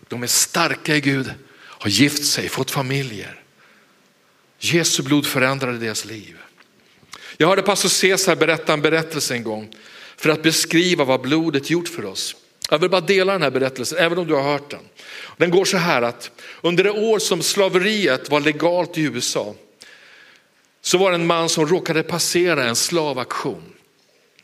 de 0.07 0.23
är 0.23 0.27
starka 0.27 0.95
i 0.95 1.01
Gud, 1.01 1.33
har 1.59 1.89
gift 1.89 2.25
sig, 2.25 2.49
fått 2.49 2.71
familjer. 2.71 3.41
Jesu 4.59 5.03
blod 5.03 5.25
förändrade 5.25 5.77
deras 5.77 6.05
liv. 6.05 6.37
Jag 7.37 7.47
hörde 7.47 7.61
pastor 7.61 7.89
Cesar 7.89 8.35
berätta 8.35 8.73
en 8.73 8.81
berättelse 8.81 9.33
en 9.33 9.43
gång 9.43 9.75
för 10.17 10.29
att 10.29 10.43
beskriva 10.43 11.03
vad 11.03 11.21
blodet 11.21 11.69
gjort 11.69 11.87
för 11.87 12.05
oss. 12.05 12.35
Jag 12.69 12.79
vill 12.79 12.89
bara 12.89 13.01
dela 13.01 13.33
den 13.33 13.41
här 13.41 13.51
berättelsen, 13.51 13.97
även 13.97 14.17
om 14.17 14.27
du 14.27 14.33
har 14.33 14.43
hört 14.43 14.69
den. 14.69 14.83
Den 15.37 15.51
går 15.51 15.65
så 15.65 15.77
här 15.77 16.01
att 16.01 16.31
under 16.61 16.83
det 16.83 16.91
år 16.91 17.19
som 17.19 17.41
slaveriet 17.41 18.29
var 18.29 18.39
legalt 18.39 18.97
i 18.97 19.01
USA 19.01 19.55
så 20.85 20.97
var 20.97 21.11
det 21.11 21.15
en 21.15 21.27
man 21.27 21.49
som 21.49 21.67
råkade 21.67 22.03
passera 22.03 22.65
en 22.65 22.75
slavaktion. 22.75 23.63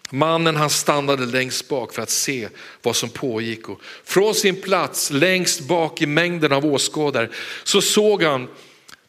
Mannen 0.09 0.55
han 0.55 0.69
stannade 0.69 1.25
längst 1.25 1.67
bak 1.67 1.93
för 1.93 2.01
att 2.01 2.09
se 2.09 2.49
vad 2.81 2.95
som 2.95 3.09
pågick. 3.09 3.69
Och 3.69 3.81
från 4.03 4.35
sin 4.35 4.61
plats 4.61 5.11
längst 5.11 5.61
bak 5.61 6.01
i 6.01 6.05
mängden 6.05 6.51
av 6.51 6.65
åskådare 6.65 7.29
så 7.63 7.81
såg 7.81 8.23
han 8.23 8.47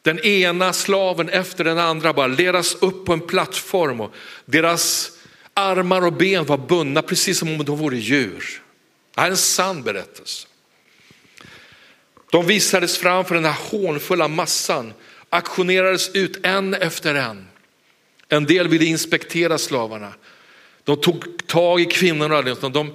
den 0.01 0.19
ena 0.19 0.73
slaven 0.73 1.29
efter 1.29 1.63
den 1.63 1.77
andra 1.77 2.13
bara 2.13 2.27
ledas 2.27 2.75
upp 2.75 3.05
på 3.05 3.13
en 3.13 3.21
plattform 3.21 4.01
och 4.01 4.13
deras 4.45 5.11
armar 5.53 6.05
och 6.05 6.13
ben 6.13 6.45
var 6.45 6.57
bundna 6.57 7.01
precis 7.01 7.39
som 7.39 7.49
om 7.49 7.65
de 7.65 7.77
vore 7.77 7.97
djur. 7.97 8.61
Det 9.15 9.21
här 9.21 9.27
är 9.27 9.31
en 9.31 9.37
sann 9.37 9.83
berättelse. 9.83 10.47
De 12.31 12.45
visades 12.45 12.97
fram 12.97 13.25
för 13.25 13.35
den 13.35 13.45
här 13.45 13.57
hånfulla 13.71 14.27
massan, 14.27 14.93
aktionerades 15.31 16.09
ut 16.09 16.45
en 16.45 16.73
efter 16.73 17.15
en. 17.15 17.47
En 18.29 18.45
del 18.45 18.67
ville 18.67 18.85
inspektera 18.85 19.57
slavarna, 19.57 20.13
de 20.83 21.01
tog 21.01 21.47
tag 21.47 21.81
i 21.81 21.85
kvinnorna, 21.85 22.41
liksom. 22.41 22.71
de 22.71 22.93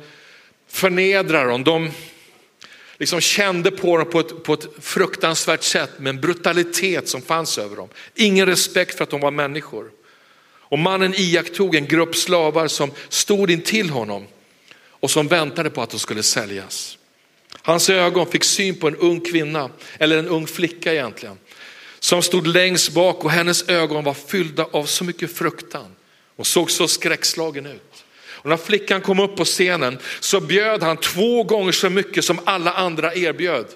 förnedrade 0.68 1.50
dem, 1.50 1.64
de 1.64 1.90
liksom 2.98 3.20
kände 3.20 3.70
på 3.70 3.96
dem 3.96 4.10
på 4.10 4.20
ett, 4.20 4.42
på 4.42 4.54
ett 4.54 4.66
fruktansvärt 4.80 5.62
sätt 5.62 5.90
med 5.98 6.10
en 6.10 6.20
brutalitet 6.20 7.08
som 7.08 7.22
fanns 7.22 7.58
över 7.58 7.76
dem. 7.76 7.88
Ingen 8.14 8.46
respekt 8.46 8.96
för 8.96 9.04
att 9.04 9.10
de 9.10 9.20
var 9.20 9.30
människor. 9.30 9.90
Och 10.68 10.78
mannen 10.78 11.14
iakttog 11.14 11.74
en 11.74 11.86
grupp 11.86 12.16
slavar 12.16 12.68
som 12.68 12.90
stod 13.08 13.50
intill 13.50 13.90
honom 13.90 14.26
och 14.90 15.10
som 15.10 15.28
väntade 15.28 15.70
på 15.70 15.82
att 15.82 15.90
de 15.90 15.98
skulle 15.98 16.22
säljas. 16.22 16.98
Hans 17.62 17.90
ögon 17.90 18.26
fick 18.26 18.44
syn 18.44 18.74
på 18.74 18.88
en 18.88 18.96
ung 18.96 19.20
kvinna, 19.20 19.70
eller 19.98 20.18
en 20.18 20.28
ung 20.28 20.46
flicka 20.46 20.92
egentligen, 20.92 21.38
som 21.98 22.22
stod 22.22 22.46
längst 22.46 22.92
bak 22.92 23.24
och 23.24 23.30
hennes 23.30 23.68
ögon 23.68 24.04
var 24.04 24.14
fyllda 24.14 24.66
av 24.72 24.84
så 24.84 25.04
mycket 25.04 25.36
fruktan 25.36 25.96
Hon 26.36 26.44
såg 26.44 26.70
så 26.70 26.88
skräckslagen 26.88 27.66
ut. 27.66 28.04
Och 28.28 28.50
när 28.50 28.56
flickan 28.56 29.00
kom 29.00 29.20
upp 29.20 29.36
på 29.36 29.44
scenen 29.44 29.98
så 30.20 30.40
bjöd 30.40 30.82
han 30.82 30.96
två 30.96 31.42
gånger 31.42 31.72
så 31.72 31.90
mycket 31.90 32.24
som 32.24 32.40
alla 32.44 32.72
andra 32.72 33.14
erbjöd. 33.14 33.66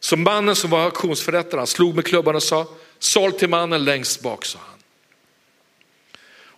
Så 0.00 0.16
mannen 0.16 0.56
som 0.56 0.70
var 0.70 0.84
auktionsförrättaren 0.84 1.66
slog 1.66 1.94
med 1.94 2.04
klubban 2.04 2.36
och 2.36 2.42
sa, 2.42 2.66
såld 2.98 3.38
till 3.38 3.48
mannen 3.48 3.84
längst 3.84 4.20
bak, 4.20 4.44
sa 4.44 4.58
han. 4.58 4.78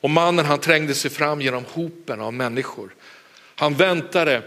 Och 0.00 0.10
mannen 0.10 0.44
han 0.44 0.58
trängde 0.58 0.94
sig 0.94 1.10
fram 1.10 1.40
genom 1.40 1.64
hopen 1.72 2.20
av 2.20 2.34
människor. 2.34 2.94
Han 3.54 3.74
väntade 3.74 4.42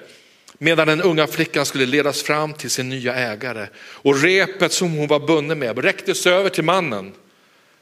medan 0.62 0.88
den 0.88 1.02
unga 1.02 1.28
flickan 1.28 1.66
skulle 1.66 1.86
ledas 1.86 2.24
fram 2.24 2.54
till 2.54 2.70
sin 2.70 2.90
nya 2.90 3.16
ägare. 3.16 3.68
Och 3.78 4.22
repet 4.22 4.74
som 4.74 4.92
hon 4.92 5.08
var 5.08 5.20
bunden 5.20 5.60
med 5.60 5.78
räcktes 5.78 6.28
över 6.28 6.50
till 6.50 6.64
mannen. 6.64 7.14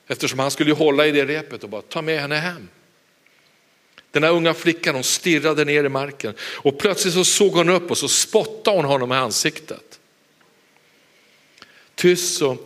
Eftersom 0.08 0.40
han 0.40 0.52
skulle 0.52 0.74
hålla 0.74 1.08
i 1.08 1.12
det 1.12 1.26
repet 1.26 1.63
och 1.63 1.70
bara 1.70 1.82
ta 1.82 2.02
med 2.02 2.22
henne 2.22 2.36
hem. 2.36 2.68
Den 4.12 4.24
här 4.24 4.32
unga 4.32 4.54
flickan 4.54 4.96
hon 4.96 5.04
stirrade 5.04 5.66
ner 5.66 5.84
i 5.84 5.90
marken 5.90 6.34
och 6.42 6.80
plötsligt 6.80 7.13
så 7.13 7.24
såg 7.24 7.54
hon 7.54 7.69
upp 7.69 7.92
och 7.92 7.98
så 7.98 8.08
spottade 8.08 8.78
hon 8.78 8.86
honom 8.86 9.12
i 9.12 9.15
ansiktet. 9.15 10.00
Tyst 11.96 12.38
så 12.38 12.58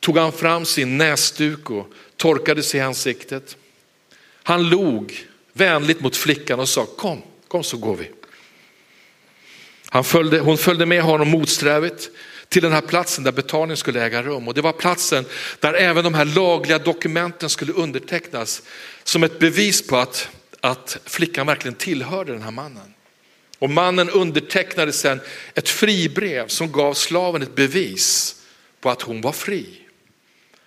tog 0.00 0.18
han 0.18 0.32
fram 0.32 0.64
sin 0.64 0.98
näsduk 0.98 1.70
och 1.70 1.86
torkade 2.16 2.62
sig 2.62 2.80
i 2.80 2.82
ansiktet. 2.82 3.56
Han 4.42 4.68
log 4.68 5.26
vänligt 5.52 6.00
mot 6.00 6.16
flickan 6.16 6.60
och 6.60 6.68
sa 6.68 6.86
kom, 6.86 7.22
kom 7.48 7.64
så 7.64 7.76
går 7.76 7.96
vi. 7.96 8.10
Han 9.90 10.04
följde, 10.04 10.40
hon 10.40 10.58
följde 10.58 10.86
med 10.86 11.02
honom 11.02 11.28
motsträvigt 11.28 12.10
till 12.48 12.62
den 12.62 12.72
här 12.72 12.80
platsen 12.80 13.24
där 13.24 13.32
betalningen 13.32 13.76
skulle 13.76 14.04
äga 14.04 14.22
rum. 14.22 14.48
Och 14.48 14.54
det 14.54 14.60
var 14.60 14.72
platsen 14.72 15.24
där 15.60 15.74
även 15.74 16.04
de 16.04 16.14
här 16.14 16.24
lagliga 16.24 16.78
dokumenten 16.78 17.50
skulle 17.50 17.72
undertecknas 17.72 18.62
som 19.04 19.22
ett 19.22 19.38
bevis 19.38 19.86
på 19.86 19.96
att, 19.96 20.28
att 20.60 20.98
flickan 21.04 21.46
verkligen 21.46 21.74
tillhörde 21.74 22.32
den 22.32 22.42
här 22.42 22.50
mannen. 22.50 22.94
Och 23.58 23.70
mannen 23.70 24.10
undertecknade 24.10 24.92
sedan 24.92 25.20
ett 25.54 25.68
fribrev 25.68 26.48
som 26.48 26.72
gav 26.72 26.94
slaven 26.94 27.42
ett 27.42 27.54
bevis 27.54 28.36
på 28.80 28.90
att 28.90 29.02
hon 29.02 29.20
var 29.20 29.32
fri. 29.32 29.85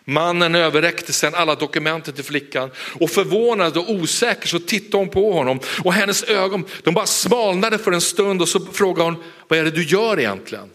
Mannen 0.09 0.55
överräckte 0.55 1.13
sedan 1.13 1.35
alla 1.35 1.55
dokumenten 1.55 2.13
till 2.13 2.23
flickan 2.23 2.71
och 2.99 3.09
förvånad 3.09 3.77
och 3.77 3.89
osäker 3.89 4.47
så 4.47 4.59
tittade 4.59 4.97
hon 4.97 5.09
på 5.09 5.31
honom 5.33 5.59
och 5.83 5.93
hennes 5.93 6.23
ögon 6.23 6.65
de 6.83 6.93
bara 6.93 7.05
smalnade 7.05 7.77
för 7.77 7.91
en 7.91 8.01
stund 8.01 8.41
och 8.41 8.49
så 8.49 8.65
frågade 8.65 9.09
hon, 9.09 9.23
vad 9.47 9.59
är 9.59 9.63
det 9.63 9.71
du 9.71 9.83
gör 9.83 10.19
egentligen? 10.19 10.69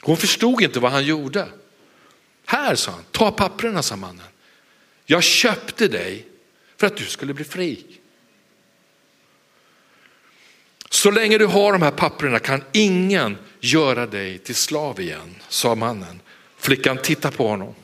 Hon 0.00 0.16
förstod 0.16 0.62
inte 0.62 0.80
vad 0.80 0.92
han 0.92 1.04
gjorde. 1.04 1.48
Här 2.46 2.74
sa 2.74 2.90
han, 2.90 3.04
ta 3.10 3.30
papperna 3.30 3.82
sa 3.82 3.96
mannen. 3.96 4.26
Jag 5.06 5.22
köpte 5.22 5.88
dig 5.88 6.26
för 6.76 6.86
att 6.86 6.96
du 6.96 7.04
skulle 7.04 7.34
bli 7.34 7.44
fri. 7.44 7.84
Så 10.90 11.10
länge 11.10 11.38
du 11.38 11.46
har 11.46 11.72
de 11.72 11.82
här 11.82 11.90
papperna 11.90 12.38
kan 12.38 12.62
ingen 12.72 13.38
göra 13.60 14.06
dig 14.06 14.38
till 14.38 14.54
slav 14.54 15.00
igen, 15.00 15.34
sa 15.48 15.74
mannen. 15.74 16.20
Flickan 16.58 16.98
tittade 16.98 17.36
på 17.36 17.48
honom. 17.48 17.74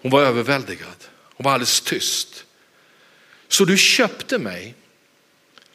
Hon 0.00 0.10
var 0.10 0.22
överväldigad, 0.22 1.04
hon 1.10 1.44
var 1.44 1.52
alldeles 1.52 1.80
tyst. 1.80 2.44
Så 3.48 3.64
du 3.64 3.76
köpte 3.76 4.38
mig 4.38 4.74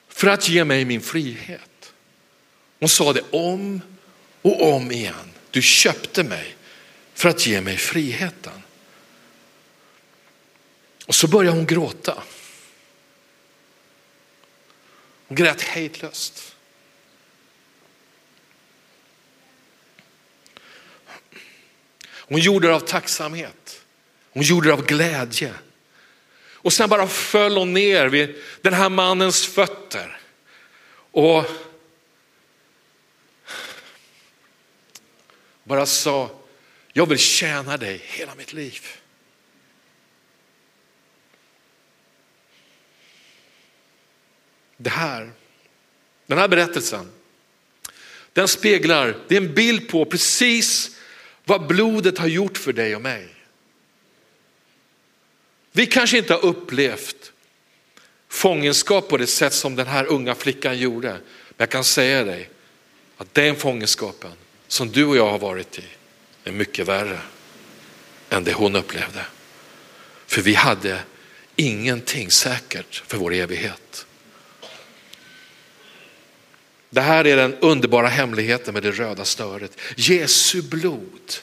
för 0.07 0.27
att 0.27 0.49
ge 0.49 0.63
mig 0.63 0.85
min 0.85 1.01
frihet. 1.01 1.93
Hon 2.79 2.89
sa 2.89 3.13
det 3.13 3.23
om 3.31 3.81
och 4.41 4.73
om 4.73 4.91
igen. 4.91 5.33
Du 5.51 5.61
köpte 5.61 6.23
mig 6.23 6.55
för 7.13 7.29
att 7.29 7.45
ge 7.45 7.61
mig 7.61 7.77
friheten. 7.77 8.63
Och 11.05 11.15
så 11.15 11.27
började 11.27 11.57
hon 11.57 11.65
gråta. 11.65 12.23
Hon 15.27 15.35
grät 15.35 15.61
hejdlöst. 15.61 16.55
Hon 22.05 22.39
gjorde 22.39 22.67
det 22.67 22.75
av 22.75 22.79
tacksamhet. 22.79 23.62
Hon 24.33 24.43
gjorde 24.43 24.67
det 24.67 24.73
av 24.73 24.85
glädje. 24.85 25.53
Och 26.53 26.73
sen 26.73 26.89
bara 26.89 27.07
föll 27.07 27.57
hon 27.57 27.73
ner 27.73 28.07
vid 28.07 28.35
den 28.61 28.73
här 28.73 28.89
mannens 28.89 29.47
fötter. 29.47 30.19
Och 31.11 31.45
bara 35.63 35.85
sa, 35.85 36.39
jag 36.93 37.09
vill 37.09 37.17
tjäna 37.17 37.77
dig 37.77 38.01
hela 38.03 38.35
mitt 38.35 38.53
liv. 38.53 38.87
Det 44.77 44.89
här, 44.89 45.31
den 46.25 46.37
här 46.37 46.47
berättelsen, 46.47 47.11
den 48.33 48.47
speglar, 48.47 49.17
det 49.27 49.37
är 49.37 49.41
en 49.41 49.53
bild 49.53 49.89
på 49.89 50.05
precis 50.05 50.97
vad 51.45 51.67
blodet 51.67 52.17
har 52.17 52.27
gjort 52.27 52.57
för 52.57 52.73
dig 52.73 52.95
och 52.95 53.01
mig. 53.01 53.29
Vi 55.75 55.85
kanske 55.85 56.17
inte 56.17 56.33
har 56.33 56.45
upplevt 56.45 57.31
fångenskap 58.29 59.09
på 59.09 59.17
det 59.17 59.27
sätt 59.27 59.53
som 59.53 59.75
den 59.75 59.87
här 59.87 60.05
unga 60.05 60.35
flickan 60.35 60.77
gjorde. 60.77 61.09
Men 61.11 61.21
jag 61.57 61.69
kan 61.69 61.83
säga 61.83 62.23
dig 62.23 62.49
att 63.17 63.33
den 63.33 63.55
fångenskapen 63.55 64.31
som 64.67 64.91
du 64.91 65.05
och 65.05 65.17
jag 65.17 65.29
har 65.29 65.39
varit 65.39 65.79
i 65.79 65.83
är 66.43 66.51
mycket 66.51 66.87
värre 66.87 67.19
än 68.29 68.43
det 68.43 68.53
hon 68.53 68.75
upplevde. 68.75 69.25
För 70.27 70.41
vi 70.41 70.53
hade 70.53 70.99
ingenting 71.55 72.31
säkert 72.31 73.03
för 73.07 73.17
vår 73.17 73.33
evighet. 73.33 74.05
Det 76.89 77.01
här 77.01 77.27
är 77.27 77.37
den 77.37 77.55
underbara 77.55 78.07
hemligheten 78.07 78.73
med 78.73 78.83
det 78.83 78.91
röda 78.91 79.25
snöret. 79.25 79.77
Jesu 79.95 80.61
blod 80.61 81.33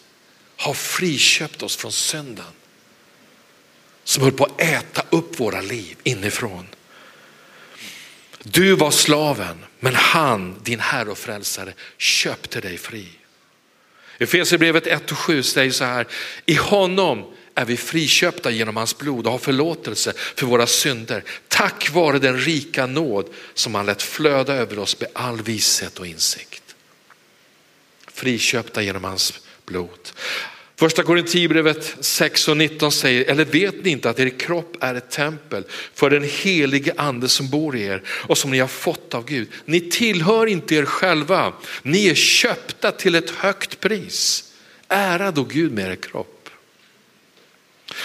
har 0.56 0.74
friköpt 0.74 1.62
oss 1.62 1.76
från 1.76 1.92
synden 1.92 2.44
som 4.10 4.22
höll 4.22 4.32
på 4.32 4.44
att 4.44 4.60
äta 4.60 5.04
upp 5.10 5.40
våra 5.40 5.60
liv 5.60 5.96
inifrån. 6.02 6.66
Du 8.42 8.74
var 8.74 8.90
slaven, 8.90 9.64
men 9.80 9.94
han, 9.94 10.60
din 10.62 10.80
Herre 10.80 11.10
och 11.10 11.18
frälsare, 11.18 11.72
köpte 11.98 12.60
dig 12.60 12.78
fri. 12.78 13.08
Efesierbrevet 14.18 14.86
1 14.86 15.12
och 15.12 15.18
7 15.18 15.42
säger 15.42 15.70
så 15.70 15.84
här, 15.84 16.06
i 16.46 16.54
honom 16.54 17.34
är 17.54 17.64
vi 17.64 17.76
friköpta 17.76 18.50
genom 18.50 18.76
hans 18.76 18.98
blod 18.98 19.26
och 19.26 19.32
har 19.32 19.38
förlåtelse 19.38 20.12
för 20.16 20.46
våra 20.46 20.66
synder. 20.66 21.24
Tack 21.48 21.90
vare 21.90 22.18
den 22.18 22.38
rika 22.40 22.86
nåd 22.86 23.28
som 23.54 23.74
han 23.74 23.86
lät 23.86 24.02
flöda 24.02 24.54
över 24.54 24.78
oss 24.78 25.00
med 25.00 25.08
all 25.12 25.42
vishet 25.42 25.98
och 25.98 26.06
insikt. 26.06 26.74
Friköpta 28.06 28.82
genom 28.82 29.04
hans 29.04 29.40
blod. 29.66 30.08
Första 30.80 31.02
Korinthierbrevet 31.02 31.96
6 32.00 32.48
och 32.48 32.56
19 32.56 32.92
säger, 32.92 33.24
eller 33.30 33.44
vet 33.44 33.84
ni 33.84 33.90
inte 33.90 34.10
att 34.10 34.18
er 34.18 34.38
kropp 34.38 34.76
är 34.80 34.94
ett 34.94 35.10
tempel 35.10 35.64
för 35.94 36.10
den 36.10 36.22
helige 36.22 36.94
ande 36.96 37.28
som 37.28 37.48
bor 37.48 37.76
i 37.76 37.82
er 37.82 38.02
och 38.08 38.38
som 38.38 38.50
ni 38.50 38.58
har 38.58 38.68
fått 38.68 39.14
av 39.14 39.24
Gud. 39.24 39.48
Ni 39.64 39.80
tillhör 39.80 40.46
inte 40.46 40.74
er 40.74 40.84
själva, 40.84 41.52
ni 41.82 42.08
är 42.08 42.14
köpta 42.14 42.92
till 42.92 43.14
ett 43.14 43.30
högt 43.30 43.80
pris. 43.80 44.44
Ära 44.88 45.30
då 45.30 45.44
Gud 45.44 45.72
med 45.72 45.90
er 45.90 45.96
kropp. 45.96 46.50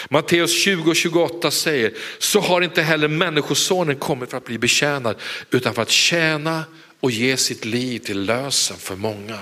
Matteus 0.09 0.63
20 0.63 0.89
och 0.89 0.95
28 0.95 1.51
säger, 1.51 1.93
så 2.19 2.39
har 2.39 2.61
inte 2.61 2.81
heller 2.81 3.07
människosonen 3.07 3.95
kommit 3.95 4.29
för 4.29 4.37
att 4.37 4.45
bli 4.45 4.57
betjänad 4.57 5.15
utan 5.51 5.73
för 5.73 5.81
att 5.81 5.91
tjäna 5.91 6.63
och 6.99 7.11
ge 7.11 7.37
sitt 7.37 7.65
liv 7.65 7.99
till 7.99 8.21
lösen 8.21 8.77
för 8.77 8.95
många. 8.95 9.39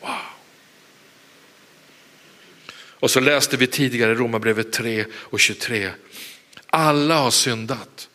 Wow. 0.00 0.37
Och 3.00 3.10
så 3.10 3.20
läste 3.20 3.56
vi 3.56 3.66
tidigare 3.66 4.14
Romarbrevet 4.14 4.72
3 4.72 5.04
och 5.12 5.40
23. 5.40 5.90
Alla 6.66 7.18
har 7.18 7.30
syndat 7.30 8.08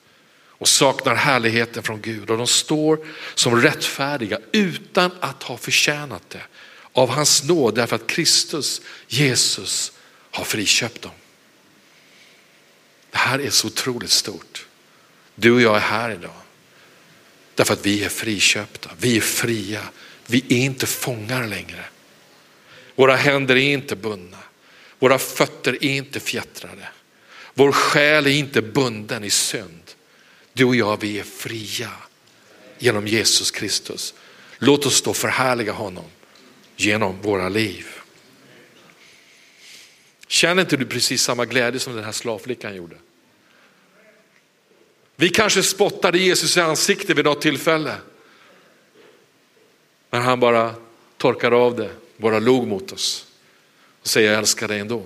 och 0.64 0.68
saknar 0.68 1.16
härligheten 1.16 1.84
från 1.84 2.02
Gud 2.02 2.30
och 2.30 2.38
de 2.38 2.48
står 2.48 3.08
som 3.36 3.62
rättfärdiga 3.62 4.40
utan 4.52 5.12
att 5.20 5.44
ha 5.44 5.58
förtjänat 5.58 6.30
det 6.30 6.42
av 6.94 7.10
hans 7.10 7.44
nåd 7.44 7.76
därför 7.76 7.96
att 7.96 8.08
Kristus, 8.08 8.82
Jesus 9.08 9.92
har 10.32 10.44
friköpt 10.44 11.02
dem. 11.02 11.12
Det 13.12 13.18
här 13.18 13.40
är 13.40 13.50
så 13.50 13.68
otroligt 13.68 14.12
stort. 14.12 14.66
Du 15.36 15.52
och 15.52 15.62
jag 15.62 15.76
är 15.76 15.80
här 15.80 16.12
idag 16.12 16.32
därför 17.56 17.74
att 17.74 17.86
vi 17.86 18.04
är 18.04 18.10
friköpta, 18.10 18.90
vi 18.98 19.18
är 19.18 19.22
fria, 19.22 19.82
vi 20.26 20.46
är 20.50 20.58
inte 20.58 20.86
fångar 20.86 21.48
längre. 21.48 21.86
Våra 22.96 23.16
händer 23.16 23.56
är 23.56 23.74
inte 23.74 23.96
bundna. 23.96 24.38
Våra 25.04 25.20
fötter 25.20 25.74
är 25.74 25.90
inte 25.90 26.20
fjättrade. 26.20 26.88
Vår 27.54 27.72
själ 27.72 28.28
är 28.28 28.32
inte 28.32 28.62
bunden 28.62 29.24
i 29.24 29.30
synd. 29.30 29.92
Du 30.54 30.66
och 30.66 30.76
jag, 30.76 31.02
vi 31.02 31.20
är 31.20 31.24
fria 31.24 31.92
genom 32.80 33.08
Jesus 33.08 33.52
Kristus. 33.52 34.14
Låt 34.58 34.86
oss 34.86 35.02
då 35.02 35.14
förhärliga 35.14 35.72
honom 35.72 36.06
genom 36.76 37.22
våra 37.22 37.50
liv. 37.50 37.88
Känner 40.28 40.62
inte 40.62 40.78
du 40.78 40.86
precis 40.86 41.24
samma 41.24 41.46
glädje 41.46 41.80
som 41.80 41.96
den 41.96 42.04
här 42.04 42.12
slavflickan 42.12 42.76
gjorde? 42.76 42.96
Vi 45.16 45.30
kanske 45.30 45.64
spottade 45.64 46.18
Jesus 46.18 46.58
i 46.58 46.60
ansiktet 46.60 47.18
vid 47.18 47.26
något 47.26 47.42
tillfälle. 47.42 47.96
Men 50.10 50.22
han 50.22 50.40
bara 50.40 50.76
torkade 51.18 51.56
av 51.56 51.76
det, 51.76 51.92
bara 52.18 52.40
log 52.40 52.68
mot 52.68 52.92
oss 52.92 53.28
och 54.04 54.10
säga 54.10 54.32
jag 54.32 54.40
älskar 54.40 54.68
dig 54.68 54.80
ändå. 54.80 55.04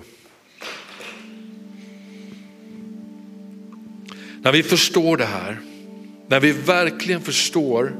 När 4.41 4.51
vi 4.51 4.63
förstår 4.63 5.17
det 5.17 5.25
här, 5.25 5.59
när 6.27 6.39
vi 6.39 6.51
verkligen 6.51 7.21
förstår 7.21 7.95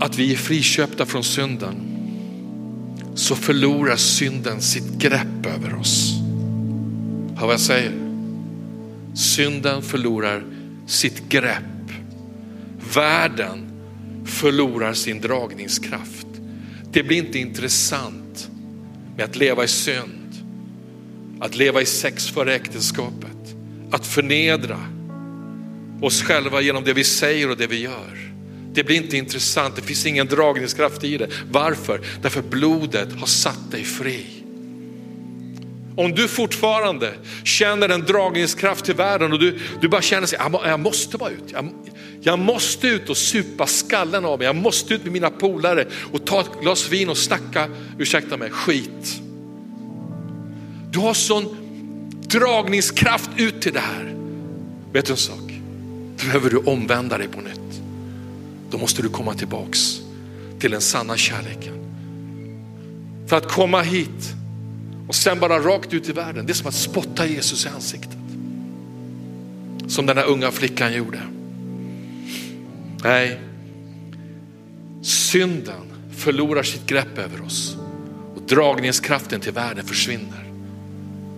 att 0.00 0.18
vi 0.18 0.32
är 0.32 0.36
friköpta 0.36 1.06
från 1.06 1.24
synden, 1.24 1.74
så 3.14 3.34
förlorar 3.34 3.96
synden 3.96 4.60
sitt 4.60 4.98
grepp 4.98 5.46
över 5.56 5.74
oss. 5.80 6.12
Hör 7.36 7.46
vad 7.46 7.52
jag 7.52 7.60
säger? 7.60 7.92
Synden 9.14 9.82
förlorar 9.82 10.44
sitt 10.86 11.28
grepp. 11.28 11.92
Världen 12.94 13.70
förlorar 14.24 14.92
sin 14.92 15.20
dragningskraft. 15.20 16.26
Det 16.92 17.02
blir 17.02 17.16
inte 17.16 17.38
intressant 17.38 18.23
med 19.16 19.24
att 19.24 19.36
leva 19.36 19.64
i 19.64 19.68
synd, 19.68 20.34
att 21.40 21.56
leva 21.56 21.82
i 21.82 21.86
sex 21.86 22.30
före 22.30 22.54
äktenskapet, 22.54 23.56
att 23.90 24.06
förnedra 24.06 24.80
oss 26.02 26.22
själva 26.22 26.60
genom 26.60 26.84
det 26.84 26.92
vi 26.92 27.04
säger 27.04 27.50
och 27.50 27.56
det 27.56 27.66
vi 27.66 27.80
gör. 27.80 28.32
Det 28.72 28.84
blir 28.84 28.96
inte 28.96 29.16
intressant, 29.16 29.76
det 29.76 29.82
finns 29.82 30.06
ingen 30.06 30.26
dragningskraft 30.26 31.04
i 31.04 31.18
det. 31.18 31.28
Varför? 31.50 32.00
Därför 32.22 32.42
blodet 32.42 33.12
har 33.12 33.26
satt 33.26 33.70
dig 33.70 33.84
fri. 33.84 34.26
Om 35.96 36.14
du 36.14 36.28
fortfarande 36.28 37.14
känner 37.44 37.88
en 37.88 38.00
dragningskraft 38.00 38.84
till 38.84 38.94
världen 38.94 39.32
och 39.32 39.38
du, 39.38 39.58
du 39.80 39.88
bara 39.88 40.02
känner 40.02 40.26
sig, 40.26 40.38
jag 40.64 40.80
måste 40.80 41.16
vara 41.16 41.30
ut. 41.30 41.52
Jag, 41.52 41.68
jag 42.26 42.38
måste 42.38 42.88
ut 42.88 43.10
och 43.10 43.16
supa 43.16 43.66
skallen 43.66 44.24
av 44.24 44.38
mig. 44.38 44.46
Jag 44.46 44.56
måste 44.56 44.94
ut 44.94 45.04
med 45.04 45.12
mina 45.12 45.30
polare 45.30 45.86
och 46.12 46.26
ta 46.26 46.40
ett 46.40 46.60
glas 46.60 46.88
vin 46.88 47.08
och 47.08 47.18
snacka, 47.18 47.68
ursäkta 47.98 48.36
mig, 48.36 48.50
skit. 48.50 49.20
du 50.90 50.98
har 50.98 51.14
sån 51.14 51.56
dragningskraft 52.28 53.30
ut 53.36 53.62
till 53.62 53.72
det 53.72 53.80
här. 53.80 54.14
Vet 54.92 55.06
du 55.06 55.12
en 55.12 55.16
sak? 55.16 55.52
Då 56.18 56.26
Behöver 56.26 56.50
du 56.50 56.56
omvända 56.56 57.18
dig 57.18 57.28
på 57.28 57.40
nytt, 57.40 57.82
då 58.70 58.78
måste 58.78 59.02
du 59.02 59.08
komma 59.08 59.34
tillbaks 59.34 60.00
till 60.58 60.70
den 60.70 60.80
sanna 60.80 61.16
kärleken. 61.16 61.74
För 63.26 63.36
att 63.36 63.52
komma 63.52 63.82
hit 63.82 64.34
och 65.08 65.14
sen 65.14 65.40
bara 65.40 65.58
rakt 65.58 65.92
ut 65.92 66.08
i 66.08 66.12
världen, 66.12 66.46
det 66.46 66.52
är 66.52 66.54
som 66.54 66.66
att 66.66 66.74
spotta 66.74 67.26
Jesus 67.26 67.66
i 67.66 67.68
ansiktet. 67.68 68.18
Som 69.86 70.06
den 70.06 70.16
där 70.16 70.24
unga 70.24 70.50
flickan 70.50 70.92
gjorde. 70.92 71.20
Nej, 73.04 73.40
synden 75.02 75.92
förlorar 76.16 76.62
sitt 76.62 76.86
grepp 76.86 77.18
över 77.18 77.42
oss 77.42 77.76
och 78.34 78.42
dragningskraften 78.42 79.40
till 79.40 79.52
världen 79.52 79.84
försvinner. 79.84 80.44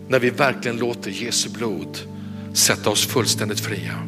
När 0.08 0.18
vi 0.18 0.30
verkligen 0.30 0.76
låter 0.76 1.10
Jesu 1.10 1.48
blod 1.48 1.98
sätta 2.54 2.90
oss 2.90 3.06
fullständigt 3.06 3.60
fria. 3.60 4.02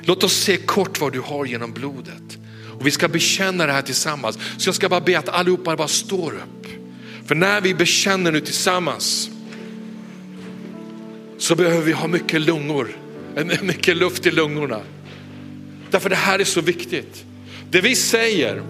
Låt 0.00 0.24
oss 0.24 0.32
se 0.32 0.56
kort 0.56 1.00
vad 1.00 1.12
du 1.12 1.20
har 1.20 1.44
genom 1.44 1.72
blodet. 1.72 2.38
Och 2.78 2.86
vi 2.86 2.90
ska 2.90 3.08
bekänna 3.08 3.66
det 3.66 3.72
här 3.72 3.82
tillsammans. 3.82 4.38
Så 4.58 4.68
jag 4.68 4.74
ska 4.74 4.88
bara 4.88 5.00
be 5.00 5.18
att 5.18 5.28
allihopa 5.28 5.76
bara 5.76 5.88
står 5.88 6.32
upp. 6.32 6.66
För 7.26 7.34
när 7.34 7.60
vi 7.60 7.74
bekänner 7.74 8.32
nu 8.32 8.40
tillsammans 8.40 9.30
så 11.38 11.54
behöver 11.56 11.82
vi 11.82 11.92
ha 11.92 12.08
mycket 12.08 12.40
lungor, 12.40 12.96
eh, 13.36 13.62
mycket 13.62 13.96
luft 13.96 14.26
i 14.26 14.30
lungorna. 14.30 14.80
Därför 15.90 16.10
det 16.10 16.16
här 16.16 16.38
är 16.38 16.44
så 16.44 16.60
viktigt. 16.60 17.24
Det 17.70 17.80
vi 17.80 17.96
säger 17.96 18.62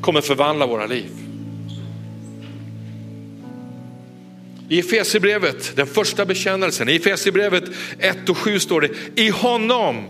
kommer 0.00 0.20
förvandla 0.20 0.66
våra 0.66 0.86
liv. 0.86 1.10
I 4.68 4.78
Efesierbrevet, 4.78 5.72
den 5.76 5.86
första 5.86 6.26
bekännelsen, 6.26 6.88
i 6.88 6.96
Efesierbrevet 6.96 7.64
1 7.98 8.28
och 8.28 8.38
7 8.38 8.58
står 8.58 8.80
det, 8.80 8.90
i 9.14 9.28
honom 9.28 10.04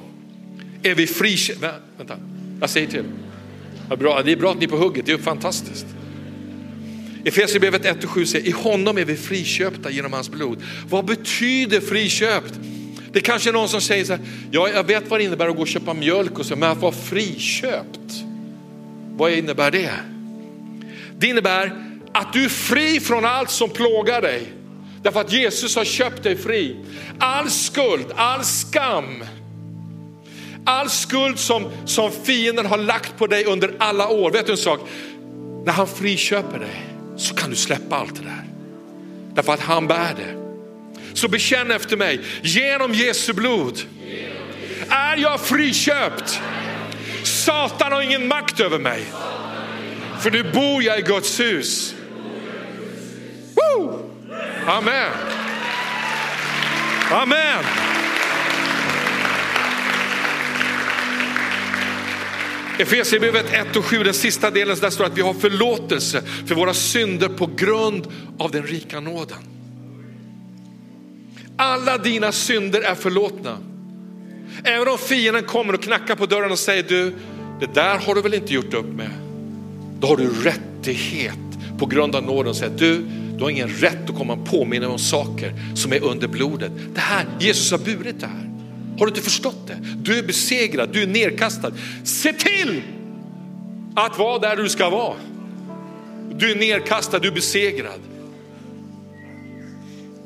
är 0.82 0.94
vi 0.94 1.06
friköpta. 1.06 1.70
Vänta, 1.98 2.16
jag 2.60 2.70
säger 2.70 2.86
till. 2.86 3.04
Ja, 3.90 3.96
bra. 3.96 4.22
Det 4.22 4.32
är 4.32 4.36
bra 4.36 4.50
att 4.50 4.58
ni 4.58 4.64
är 4.64 4.68
på 4.68 4.76
hugget, 4.76 5.06
det 5.06 5.12
är 5.12 5.18
fantastiskt. 5.18 5.86
Efesierbrevet 7.24 7.84
1 7.84 8.04
och 8.04 8.10
7 8.10 8.26
säger, 8.26 8.48
i 8.48 8.50
honom 8.50 8.98
är 8.98 9.04
vi 9.04 9.16
friköpta 9.16 9.90
genom 9.90 10.12
hans 10.12 10.30
blod. 10.30 10.62
Vad 10.88 11.04
betyder 11.04 11.80
friköpt? 11.80 12.54
Det 13.14 13.20
kanske 13.20 13.50
är 13.50 13.52
någon 13.52 13.68
som 13.68 13.80
säger 13.80 14.04
så 14.04 14.12
här, 14.12 14.22
ja 14.50 14.68
jag 14.68 14.84
vet 14.84 15.10
vad 15.10 15.20
det 15.20 15.24
innebär 15.24 15.48
att 15.48 15.56
gå 15.56 15.62
och 15.62 15.68
köpa 15.68 15.94
mjölk 15.94 16.38
och 16.38 16.46
så, 16.46 16.56
men 16.56 16.70
att 16.70 16.78
vara 16.78 16.92
friköpt, 16.92 18.24
vad 19.16 19.32
innebär 19.32 19.70
det? 19.70 19.90
Det 21.18 21.26
innebär 21.26 21.72
att 22.12 22.32
du 22.32 22.44
är 22.44 22.48
fri 22.48 23.00
från 23.00 23.24
allt 23.24 23.50
som 23.50 23.70
plågar 23.70 24.22
dig. 24.22 24.52
Därför 25.02 25.20
att 25.20 25.32
Jesus 25.32 25.76
har 25.76 25.84
köpt 25.84 26.22
dig 26.22 26.36
fri. 26.36 26.76
All 27.18 27.50
skuld, 27.50 28.06
all 28.16 28.44
skam, 28.44 29.24
all 30.64 30.90
skuld 30.90 31.38
som, 31.38 31.70
som 31.84 32.10
fienden 32.10 32.66
har 32.66 32.78
lagt 32.78 33.18
på 33.18 33.26
dig 33.26 33.44
under 33.44 33.74
alla 33.78 34.08
år. 34.08 34.30
Vet 34.30 34.46
du 34.46 34.52
en 34.52 34.58
sak? 34.58 34.80
När 35.64 35.72
han 35.72 35.86
friköper 35.86 36.58
dig 36.58 36.84
så 37.16 37.34
kan 37.34 37.50
du 37.50 37.56
släppa 37.56 37.96
allt 37.96 38.14
det 38.14 38.22
där. 38.22 38.44
Därför 39.34 39.52
att 39.52 39.60
han 39.60 39.86
bär 39.86 40.14
det. 40.16 40.43
Så 41.14 41.28
bekänn 41.28 41.70
efter 41.70 41.96
mig, 41.96 42.20
genom 42.42 42.94
Jesu 42.94 43.32
blod 43.32 43.80
är 44.88 45.16
jag 45.16 45.40
friköpt. 45.40 46.40
Satan 47.22 47.92
har 47.92 48.02
ingen 48.02 48.28
makt 48.28 48.60
över 48.60 48.78
mig. 48.78 49.04
För 50.20 50.30
nu 50.30 50.42
bor 50.52 50.82
jag 50.82 50.98
i 50.98 51.02
Guds 51.02 51.40
hus. 51.40 51.94
Woo! 53.54 54.10
Amen. 54.66 55.10
Amen. 57.10 57.64
Efesierbrevet 62.78 63.52
1 63.52 63.76
och 63.76 63.84
7, 63.84 64.04
den 64.04 64.14
sista 64.14 64.50
delen, 64.50 64.76
där 64.80 64.90
står 64.90 65.04
att 65.04 65.18
vi 65.18 65.22
har 65.22 65.34
förlåtelse 65.34 66.22
för 66.46 66.54
våra 66.54 66.74
synder 66.74 67.28
på 67.28 67.46
grund 67.46 68.06
av 68.38 68.50
den 68.50 68.62
rika 68.62 69.00
nåden. 69.00 69.53
Alla 71.64 71.98
dina 71.98 72.32
synder 72.32 72.80
är 72.80 72.94
förlåtna. 72.94 73.58
Även 74.64 74.88
om 74.88 74.98
fienden 74.98 75.42
kommer 75.44 75.72
och 75.72 75.82
knackar 75.82 76.14
på 76.14 76.26
dörren 76.26 76.52
och 76.52 76.58
säger 76.58 76.82
du, 76.82 77.14
det 77.60 77.74
där 77.74 77.98
har 77.98 78.14
du 78.14 78.22
väl 78.22 78.34
inte 78.34 78.54
gjort 78.54 78.74
upp 78.74 78.86
med. 78.86 79.10
Då 80.00 80.06
har 80.06 80.16
du 80.16 80.28
rättighet 80.28 81.38
på 81.78 81.86
grund 81.86 82.16
av 82.16 82.22
nåden 82.22 82.50
att 82.50 82.56
säga 82.56 82.70
du, 82.76 82.98
du 83.36 83.42
har 83.42 83.50
ingen 83.50 83.68
rätt 83.68 84.10
att 84.10 84.16
komma 84.16 84.32
och 84.32 84.46
påminna 84.46 84.88
om 84.88 84.98
saker 84.98 85.52
som 85.74 85.92
är 85.92 86.04
under 86.04 86.28
blodet. 86.28 86.72
Det 86.94 87.00
här, 87.00 87.26
Jesus 87.40 87.70
har 87.70 87.78
burit 87.78 88.20
det 88.20 88.26
här. 88.26 88.50
Har 88.98 89.06
du 89.06 89.10
inte 89.10 89.22
förstått 89.22 89.66
det? 89.66 89.78
Du 89.96 90.18
är 90.18 90.22
besegrad, 90.22 90.88
du 90.92 91.02
är 91.02 91.06
nedkastad. 91.06 91.72
Se 92.04 92.32
till 92.32 92.82
att 93.94 94.18
vara 94.18 94.38
där 94.38 94.56
du 94.56 94.68
ska 94.68 94.90
vara. 94.90 95.14
Du 96.34 96.50
är 96.50 96.56
nedkastad, 96.56 97.18
du 97.18 97.28
är 97.28 97.34
besegrad. 97.34 98.00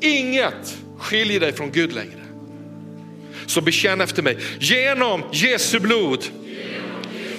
Inget 0.01 0.77
skiljer 0.99 1.39
dig 1.39 1.53
från 1.53 1.71
Gud 1.71 1.91
längre. 1.93 2.19
Så 3.45 3.61
bekänn 3.61 4.01
efter 4.01 4.23
mig. 4.23 4.37
Genom 4.59 5.23
Jesu 5.31 5.79
blod 5.79 6.25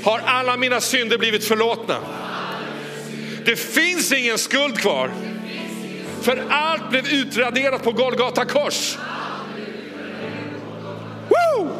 har 0.04 0.18
alla 0.18 0.56
mina 0.56 0.80
synder 0.80 1.18
blivit 1.18 1.44
förlåtna. 1.44 1.96
Det 3.44 3.56
finns 3.56 4.12
ingen 4.12 4.38
skuld 4.38 4.78
kvar. 4.78 5.10
För 6.22 6.44
allt 6.50 6.90
blev 6.90 7.06
utraderat 7.06 7.84
på 7.84 7.92
Golgata 7.92 8.44
kors. 8.44 8.96
Woo! 11.28 11.70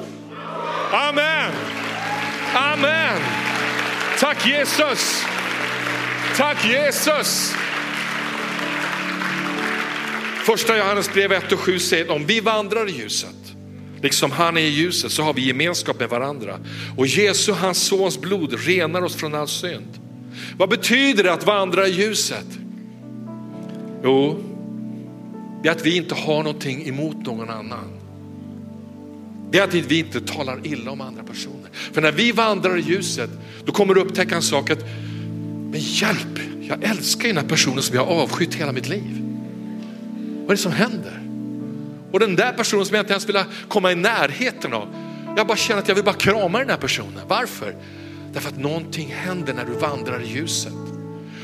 Amen. 0.92 1.52
Amen. 2.54 3.20
Tack 4.18 4.46
Jesus. 4.46 5.24
Tack 6.36 6.64
Jesus. 6.64 7.54
Första 10.50 10.76
Johannes 10.76 11.12
brev 11.12 11.32
1 11.32 11.52
och 11.52 11.60
7 11.60 11.78
säger 11.78 12.10
om 12.10 12.26
vi 12.26 12.40
vandrar 12.40 12.88
i 12.88 12.92
ljuset, 12.92 13.54
liksom 14.02 14.30
han 14.30 14.56
är 14.56 14.60
i 14.60 14.68
ljuset 14.68 15.12
så 15.12 15.22
har 15.22 15.34
vi 15.34 15.46
gemenskap 15.46 16.00
med 16.00 16.08
varandra. 16.08 16.58
Och 16.96 17.06
Jesu, 17.06 17.52
hans 17.52 17.82
sons 17.82 18.20
blod 18.20 18.54
renar 18.66 19.02
oss 19.02 19.14
från 19.14 19.34
all 19.34 19.48
synd. 19.48 19.98
Vad 20.56 20.68
betyder 20.68 21.24
det 21.24 21.32
att 21.32 21.46
vandra 21.46 21.86
i 21.86 21.90
ljuset? 21.90 22.46
Jo, 24.04 24.44
det 25.62 25.68
är 25.68 25.72
att 25.72 25.86
vi 25.86 25.96
inte 25.96 26.14
har 26.14 26.42
någonting 26.42 26.88
emot 26.88 27.26
någon 27.26 27.50
annan. 27.50 27.88
Det 29.50 29.58
är 29.58 29.64
att 29.64 29.74
vi 29.74 29.98
inte 29.98 30.20
talar 30.20 30.60
illa 30.66 30.90
om 30.90 31.00
andra 31.00 31.22
personer. 31.22 31.70
För 31.72 32.00
när 32.00 32.12
vi 32.12 32.32
vandrar 32.32 32.78
i 32.78 32.80
ljuset, 32.80 33.30
då 33.64 33.72
kommer 33.72 33.94
du 33.94 34.00
upptäcka 34.00 34.36
en 34.36 34.42
sak 34.42 34.70
att, 34.70 34.84
men 35.70 35.80
hjälp, 35.80 36.38
jag 36.60 36.84
älskar 36.84 37.28
den 37.28 37.36
här 37.36 37.48
personen 37.48 37.82
som 37.82 37.96
jag 37.96 38.04
har 38.04 38.22
avskytt 38.22 38.54
hela 38.54 38.72
mitt 38.72 38.88
liv. 38.88 39.19
Vad 40.50 40.54
är 40.54 40.56
det 40.56 40.62
som 40.62 40.72
händer? 40.72 41.20
Och 42.12 42.20
den 42.20 42.36
där 42.36 42.52
personen 42.52 42.86
som 42.86 42.96
jag 42.96 43.02
inte 43.02 43.12
ens 43.12 43.28
vill 43.28 43.38
komma 43.68 43.92
i 43.92 43.94
närheten 43.94 44.72
av, 44.72 44.88
jag 45.36 45.46
bara 45.46 45.56
känner 45.56 45.80
att 45.82 45.88
jag 45.88 45.94
vill 45.94 46.04
bara 46.04 46.14
krama 46.14 46.58
den 46.58 46.70
här 46.70 46.76
personen. 46.76 47.22
Varför? 47.28 47.76
Därför 48.32 48.48
att 48.48 48.58
någonting 48.58 49.12
händer 49.12 49.54
när 49.54 49.64
du 49.64 49.72
vandrar 49.72 50.22
i 50.22 50.26
ljuset. 50.26 50.72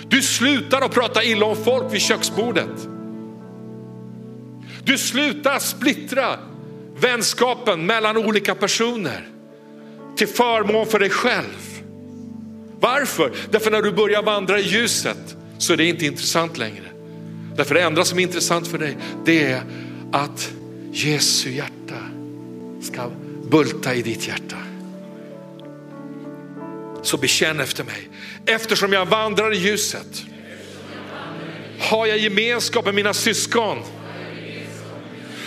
Du 0.09 0.23
slutar 0.23 0.81
att 0.81 0.91
prata 0.91 1.25
illa 1.25 1.47
om 1.47 1.57
folk 1.57 1.95
vid 1.95 2.01
köksbordet. 2.01 2.89
Du 4.85 4.99
slutar 4.99 5.59
splittra 5.59 6.39
vänskapen 7.01 7.87
mellan 7.87 8.17
olika 8.17 8.55
personer 8.55 9.29
till 10.17 10.29
förmån 10.29 10.87
för 10.87 10.99
dig 10.99 11.11
själv. 11.11 11.83
Varför? 12.81 13.33
Därför 13.51 13.71
när 13.71 13.83
du 13.83 13.93
börjar 13.93 14.23
vandra 14.23 14.61
i 14.61 14.63
ljuset 14.63 15.37
så 15.59 15.73
är 15.73 15.77
det 15.77 15.85
inte 15.85 16.07
intressant 16.07 16.59
längre. 16.59 16.96
Därför 17.57 17.75
det 17.75 17.83
enda 17.83 18.05
som 18.05 18.19
är 18.19 18.23
intressant 18.23 18.69
för 18.69 18.79
dig 18.79 18.97
det 19.25 19.45
är 19.45 19.63
att 20.13 20.53
Jesu 20.93 21.51
hjärta 21.51 22.01
ska 22.83 23.11
bulta 23.51 23.95
i 23.95 24.03
ditt 24.03 24.29
hjärta. 24.29 24.57
Så 27.03 27.17
bekänn 27.17 27.61
efter 27.61 27.85
mig. 27.85 28.09
Eftersom 28.47 28.93
jag 28.93 29.07
vandrar 29.07 29.53
i 29.53 29.57
ljuset 29.57 30.25
har 31.81 32.07
jag 32.07 32.19
gemenskap 32.19 32.85
med 32.85 32.95
mina 32.95 33.15
syskon. 33.15 33.79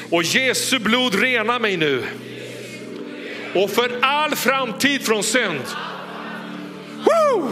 Och 0.09 0.23
Jesu 0.23 0.79
blod 0.79 1.15
renar 1.15 1.59
mig 1.59 1.77
nu. 1.77 2.03
Och 3.55 3.69
för 3.69 3.99
all 4.01 4.35
framtid 4.35 5.01
från 5.01 5.23
synd. 5.23 5.63
Woo! 6.97 7.51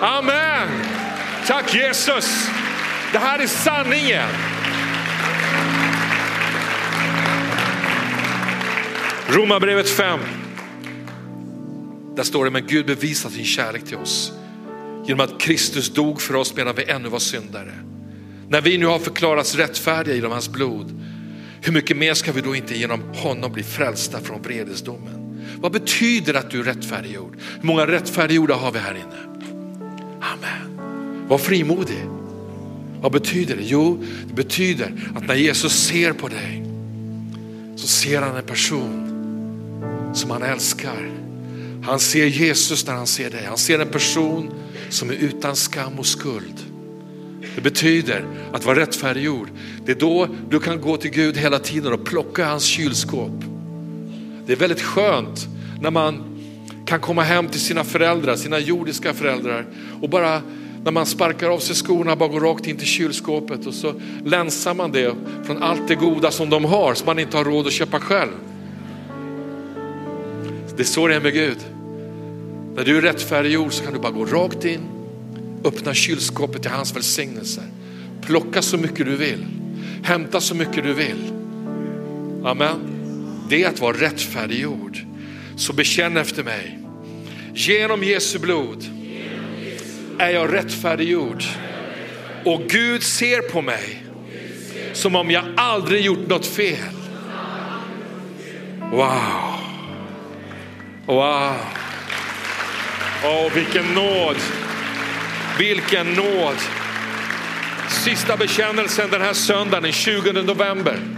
Amen. 0.00 0.68
Tack 1.46 1.74
Jesus. 1.74 2.48
Det 3.12 3.18
här 3.18 3.38
är 3.38 3.46
sanningen. 3.46 4.28
Romarbrevet 9.28 9.88
5. 9.88 10.20
Där 12.16 12.22
står 12.22 12.44
det, 12.44 12.50
men 12.50 12.66
Gud 12.66 12.86
bevisar 12.86 13.30
sin 13.30 13.44
kärlek 13.44 13.84
till 13.84 13.96
oss 13.96 14.32
genom 15.06 15.20
att 15.20 15.40
Kristus 15.40 15.94
dog 15.94 16.20
för 16.20 16.34
oss 16.34 16.56
medan 16.56 16.74
vi 16.74 16.84
ännu 16.84 17.08
var 17.08 17.18
syndare. 17.18 17.72
När 18.48 18.60
vi 18.60 18.78
nu 18.78 18.86
har 18.86 18.98
förklarats 18.98 19.54
rättfärdiga 19.54 20.14
genom 20.14 20.32
hans 20.32 20.48
blod, 20.48 21.02
hur 21.62 21.72
mycket 21.72 21.96
mer 21.96 22.14
ska 22.14 22.32
vi 22.32 22.40
då 22.40 22.56
inte 22.56 22.74
genom 22.74 23.02
honom 23.14 23.52
bli 23.52 23.62
frälsta 23.62 24.20
från 24.20 24.42
vredesdomen? 24.42 25.44
Vad 25.60 25.72
betyder 25.72 26.34
att 26.34 26.50
du 26.50 26.60
är 26.60 26.64
rättfärdiggjord? 26.64 27.36
Hur 27.60 27.66
många 27.66 27.86
rättfärdiggjorda 27.86 28.54
har 28.54 28.72
vi 28.72 28.78
här 28.78 28.94
inne? 28.94 29.44
Amen. 30.20 30.78
Var 31.28 31.38
frimodig. 31.38 32.17
Vad 33.00 33.12
betyder 33.12 33.56
det? 33.56 33.62
Jo, 33.64 34.04
det 34.28 34.34
betyder 34.34 34.92
att 35.14 35.26
när 35.26 35.34
Jesus 35.34 35.72
ser 35.72 36.12
på 36.12 36.28
dig 36.28 36.64
så 37.76 37.86
ser 37.86 38.22
han 38.22 38.36
en 38.36 38.46
person 38.46 39.04
som 40.14 40.30
han 40.30 40.42
älskar. 40.42 41.10
Han 41.82 42.00
ser 42.00 42.26
Jesus 42.26 42.86
när 42.86 42.94
han 42.94 43.06
ser 43.06 43.30
dig. 43.30 43.44
Han 43.44 43.58
ser 43.58 43.78
en 43.78 43.88
person 43.88 44.50
som 44.88 45.10
är 45.10 45.14
utan 45.14 45.56
skam 45.56 45.98
och 45.98 46.06
skuld. 46.06 46.54
Det 47.54 47.60
betyder 47.60 48.24
att 48.52 48.64
vara 48.64 48.78
rättfärdiggjord. 48.78 49.48
Det 49.86 49.92
är 49.92 49.96
då 49.96 50.28
du 50.50 50.60
kan 50.60 50.80
gå 50.80 50.96
till 50.96 51.10
Gud 51.10 51.36
hela 51.36 51.58
tiden 51.58 51.92
och 51.92 52.04
plocka 52.04 52.46
hans 52.46 52.64
kylskåp. 52.64 53.44
Det 54.46 54.52
är 54.52 54.56
väldigt 54.56 54.82
skönt 54.82 55.48
när 55.80 55.90
man 55.90 56.24
kan 56.86 57.00
komma 57.00 57.22
hem 57.22 57.48
till 57.48 57.60
sina 57.60 57.84
föräldrar, 57.84 58.36
sina 58.36 58.58
jordiska 58.58 59.14
föräldrar 59.14 59.66
och 60.00 60.10
bara 60.10 60.42
när 60.88 60.92
man 60.92 61.06
sparkar 61.06 61.48
av 61.48 61.58
sig 61.58 61.76
skorna 61.76 62.16
bara 62.16 62.28
går 62.28 62.40
rakt 62.40 62.66
in 62.66 62.76
till 62.76 62.86
kylskåpet 62.86 63.66
och 63.66 63.74
så 63.74 63.94
länsar 64.24 64.74
man 64.74 64.92
det 64.92 65.14
från 65.44 65.62
allt 65.62 65.88
det 65.88 65.94
goda 65.94 66.30
som 66.30 66.50
de 66.50 66.64
har 66.64 66.94
som 66.94 67.06
man 67.06 67.18
inte 67.18 67.36
har 67.36 67.44
råd 67.44 67.66
att 67.66 67.72
köpa 67.72 68.00
själv. 68.00 68.30
Det 70.76 70.82
är 70.82 70.84
så 70.84 71.08
det 71.08 71.14
är 71.14 71.20
med 71.20 71.32
Gud. 71.32 71.56
När 72.76 72.84
du 72.84 72.98
är 72.98 73.02
rättfärdiggjord 73.02 73.72
så 73.72 73.84
kan 73.84 73.92
du 73.92 73.98
bara 73.98 74.12
gå 74.12 74.24
rakt 74.24 74.64
in, 74.64 74.80
öppna 75.64 75.94
kylskåpet 75.94 76.62
till 76.62 76.70
hans 76.70 76.96
välsignelser. 76.96 77.64
Plocka 78.22 78.62
så 78.62 78.76
mycket 78.76 79.06
du 79.06 79.16
vill, 79.16 79.46
hämta 80.02 80.40
så 80.40 80.54
mycket 80.54 80.84
du 80.84 80.92
vill. 80.92 81.32
Amen. 82.44 82.78
Det 83.48 83.64
är 83.64 83.68
att 83.68 83.80
vara 83.80 83.96
rättfärdiggjord. 83.96 84.98
Så 85.56 85.72
bekänn 85.72 86.16
efter 86.16 86.44
mig. 86.44 86.78
Genom 87.54 88.04
Jesu 88.04 88.38
blod 88.38 88.97
är 90.18 90.30
jag 90.30 90.52
rättfärdiggjord. 90.52 91.42
Och 92.44 92.62
Gud 92.68 93.02
ser 93.02 93.40
på 93.40 93.62
mig 93.62 94.02
som 94.92 95.16
om 95.16 95.30
jag 95.30 95.44
aldrig 95.56 96.04
gjort 96.04 96.28
något 96.28 96.46
fel. 96.46 96.94
Wow. 98.90 99.58
Wow. 101.06 101.54
Åh, 103.24 103.52
vilken 103.54 103.84
nåd. 103.94 104.36
Vilken 105.58 106.12
nåd. 106.12 106.56
Sista 107.88 108.36
bekännelsen 108.36 109.10
den 109.10 109.22
här 109.22 109.32
söndagen, 109.32 109.82
den 109.82 109.92
20 109.92 110.32
november. 110.32 111.17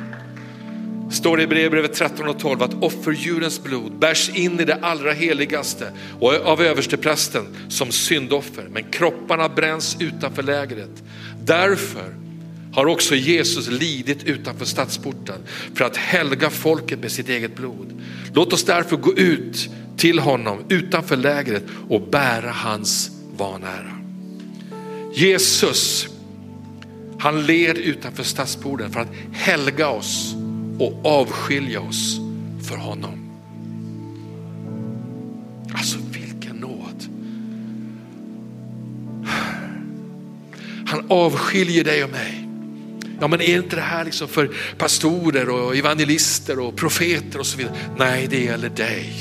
Står 1.10 1.36
det 1.36 1.42
i 1.42 1.46
Hebreerbrevet 1.46 1.94
13 1.94 2.28
och 2.28 2.38
12 2.38 2.62
att 2.62 2.82
offerdjurens 2.82 3.62
blod 3.62 3.98
bärs 3.98 4.30
in 4.34 4.60
i 4.60 4.64
det 4.64 4.78
allra 4.82 5.12
heligaste 5.12 5.92
och 6.20 6.34
av 6.34 6.62
översteprästen 6.62 7.46
som 7.68 7.92
syndoffer. 7.92 8.68
Men 8.70 8.84
kropparna 8.90 9.48
bränns 9.48 9.96
utanför 10.00 10.42
lägret. 10.42 11.02
Därför 11.42 12.14
har 12.72 12.86
också 12.86 13.14
Jesus 13.14 13.68
lidit 13.68 14.24
utanför 14.24 14.64
stadsporten 14.64 15.40
för 15.74 15.84
att 15.84 15.96
helga 15.96 16.50
folket 16.50 16.98
med 16.98 17.12
sitt 17.12 17.28
eget 17.28 17.56
blod. 17.56 18.02
Låt 18.34 18.52
oss 18.52 18.64
därför 18.64 18.96
gå 18.96 19.14
ut 19.14 19.68
till 19.96 20.18
honom 20.18 20.58
utanför 20.68 21.16
lägret 21.16 21.64
och 21.88 22.08
bära 22.10 22.50
hans 22.50 23.10
vanära. 23.36 23.98
Jesus, 25.14 26.08
han 27.18 27.46
led 27.46 27.78
utanför 27.78 28.22
stadsporten 28.22 28.90
för 28.90 29.00
att 29.00 29.14
helga 29.32 29.88
oss 29.88 30.34
och 30.80 31.06
avskilja 31.06 31.80
oss 31.80 32.20
för 32.68 32.76
honom. 32.76 33.30
Alltså 35.74 35.98
vilken 36.12 36.56
nåd. 36.56 37.04
Han 40.86 41.04
avskiljer 41.08 41.84
dig 41.84 42.04
och 42.04 42.10
mig. 42.10 42.48
Ja 43.20 43.28
men 43.28 43.40
är 43.40 43.56
inte 43.56 43.76
det 43.76 43.82
här 43.82 44.04
liksom 44.04 44.28
för 44.28 44.50
pastorer 44.78 45.48
och 45.48 45.76
evangelister 45.76 46.58
och 46.58 46.76
profeter 46.76 47.38
och 47.38 47.46
så 47.46 47.58
vidare? 47.58 47.74
Nej, 47.98 48.26
det 48.30 48.44
gäller 48.44 48.68
dig 48.68 49.12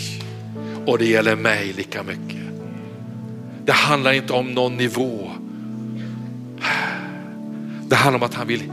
och 0.86 0.98
det 0.98 1.06
gäller 1.06 1.36
mig 1.36 1.74
lika 1.78 2.04
mycket. 2.04 2.48
Det 3.66 3.72
handlar 3.72 4.14
inte 4.14 4.34
om 4.34 4.54
någon 4.54 4.78
nivå. 4.78 5.32
Det 7.88 7.96
handlar 7.96 8.20
om 8.20 8.24
att 8.24 8.34
han 8.34 8.48
vill 8.48 8.72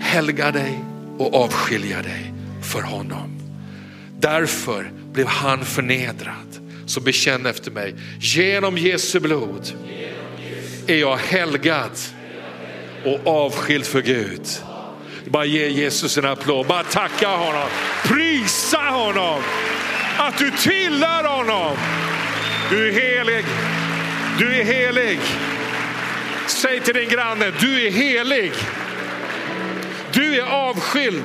helga 0.00 0.50
dig 0.50 0.78
och 1.18 1.34
avskilja 1.34 2.02
dig 2.02 2.32
för 2.72 2.82
honom. 2.82 3.40
Därför 4.20 4.90
blev 5.12 5.26
han 5.26 5.64
förnedrad. 5.64 6.58
Så 6.86 7.00
bekänn 7.00 7.46
efter 7.46 7.70
mig, 7.70 7.94
genom 8.20 8.78
Jesu 8.78 9.20
blod 9.20 9.72
är 10.86 10.96
jag 10.96 11.16
helgad 11.16 11.90
och 13.04 13.26
avskild 13.26 13.86
för 13.86 14.02
Gud. 14.02 14.46
Bara 15.24 15.44
ge 15.44 15.68
Jesus 15.68 16.18
en 16.18 16.24
applåd, 16.24 16.66
bara 16.66 16.84
tacka 16.84 17.28
honom, 17.28 17.68
prisa 18.04 18.78
honom 18.78 19.42
att 20.18 20.38
du 20.38 20.50
tillhör 20.50 21.24
honom. 21.24 21.76
Du 22.70 22.88
är 22.88 22.92
helig, 22.92 23.44
du 24.38 24.54
är 24.54 24.64
helig. 24.64 25.18
Säg 26.46 26.80
till 26.80 26.94
din 26.94 27.08
granne, 27.08 27.52
du 27.60 27.86
är 27.86 27.90
helig. 27.90 28.52
Du 30.14 30.40
är 30.40 30.46
avskild. 30.46 31.24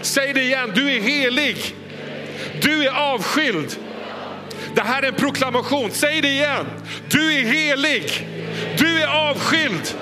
Säg 0.00 0.32
det 0.32 0.42
igen, 0.42 0.72
du 0.74 0.90
är 0.92 1.00
helig. 1.00 1.74
Du 2.62 2.86
är 2.86 2.90
avskild. 2.90 3.76
Det 4.74 4.82
här 4.82 5.02
är 5.02 5.08
en 5.08 5.14
proklamation, 5.14 5.90
säg 5.92 6.20
det 6.20 6.28
igen. 6.28 6.66
Du 7.08 7.34
är 7.34 7.44
helig. 7.44 8.28
Du 8.78 9.02
är 9.02 9.30
avskild. 9.30 9.94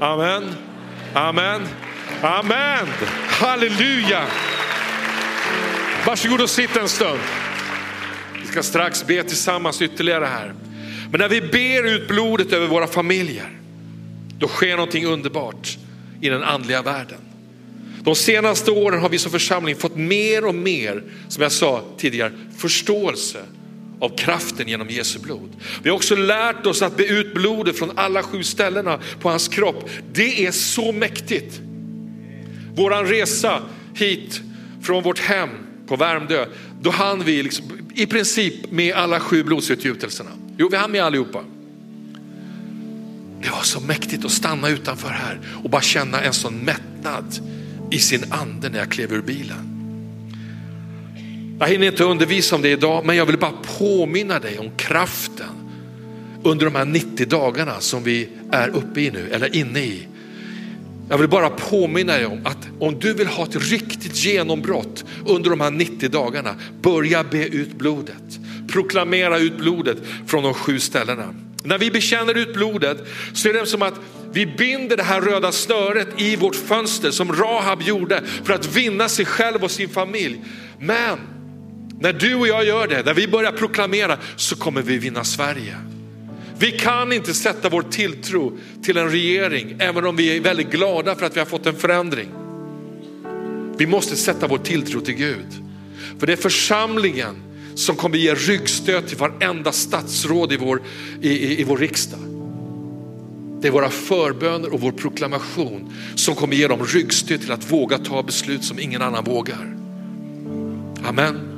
Amen, 0.00 0.54
amen, 1.14 1.68
amen. 2.22 2.86
Halleluja. 3.28 4.22
Varsågod 6.06 6.40
och 6.40 6.50
sitt 6.50 6.76
en 6.76 6.88
stund. 6.88 7.20
Vi 8.40 8.46
ska 8.46 8.62
strax 8.62 9.06
be 9.06 9.22
tillsammans 9.22 9.82
ytterligare 9.82 10.24
här. 10.24 10.54
Men 11.10 11.20
när 11.20 11.28
vi 11.28 11.40
ber 11.40 11.86
ut 11.86 12.08
blodet 12.08 12.52
över 12.52 12.66
våra 12.66 12.86
familjer, 12.86 13.50
då 14.38 14.48
sker 14.48 14.76
någonting 14.76 15.06
underbart 15.06 15.78
i 16.20 16.28
den 16.28 16.42
andliga 16.42 16.82
världen. 16.82 17.18
De 18.02 18.14
senaste 18.14 18.70
åren 18.70 19.00
har 19.00 19.08
vi 19.08 19.18
som 19.18 19.32
församling 19.32 19.76
fått 19.76 19.96
mer 19.96 20.46
och 20.46 20.54
mer, 20.54 21.02
som 21.28 21.42
jag 21.42 21.52
sa 21.52 21.84
tidigare, 21.98 22.32
förståelse 22.56 23.38
av 24.00 24.16
kraften 24.16 24.68
genom 24.68 24.88
Jesu 24.88 25.18
blod. 25.18 25.50
Vi 25.82 25.90
har 25.90 25.96
också 25.96 26.16
lärt 26.16 26.66
oss 26.66 26.82
att 26.82 26.96
be 26.96 27.04
ut 27.04 27.34
blodet 27.34 27.78
från 27.78 27.98
alla 27.98 28.22
sju 28.22 28.42
ställena 28.42 29.00
på 29.20 29.28
hans 29.28 29.48
kropp. 29.48 29.90
Det 30.12 30.46
är 30.46 30.50
så 30.50 30.92
mäktigt. 30.92 31.60
Våran 32.74 33.06
resa 33.06 33.62
hit 33.94 34.40
från 34.82 35.02
vårt 35.02 35.18
hem 35.18 35.48
på 35.86 35.96
Värmdö, 35.96 36.46
då 36.80 36.90
hann 36.90 37.24
vi 37.24 37.42
liksom, 37.42 37.64
i 37.94 38.06
princip 38.06 38.70
med 38.70 38.94
alla 38.94 39.20
sju 39.20 39.42
blodsutgjutelserna. 39.42 40.30
Jo, 40.56 40.68
vi 40.68 40.76
hann 40.76 40.92
med 40.92 41.04
allihopa. 41.04 41.44
Det 43.42 43.50
var 43.50 43.62
så 43.62 43.80
mäktigt 43.80 44.24
att 44.24 44.30
stanna 44.30 44.68
utanför 44.68 45.08
här 45.08 45.40
och 45.64 45.70
bara 45.70 45.82
känna 45.82 46.20
en 46.20 46.32
sån 46.32 46.54
mättnad 46.54 47.24
i 47.90 47.98
sin 47.98 48.24
ande 48.30 48.68
när 48.68 48.78
jag 48.78 48.90
klev 48.90 49.12
ur 49.12 49.22
bilen. 49.22 49.76
Jag 51.60 51.68
hinner 51.68 51.86
inte 51.86 52.04
undervisa 52.04 52.56
om 52.56 52.62
det 52.62 52.68
idag, 52.68 53.06
men 53.06 53.16
jag 53.16 53.26
vill 53.26 53.38
bara 53.38 53.52
påminna 53.78 54.38
dig 54.38 54.58
om 54.58 54.70
kraften 54.76 55.70
under 56.42 56.64
de 56.64 56.74
här 56.74 56.84
90 56.84 57.26
dagarna 57.26 57.80
som 57.80 58.02
vi 58.02 58.28
är 58.50 58.68
uppe 58.68 59.00
i 59.00 59.10
nu, 59.10 59.28
eller 59.30 59.56
inne 59.56 59.80
i. 59.80 60.06
Jag 61.08 61.18
vill 61.18 61.28
bara 61.28 61.50
påminna 61.50 62.12
dig 62.12 62.26
om 62.26 62.40
att 62.46 62.68
om 62.78 62.98
du 62.98 63.14
vill 63.14 63.26
ha 63.26 63.44
ett 63.44 63.70
riktigt 63.70 64.24
genombrott 64.24 65.04
under 65.26 65.50
de 65.50 65.60
här 65.60 65.70
90 65.70 66.08
dagarna, 66.08 66.54
börja 66.82 67.24
be 67.24 67.46
ut 67.46 67.72
blodet. 67.72 68.40
Proklamera 68.68 69.38
ut 69.38 69.58
blodet 69.58 69.98
från 70.26 70.42
de 70.42 70.54
sju 70.54 70.78
ställena. 70.78 71.34
När 71.62 71.78
vi 71.78 71.90
bekänner 71.90 72.38
ut 72.38 72.54
blodet 72.54 72.98
så 73.32 73.48
är 73.48 73.52
det 73.52 73.66
som 73.66 73.82
att 73.82 73.94
vi 74.32 74.46
binder 74.46 74.96
det 74.96 75.02
här 75.02 75.20
röda 75.20 75.52
snöret 75.52 76.08
i 76.16 76.36
vårt 76.36 76.56
fönster 76.56 77.10
som 77.10 77.32
Rahab 77.32 77.82
gjorde 77.82 78.22
för 78.44 78.52
att 78.52 78.76
vinna 78.76 79.08
sig 79.08 79.24
själv 79.24 79.64
och 79.64 79.70
sin 79.70 79.88
familj. 79.88 80.40
Men 80.78 81.18
när 82.00 82.12
du 82.12 82.34
och 82.34 82.48
jag 82.48 82.64
gör 82.64 82.86
det, 82.86 83.06
när 83.06 83.14
vi 83.14 83.28
börjar 83.28 83.52
proklamera 83.52 84.18
så 84.36 84.56
kommer 84.56 84.82
vi 84.82 84.98
vinna 84.98 85.24
Sverige. 85.24 85.76
Vi 86.58 86.70
kan 86.70 87.12
inte 87.12 87.34
sätta 87.34 87.68
vår 87.68 87.82
tilltro 87.82 88.58
till 88.82 88.96
en 88.96 89.10
regering, 89.10 89.76
även 89.78 90.06
om 90.06 90.16
vi 90.16 90.36
är 90.36 90.40
väldigt 90.40 90.70
glada 90.70 91.14
för 91.14 91.26
att 91.26 91.36
vi 91.36 91.40
har 91.40 91.46
fått 91.46 91.66
en 91.66 91.76
förändring. 91.76 92.28
Vi 93.78 93.86
måste 93.86 94.16
sätta 94.16 94.46
vår 94.46 94.58
tilltro 94.58 95.00
till 95.00 95.14
Gud. 95.14 95.46
För 96.18 96.26
det 96.26 96.32
är 96.32 96.36
församlingen 96.36 97.49
som 97.74 97.96
kommer 97.96 98.18
ge 98.18 98.34
ryggstöd 98.34 99.08
till 99.08 99.16
varenda 99.16 99.72
statsråd 99.72 100.52
i 100.52 100.56
vår, 100.56 100.82
i, 101.20 101.30
i, 101.30 101.60
i 101.60 101.64
vår 101.64 101.76
riksdag. 101.76 102.20
Det 103.60 103.68
är 103.68 103.72
våra 103.72 103.90
förböner 103.90 104.74
och 104.74 104.80
vår 104.80 104.92
proklamation 104.92 105.92
som 106.14 106.34
kommer 106.34 106.56
ge 106.56 106.68
dem 106.68 106.84
ryggstöd 106.84 107.40
till 107.40 107.52
att 107.52 107.72
våga 107.72 107.98
ta 107.98 108.22
beslut 108.22 108.64
som 108.64 108.78
ingen 108.78 109.02
annan 109.02 109.24
vågar. 109.24 109.76
Amen. 111.04 111.50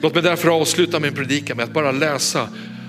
Låt 0.00 0.14
mig 0.14 0.22
därför 0.22 0.48
avsluta 0.48 1.00
min 1.00 1.14
predikan 1.14 1.56
med 1.56 1.64
att 1.64 1.72
bara 1.72 1.92
läsa 1.92 2.48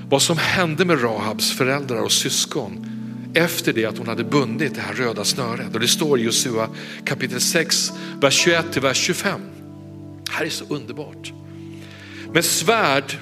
vad 0.10 0.22
som 0.22 0.38
hände 0.38 0.86
med 0.86 1.04
Rahabs 1.04 1.58
föräldrar 1.58 2.02
och 2.02 2.12
syskon 2.12 2.89
efter 3.34 3.74
det 3.74 3.86
att 3.86 3.98
hon 3.98 4.08
hade 4.08 4.24
bundit 4.24 4.76
det 4.76 4.82
här 4.82 4.94
röda 4.94 5.24
snöret. 5.24 5.74
Och 5.74 5.80
det 5.80 5.88
står 5.88 6.20
i 6.20 6.24
Josua 6.24 6.70
kapitel 7.06 7.42
6, 7.42 7.92
vers 8.22 8.34
21 8.34 8.66
till 8.72 8.82
vers 8.82 8.98
25. 8.98 9.42
Det 10.26 10.32
här 10.32 10.46
är 10.46 10.50
så 10.50 10.66
underbart. 10.70 11.34
Med 12.34 12.46
svärd 12.46 13.18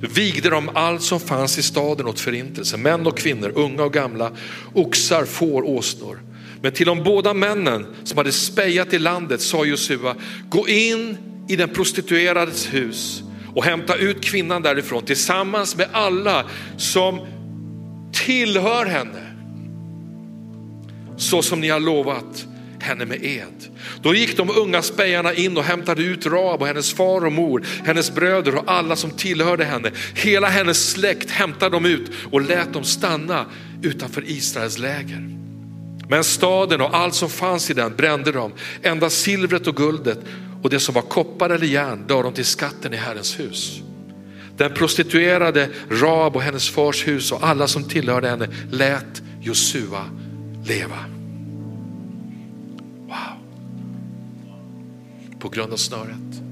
vigde 0.00 0.50
de 0.50 0.70
allt 0.74 1.02
som 1.02 1.20
fanns 1.20 1.58
i 1.58 1.62
staden 1.62 2.06
åt 2.06 2.20
förintelse, 2.20 2.76
män 2.76 3.06
och 3.06 3.18
kvinnor, 3.18 3.52
unga 3.54 3.82
och 3.82 3.92
gamla, 3.92 4.32
oxar, 4.72 5.24
får, 5.24 5.62
åsnor. 5.62 6.22
Men 6.62 6.72
till 6.72 6.86
de 6.86 7.02
båda 7.02 7.34
männen 7.34 7.86
som 8.04 8.18
hade 8.18 8.32
spejat 8.32 8.92
i 8.92 8.98
landet 8.98 9.40
sa 9.40 9.64
Josua, 9.64 10.14
gå 10.48 10.68
in 10.68 11.18
i 11.48 11.56
den 11.56 11.68
prostituerades 11.68 12.74
hus 12.74 13.22
och 13.54 13.64
hämta 13.64 13.96
ut 13.96 14.24
kvinnan 14.24 14.62
därifrån 14.62 15.04
tillsammans 15.04 15.76
med 15.76 15.88
alla 15.92 16.44
som 16.76 17.26
tillhör 18.12 18.86
henne. 18.86 19.25
Så 21.16 21.42
som 21.42 21.60
ni 21.60 21.68
har 21.68 21.80
lovat 21.80 22.46
henne 22.80 23.04
med 23.04 23.24
ed. 23.24 23.68
Då 24.02 24.14
gick 24.14 24.36
de 24.36 24.50
unga 24.50 24.82
spejarna 24.82 25.34
in 25.34 25.56
och 25.56 25.64
hämtade 25.64 26.02
ut 26.02 26.26
Rab 26.26 26.60
och 26.60 26.66
hennes 26.66 26.92
far 26.92 27.24
och 27.24 27.32
mor, 27.32 27.66
hennes 27.84 28.14
bröder 28.14 28.54
och 28.54 28.64
alla 28.66 28.96
som 28.96 29.10
tillhörde 29.10 29.64
henne. 29.64 29.90
Hela 30.14 30.48
hennes 30.48 30.90
släkt 30.90 31.30
hämtade 31.30 31.76
de 31.76 31.86
ut 31.86 32.10
och 32.30 32.40
lät 32.40 32.72
dem 32.72 32.84
stanna 32.84 33.46
utanför 33.82 34.30
Israels 34.30 34.78
läger. 34.78 35.30
Men 36.08 36.24
staden 36.24 36.80
och 36.80 36.96
allt 36.96 37.14
som 37.14 37.30
fanns 37.30 37.70
i 37.70 37.74
den 37.74 37.96
brände 37.96 38.32
de, 38.32 38.52
endast 38.82 39.20
silvret 39.20 39.66
och 39.66 39.76
guldet 39.76 40.18
och 40.62 40.70
det 40.70 40.80
som 40.80 40.94
var 40.94 41.02
koppar 41.02 41.50
eller 41.50 41.66
järn 41.66 42.04
lade 42.08 42.22
de 42.22 42.32
till 42.32 42.44
skatten 42.44 42.94
i 42.94 42.96
Herrens 42.96 43.40
hus. 43.40 43.80
Den 44.56 44.74
prostituerade 44.74 45.68
Rab 45.90 46.36
och 46.36 46.42
hennes 46.42 46.70
fars 46.70 47.06
hus 47.08 47.32
och 47.32 47.46
alla 47.46 47.68
som 47.68 47.84
tillhörde 47.84 48.28
henne 48.28 48.48
lät 48.70 49.22
Josua 49.40 50.04
leva. 50.66 51.04
Wow. 53.06 53.38
På 55.38 55.48
grund 55.48 55.72
av 55.72 55.76
snöret. 55.76 56.42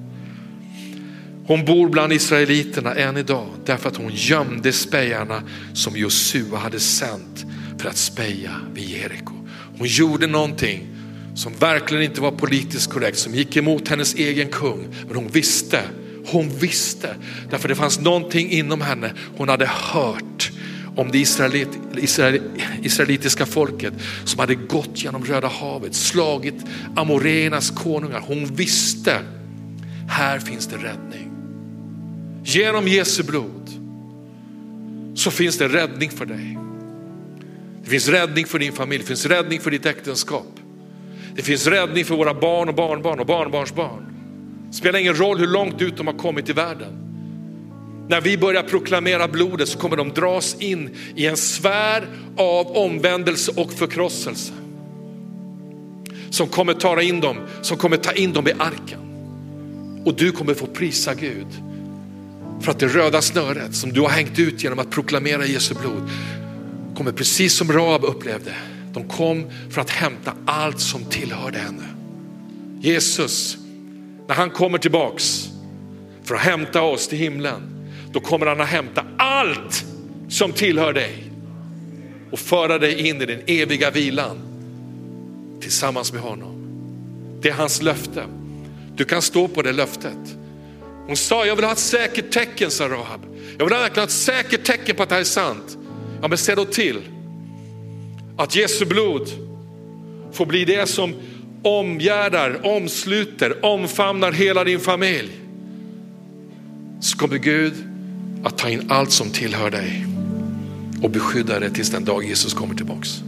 Hon 1.46 1.64
bor 1.64 1.88
bland 1.88 2.12
israeliterna 2.12 2.94
än 2.94 3.16
idag 3.16 3.48
därför 3.64 3.88
att 3.88 3.96
hon 3.96 4.10
gömde 4.14 4.72
spejarna 4.72 5.42
som 5.74 5.96
Josua 5.96 6.58
hade 6.58 6.80
sänt 6.80 7.44
för 7.78 7.88
att 7.88 7.96
speja 7.96 8.50
vid 8.74 8.88
Jeriko. 8.88 9.34
Hon 9.78 9.86
gjorde 9.86 10.26
någonting 10.26 10.86
som 11.34 11.52
verkligen 11.52 12.04
inte 12.04 12.20
var 12.20 12.30
politiskt 12.30 12.92
korrekt, 12.92 13.18
som 13.18 13.34
gick 13.34 13.56
emot 13.56 13.88
hennes 13.88 14.14
egen 14.14 14.48
kung. 14.48 14.88
Men 15.06 15.16
hon 15.16 15.28
visste, 15.28 15.82
hon 16.26 16.48
visste, 16.48 17.16
därför 17.50 17.68
det 17.68 17.74
fanns 17.74 18.00
någonting 18.00 18.50
inom 18.50 18.80
henne. 18.80 19.12
Hon 19.36 19.48
hade 19.48 19.66
hört 19.66 20.50
om 20.96 21.10
det 21.10 21.18
israelit, 21.18 21.68
israel, 21.96 22.40
israelitiska 22.82 23.46
folket 23.46 23.94
som 24.24 24.40
hade 24.40 24.54
gått 24.54 25.04
genom 25.04 25.24
Röda 25.24 25.48
havet, 25.48 25.94
slagit 25.94 26.64
Amoreernas 26.96 27.70
konungar. 27.70 28.20
Hon 28.26 28.46
visste, 28.46 29.18
här 30.08 30.38
finns 30.38 30.66
det 30.66 30.76
räddning. 30.76 31.30
Genom 32.44 32.88
Jesu 32.88 33.22
blod 33.22 33.70
så 35.14 35.30
finns 35.30 35.58
det 35.58 35.68
räddning 35.68 36.10
för 36.10 36.26
dig. 36.26 36.58
Det 37.84 37.90
finns 37.90 38.08
räddning 38.08 38.46
för 38.46 38.58
din 38.58 38.72
familj, 38.72 38.98
det 38.98 39.06
finns 39.08 39.26
räddning 39.26 39.60
för 39.60 39.70
ditt 39.70 39.86
äktenskap. 39.86 40.60
Det 41.34 41.42
finns 41.42 41.66
räddning 41.66 42.04
för 42.04 42.16
våra 42.16 42.34
barn 42.34 42.68
och 42.68 42.74
barnbarn 42.74 43.20
och 43.20 43.26
barnbarnsbarn. 43.26 44.06
Det 44.68 44.74
spelar 44.74 44.98
ingen 44.98 45.14
roll 45.14 45.38
hur 45.38 45.46
långt 45.46 45.82
ut 45.82 45.96
de 45.96 46.06
har 46.06 46.14
kommit 46.14 46.48
i 46.48 46.52
världen. 46.52 47.03
När 48.08 48.20
vi 48.20 48.38
börjar 48.38 48.62
proklamera 48.62 49.28
blodet 49.28 49.68
så 49.68 49.78
kommer 49.78 49.96
de 49.96 50.08
dras 50.12 50.56
in 50.58 50.96
i 51.16 51.26
en 51.26 51.36
sfär 51.36 52.08
av 52.36 52.76
omvändelse 52.76 53.52
och 53.56 53.72
förkrosselse. 53.72 54.52
Som 56.30 56.48
kommer 56.48 56.74
ta 56.74 57.02
in 57.02 57.20
dem, 57.20 57.36
som 57.62 57.76
kommer 57.76 57.96
ta 57.96 58.12
in 58.12 58.32
dem 58.32 58.48
i 58.48 58.52
arken. 58.52 59.00
Och 60.04 60.14
du 60.14 60.32
kommer 60.32 60.54
få 60.54 60.66
prisa 60.66 61.14
Gud 61.14 61.46
för 62.60 62.70
att 62.70 62.78
det 62.78 62.86
röda 62.86 63.22
snöret 63.22 63.74
som 63.74 63.92
du 63.92 64.00
har 64.00 64.08
hängt 64.08 64.38
ut 64.38 64.64
genom 64.64 64.78
att 64.78 64.90
proklamera 64.90 65.46
Jesu 65.46 65.74
blod 65.74 66.10
kommer 66.96 67.12
precis 67.12 67.54
som 67.54 67.72
Raab 67.72 68.04
upplevde. 68.04 68.54
De 68.92 69.08
kom 69.08 69.50
för 69.70 69.80
att 69.80 69.90
hämta 69.90 70.32
allt 70.46 70.80
som 70.80 71.04
tillhörde 71.04 71.58
henne. 71.58 71.84
Jesus, 72.80 73.56
när 74.28 74.34
han 74.34 74.50
kommer 74.50 74.78
tillbaks 74.78 75.48
för 76.24 76.34
att 76.34 76.40
hämta 76.40 76.82
oss 76.82 77.08
till 77.08 77.18
himlen, 77.18 77.73
då 78.14 78.20
kommer 78.20 78.46
han 78.46 78.60
att 78.60 78.68
hämta 78.68 79.04
allt 79.16 79.84
som 80.28 80.52
tillhör 80.52 80.92
dig 80.92 81.24
och 82.30 82.38
föra 82.38 82.78
dig 82.78 83.08
in 83.08 83.22
i 83.22 83.26
den 83.26 83.40
eviga 83.46 83.90
vilan 83.90 84.38
tillsammans 85.60 86.12
med 86.12 86.22
honom. 86.22 86.54
Det 87.40 87.48
är 87.48 87.52
hans 87.52 87.82
löfte. 87.82 88.24
Du 88.96 89.04
kan 89.04 89.22
stå 89.22 89.48
på 89.48 89.62
det 89.62 89.72
löftet. 89.72 90.36
Hon 91.06 91.16
sa, 91.16 91.46
jag 91.46 91.56
vill 91.56 91.64
ha 91.64 91.72
ett 91.72 91.78
säkert 91.78 92.30
tecken, 92.30 92.70
sa 92.70 92.88
Rahab. 92.88 93.20
Jag 93.58 93.64
vill 93.64 93.74
verkligen 93.74 93.98
ha 93.98 94.04
ett 94.04 94.10
säkert 94.10 94.64
tecken 94.64 94.96
på 94.96 95.02
att 95.02 95.08
det 95.08 95.14
här 95.14 95.20
är 95.20 95.24
sant. 95.24 95.78
Ja, 96.22 96.28
men 96.28 96.38
se 96.38 96.54
då 96.54 96.64
till 96.64 97.00
att 98.36 98.56
Jesu 98.56 98.84
blod 98.84 99.28
får 100.32 100.46
bli 100.46 100.64
det 100.64 100.86
som 100.86 101.14
omgärdar, 101.62 102.66
omsluter, 102.66 103.64
omfamnar 103.64 104.32
hela 104.32 104.64
din 104.64 104.80
familj. 104.80 105.30
Så 107.00 107.18
kommer 107.18 107.38
Gud 107.38 107.93
att 108.44 108.58
ta 108.58 108.68
in 108.68 108.90
allt 108.90 109.10
som 109.10 109.30
tillhör 109.30 109.70
dig 109.70 110.06
och 111.02 111.10
beskydda 111.10 111.60
det 111.60 111.70
tills 111.70 111.90
den 111.90 112.04
dag 112.04 112.24
Jesus 112.24 112.54
kommer 112.54 112.74
tillbaks. 112.74 113.22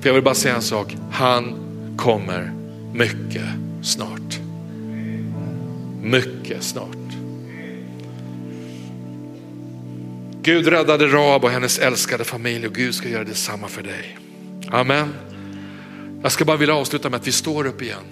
För 0.00 0.08
jag 0.08 0.14
vill 0.14 0.22
bara 0.22 0.34
säga 0.34 0.54
en 0.54 0.62
sak, 0.62 0.96
han 1.10 1.54
kommer 1.96 2.52
mycket 2.92 3.46
snart. 3.82 4.40
Mycket 6.02 6.62
snart. 6.62 6.96
Gud 10.42 10.66
räddade 10.66 11.06
Rab 11.06 11.44
och 11.44 11.50
hennes 11.50 11.78
älskade 11.78 12.24
familj 12.24 12.66
och 12.66 12.74
Gud 12.74 12.94
ska 12.94 13.08
göra 13.08 13.24
detsamma 13.24 13.68
för 13.68 13.82
dig. 13.82 14.18
Amen. 14.68 15.08
Jag 16.22 16.32
ska 16.32 16.44
bara 16.44 16.56
vilja 16.56 16.74
avsluta 16.74 17.10
med 17.10 17.20
att 17.20 17.26
vi 17.26 17.32
står 17.32 17.66
upp 17.66 17.82
igen. 17.82 18.04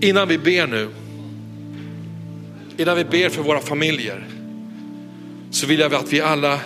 Innan 0.00 0.28
vi 0.28 0.38
ber 0.38 0.66
nu, 0.66 0.88
innan 2.76 2.96
vi 2.96 3.04
ber 3.04 3.28
för 3.28 3.42
våra 3.42 3.60
familjer, 3.60 4.24
så 5.50 5.66
vill 5.66 5.80
jag 5.80 5.94
att 5.94 6.12
vi 6.12 6.20
alla 6.20 6.60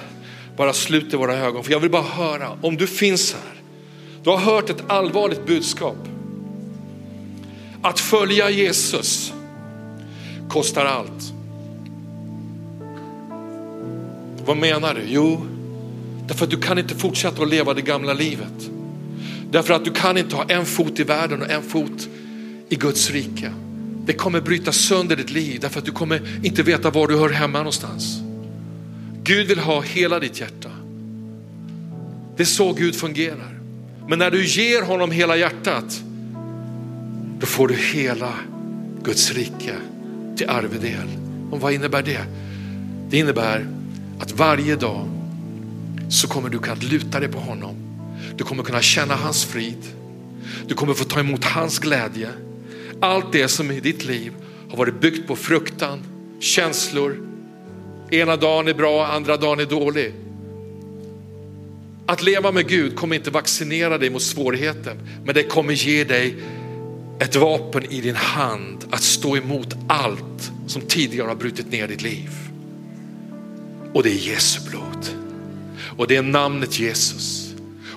bara 0.57 0.73
sluter 0.73 1.19
våra 1.19 1.37
ögon. 1.37 1.65
För 1.65 1.73
jag 1.73 1.81
vill 1.81 1.91
bara 1.91 2.03
höra, 2.03 2.59
om 2.61 2.77
du 2.77 2.87
finns 2.87 3.33
här, 3.33 3.63
du 4.23 4.31
har 4.31 4.39
hört 4.39 4.71
ett 4.71 4.83
allvarligt 4.87 5.47
budskap. 5.47 5.97
Att 7.83 8.01
följa 8.01 8.51
Jesus 8.51 9.33
kostar 10.49 10.85
allt. 10.85 11.33
Vad 14.45 14.57
menar 14.57 14.95
du? 14.95 15.03
Jo, 15.07 15.47
därför 16.27 16.45
att 16.45 16.51
du 16.51 16.61
kan 16.61 16.79
inte 16.79 16.95
fortsätta 16.95 17.43
att 17.43 17.49
leva 17.49 17.75
det 17.75 17.83
gamla 17.83 18.13
livet. 18.13 18.71
Därför 19.51 19.75
att 19.75 19.85
du 19.85 19.91
kan 19.91 20.19
inte 20.19 20.37
ha 20.37 20.45
en 20.45 20.67
fot 20.67 21.01
i 21.01 21.05
världen 21.05 21.43
och 21.43 21.51
en 21.51 21.63
fot 21.63 22.09
i 22.69 22.77
Guds 22.77 23.11
rike. 23.11 23.53
Det 24.07 24.13
kommer 24.13 24.41
bryta 24.41 24.73
sönder 24.73 25.17
ditt 25.17 25.31
liv 25.31 25.61
därför 25.61 25.79
att 25.79 25.85
du 25.85 25.93
kommer 25.93 26.47
inte 26.47 26.63
veta 26.63 26.91
var 26.91 27.09
du 27.09 27.17
hör 27.17 27.31
hemma 27.31 27.59
någonstans. 27.59 28.21
Gud 29.23 29.47
vill 29.47 29.59
ha 29.59 29.81
hela 29.81 30.21
ditt 30.21 30.41
hjärta. 30.41 30.71
Det 32.37 32.43
är 32.43 32.47
så 32.47 32.73
Gud 32.73 32.95
fungerar. 32.95 33.61
Men 34.09 34.19
när 34.19 34.31
du 34.31 34.47
ger 34.47 34.83
honom 34.83 35.11
hela 35.11 35.37
hjärtat, 35.37 36.03
då 37.41 37.47
får 37.47 37.69
du 37.69 37.75
hela 37.75 38.35
Guds 39.03 39.33
rike 39.33 39.75
till 40.37 40.49
arvedel. 40.49 41.09
Och 41.51 41.61
vad 41.61 41.73
innebär 41.73 42.03
det? 42.03 42.25
Det 43.11 43.19
innebär 43.19 43.67
att 44.19 44.33
varje 44.33 44.77
dag 44.77 45.09
så 46.09 46.29
kommer 46.29 46.49
du 46.49 46.59
kunna 46.59 46.77
luta 46.81 47.21
dig 47.21 47.29
på 47.29 47.39
honom. 47.39 47.75
Du 48.37 48.45
kommer 48.45 48.63
kunna 48.63 48.81
känna 48.81 49.15
hans 49.15 49.45
frid. 49.45 49.85
Du 50.67 50.75
kommer 50.75 50.95
få 50.95 51.05
ta 51.05 51.21
emot 51.21 51.45
hans 51.45 51.79
glädje. 51.79 52.29
Allt 53.01 53.33
det 53.33 53.49
som 53.49 53.71
i 53.71 53.81
ditt 53.81 54.05
liv 54.05 54.33
har 54.71 54.77
varit 54.77 55.01
byggt 55.01 55.27
på 55.27 55.37
fruktan, 55.37 56.01
känslor. 56.41 57.17
Ena 58.11 58.37
dagen 58.37 58.69
är 58.69 58.75
bra, 58.75 59.07
andra 59.07 59.37
dagen 59.37 59.61
är 59.61 59.67
dålig. 59.67 60.15
Att 62.07 62.23
leva 62.23 62.53
med 62.53 62.69
Gud 62.69 62.97
kommer 62.97 63.17
inte 63.17 63.31
vaccinera 63.31 63.99
dig 63.99 64.11
mot 64.11 64.23
svårigheten, 64.23 64.99
men 65.25 65.35
det 65.35 65.43
kommer 65.43 65.73
ge 65.73 66.05
dig 66.05 66.37
ett 67.19 67.37
vapen 67.37 67.85
i 67.85 68.01
din 68.01 68.15
hand 68.15 68.85
att 68.91 69.03
stå 69.03 69.37
emot 69.37 69.77
allt 69.89 70.53
som 70.67 70.83
tidigare 70.83 71.29
har 71.29 71.35
brutit 71.35 71.73
ner 71.73 71.89
ditt 71.89 72.03
liv. 72.03 72.31
Och 73.93 74.03
det 74.03 74.11
är 74.11 74.29
Jesu 74.29 74.71
blod. 74.71 75.09
Och 75.97 76.07
det 76.07 76.17
är 76.17 76.23
namnet 76.23 76.79
Jesus. 76.79 77.40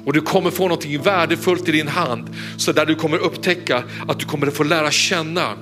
Och 0.06 0.14
du 0.14 0.22
kommer 0.22 0.52
få 0.52 0.64
någonting 0.64 1.02
värdefullt 1.02 1.70
i 1.70 1.72
din 1.72 1.88
hand 1.88 2.30
så 2.58 2.72
där 2.72 2.86
du 2.86 2.96
kommer 2.96 3.18
upptäcka 3.18 3.84
att 4.08 4.20
du 4.20 4.26
kommer 4.26 4.52
få 4.52 4.64
lära 4.64 4.92
känna 4.92 5.54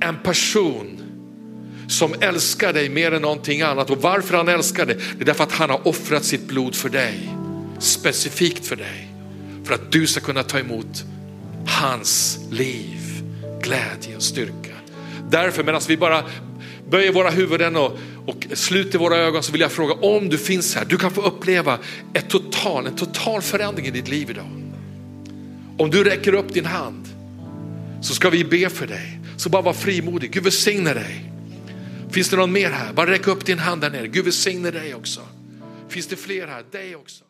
en 0.00 0.16
person 0.22 1.00
som 1.88 2.14
älskar 2.20 2.72
dig 2.72 2.88
mer 2.88 3.12
än 3.12 3.22
någonting 3.22 3.62
annat. 3.62 3.90
Och 3.90 4.02
varför 4.02 4.36
han 4.36 4.48
älskar 4.48 4.86
dig, 4.86 4.96
det 5.16 5.22
är 5.22 5.26
därför 5.26 5.44
att 5.44 5.52
han 5.52 5.70
har 5.70 5.88
offrat 5.88 6.24
sitt 6.24 6.48
blod 6.48 6.74
för 6.74 6.88
dig. 6.88 7.34
Specifikt 7.78 8.66
för 8.66 8.76
dig. 8.76 9.08
För 9.64 9.74
att 9.74 9.92
du 9.92 10.06
ska 10.06 10.20
kunna 10.20 10.42
ta 10.42 10.58
emot 10.58 11.04
hans 11.66 12.38
liv, 12.50 13.00
glädje 13.62 14.16
och 14.16 14.22
styrka. 14.22 14.74
Därför 15.30 15.64
medan 15.64 15.80
vi 15.88 15.96
bara 15.96 16.24
böjer 16.90 17.12
våra 17.12 17.30
huvuden 17.30 17.76
och, 17.76 17.98
och 18.26 18.46
slut 18.52 18.94
i 18.94 18.98
våra 18.98 19.16
ögon 19.16 19.42
så 19.42 19.52
vill 19.52 19.60
jag 19.60 19.72
fråga 19.72 19.94
om 19.94 20.28
du 20.28 20.38
finns 20.38 20.74
här, 20.74 20.84
du 20.84 20.96
kan 20.96 21.10
få 21.10 21.22
uppleva 21.22 21.78
ett 22.12 22.28
total, 22.28 22.86
en 22.86 22.96
total 22.96 23.42
förändring 23.42 23.86
i 23.86 23.90
ditt 23.90 24.08
liv 24.08 24.30
idag. 24.30 24.46
Om 25.78 25.90
du 25.90 26.04
räcker 26.04 26.34
upp 26.34 26.54
din 26.54 26.64
hand 26.64 27.08
så 28.02 28.14
ska 28.14 28.30
vi 28.30 28.44
be 28.44 28.70
för 28.70 28.86
dig. 28.86 29.20
Så 29.36 29.48
bara 29.48 29.62
var 29.62 29.72
frimodig, 29.72 30.30
Gud 30.30 30.42
välsigne 30.42 30.94
dig. 30.94 31.30
Finns 32.10 32.30
det 32.30 32.36
någon 32.36 32.52
mer 32.52 32.70
här? 32.70 32.92
Bara 32.92 33.10
räck 33.10 33.26
upp 33.26 33.44
din 33.44 33.58
hand 33.58 33.80
där 33.80 33.90
nere. 33.90 34.06
Gud 34.06 34.24
välsigne 34.24 34.70
dig 34.70 34.94
också. 34.94 35.20
Finns 35.88 36.06
det 36.06 36.16
fler 36.16 36.46
här? 36.46 36.64
Dig 36.72 36.96
också. 36.96 37.24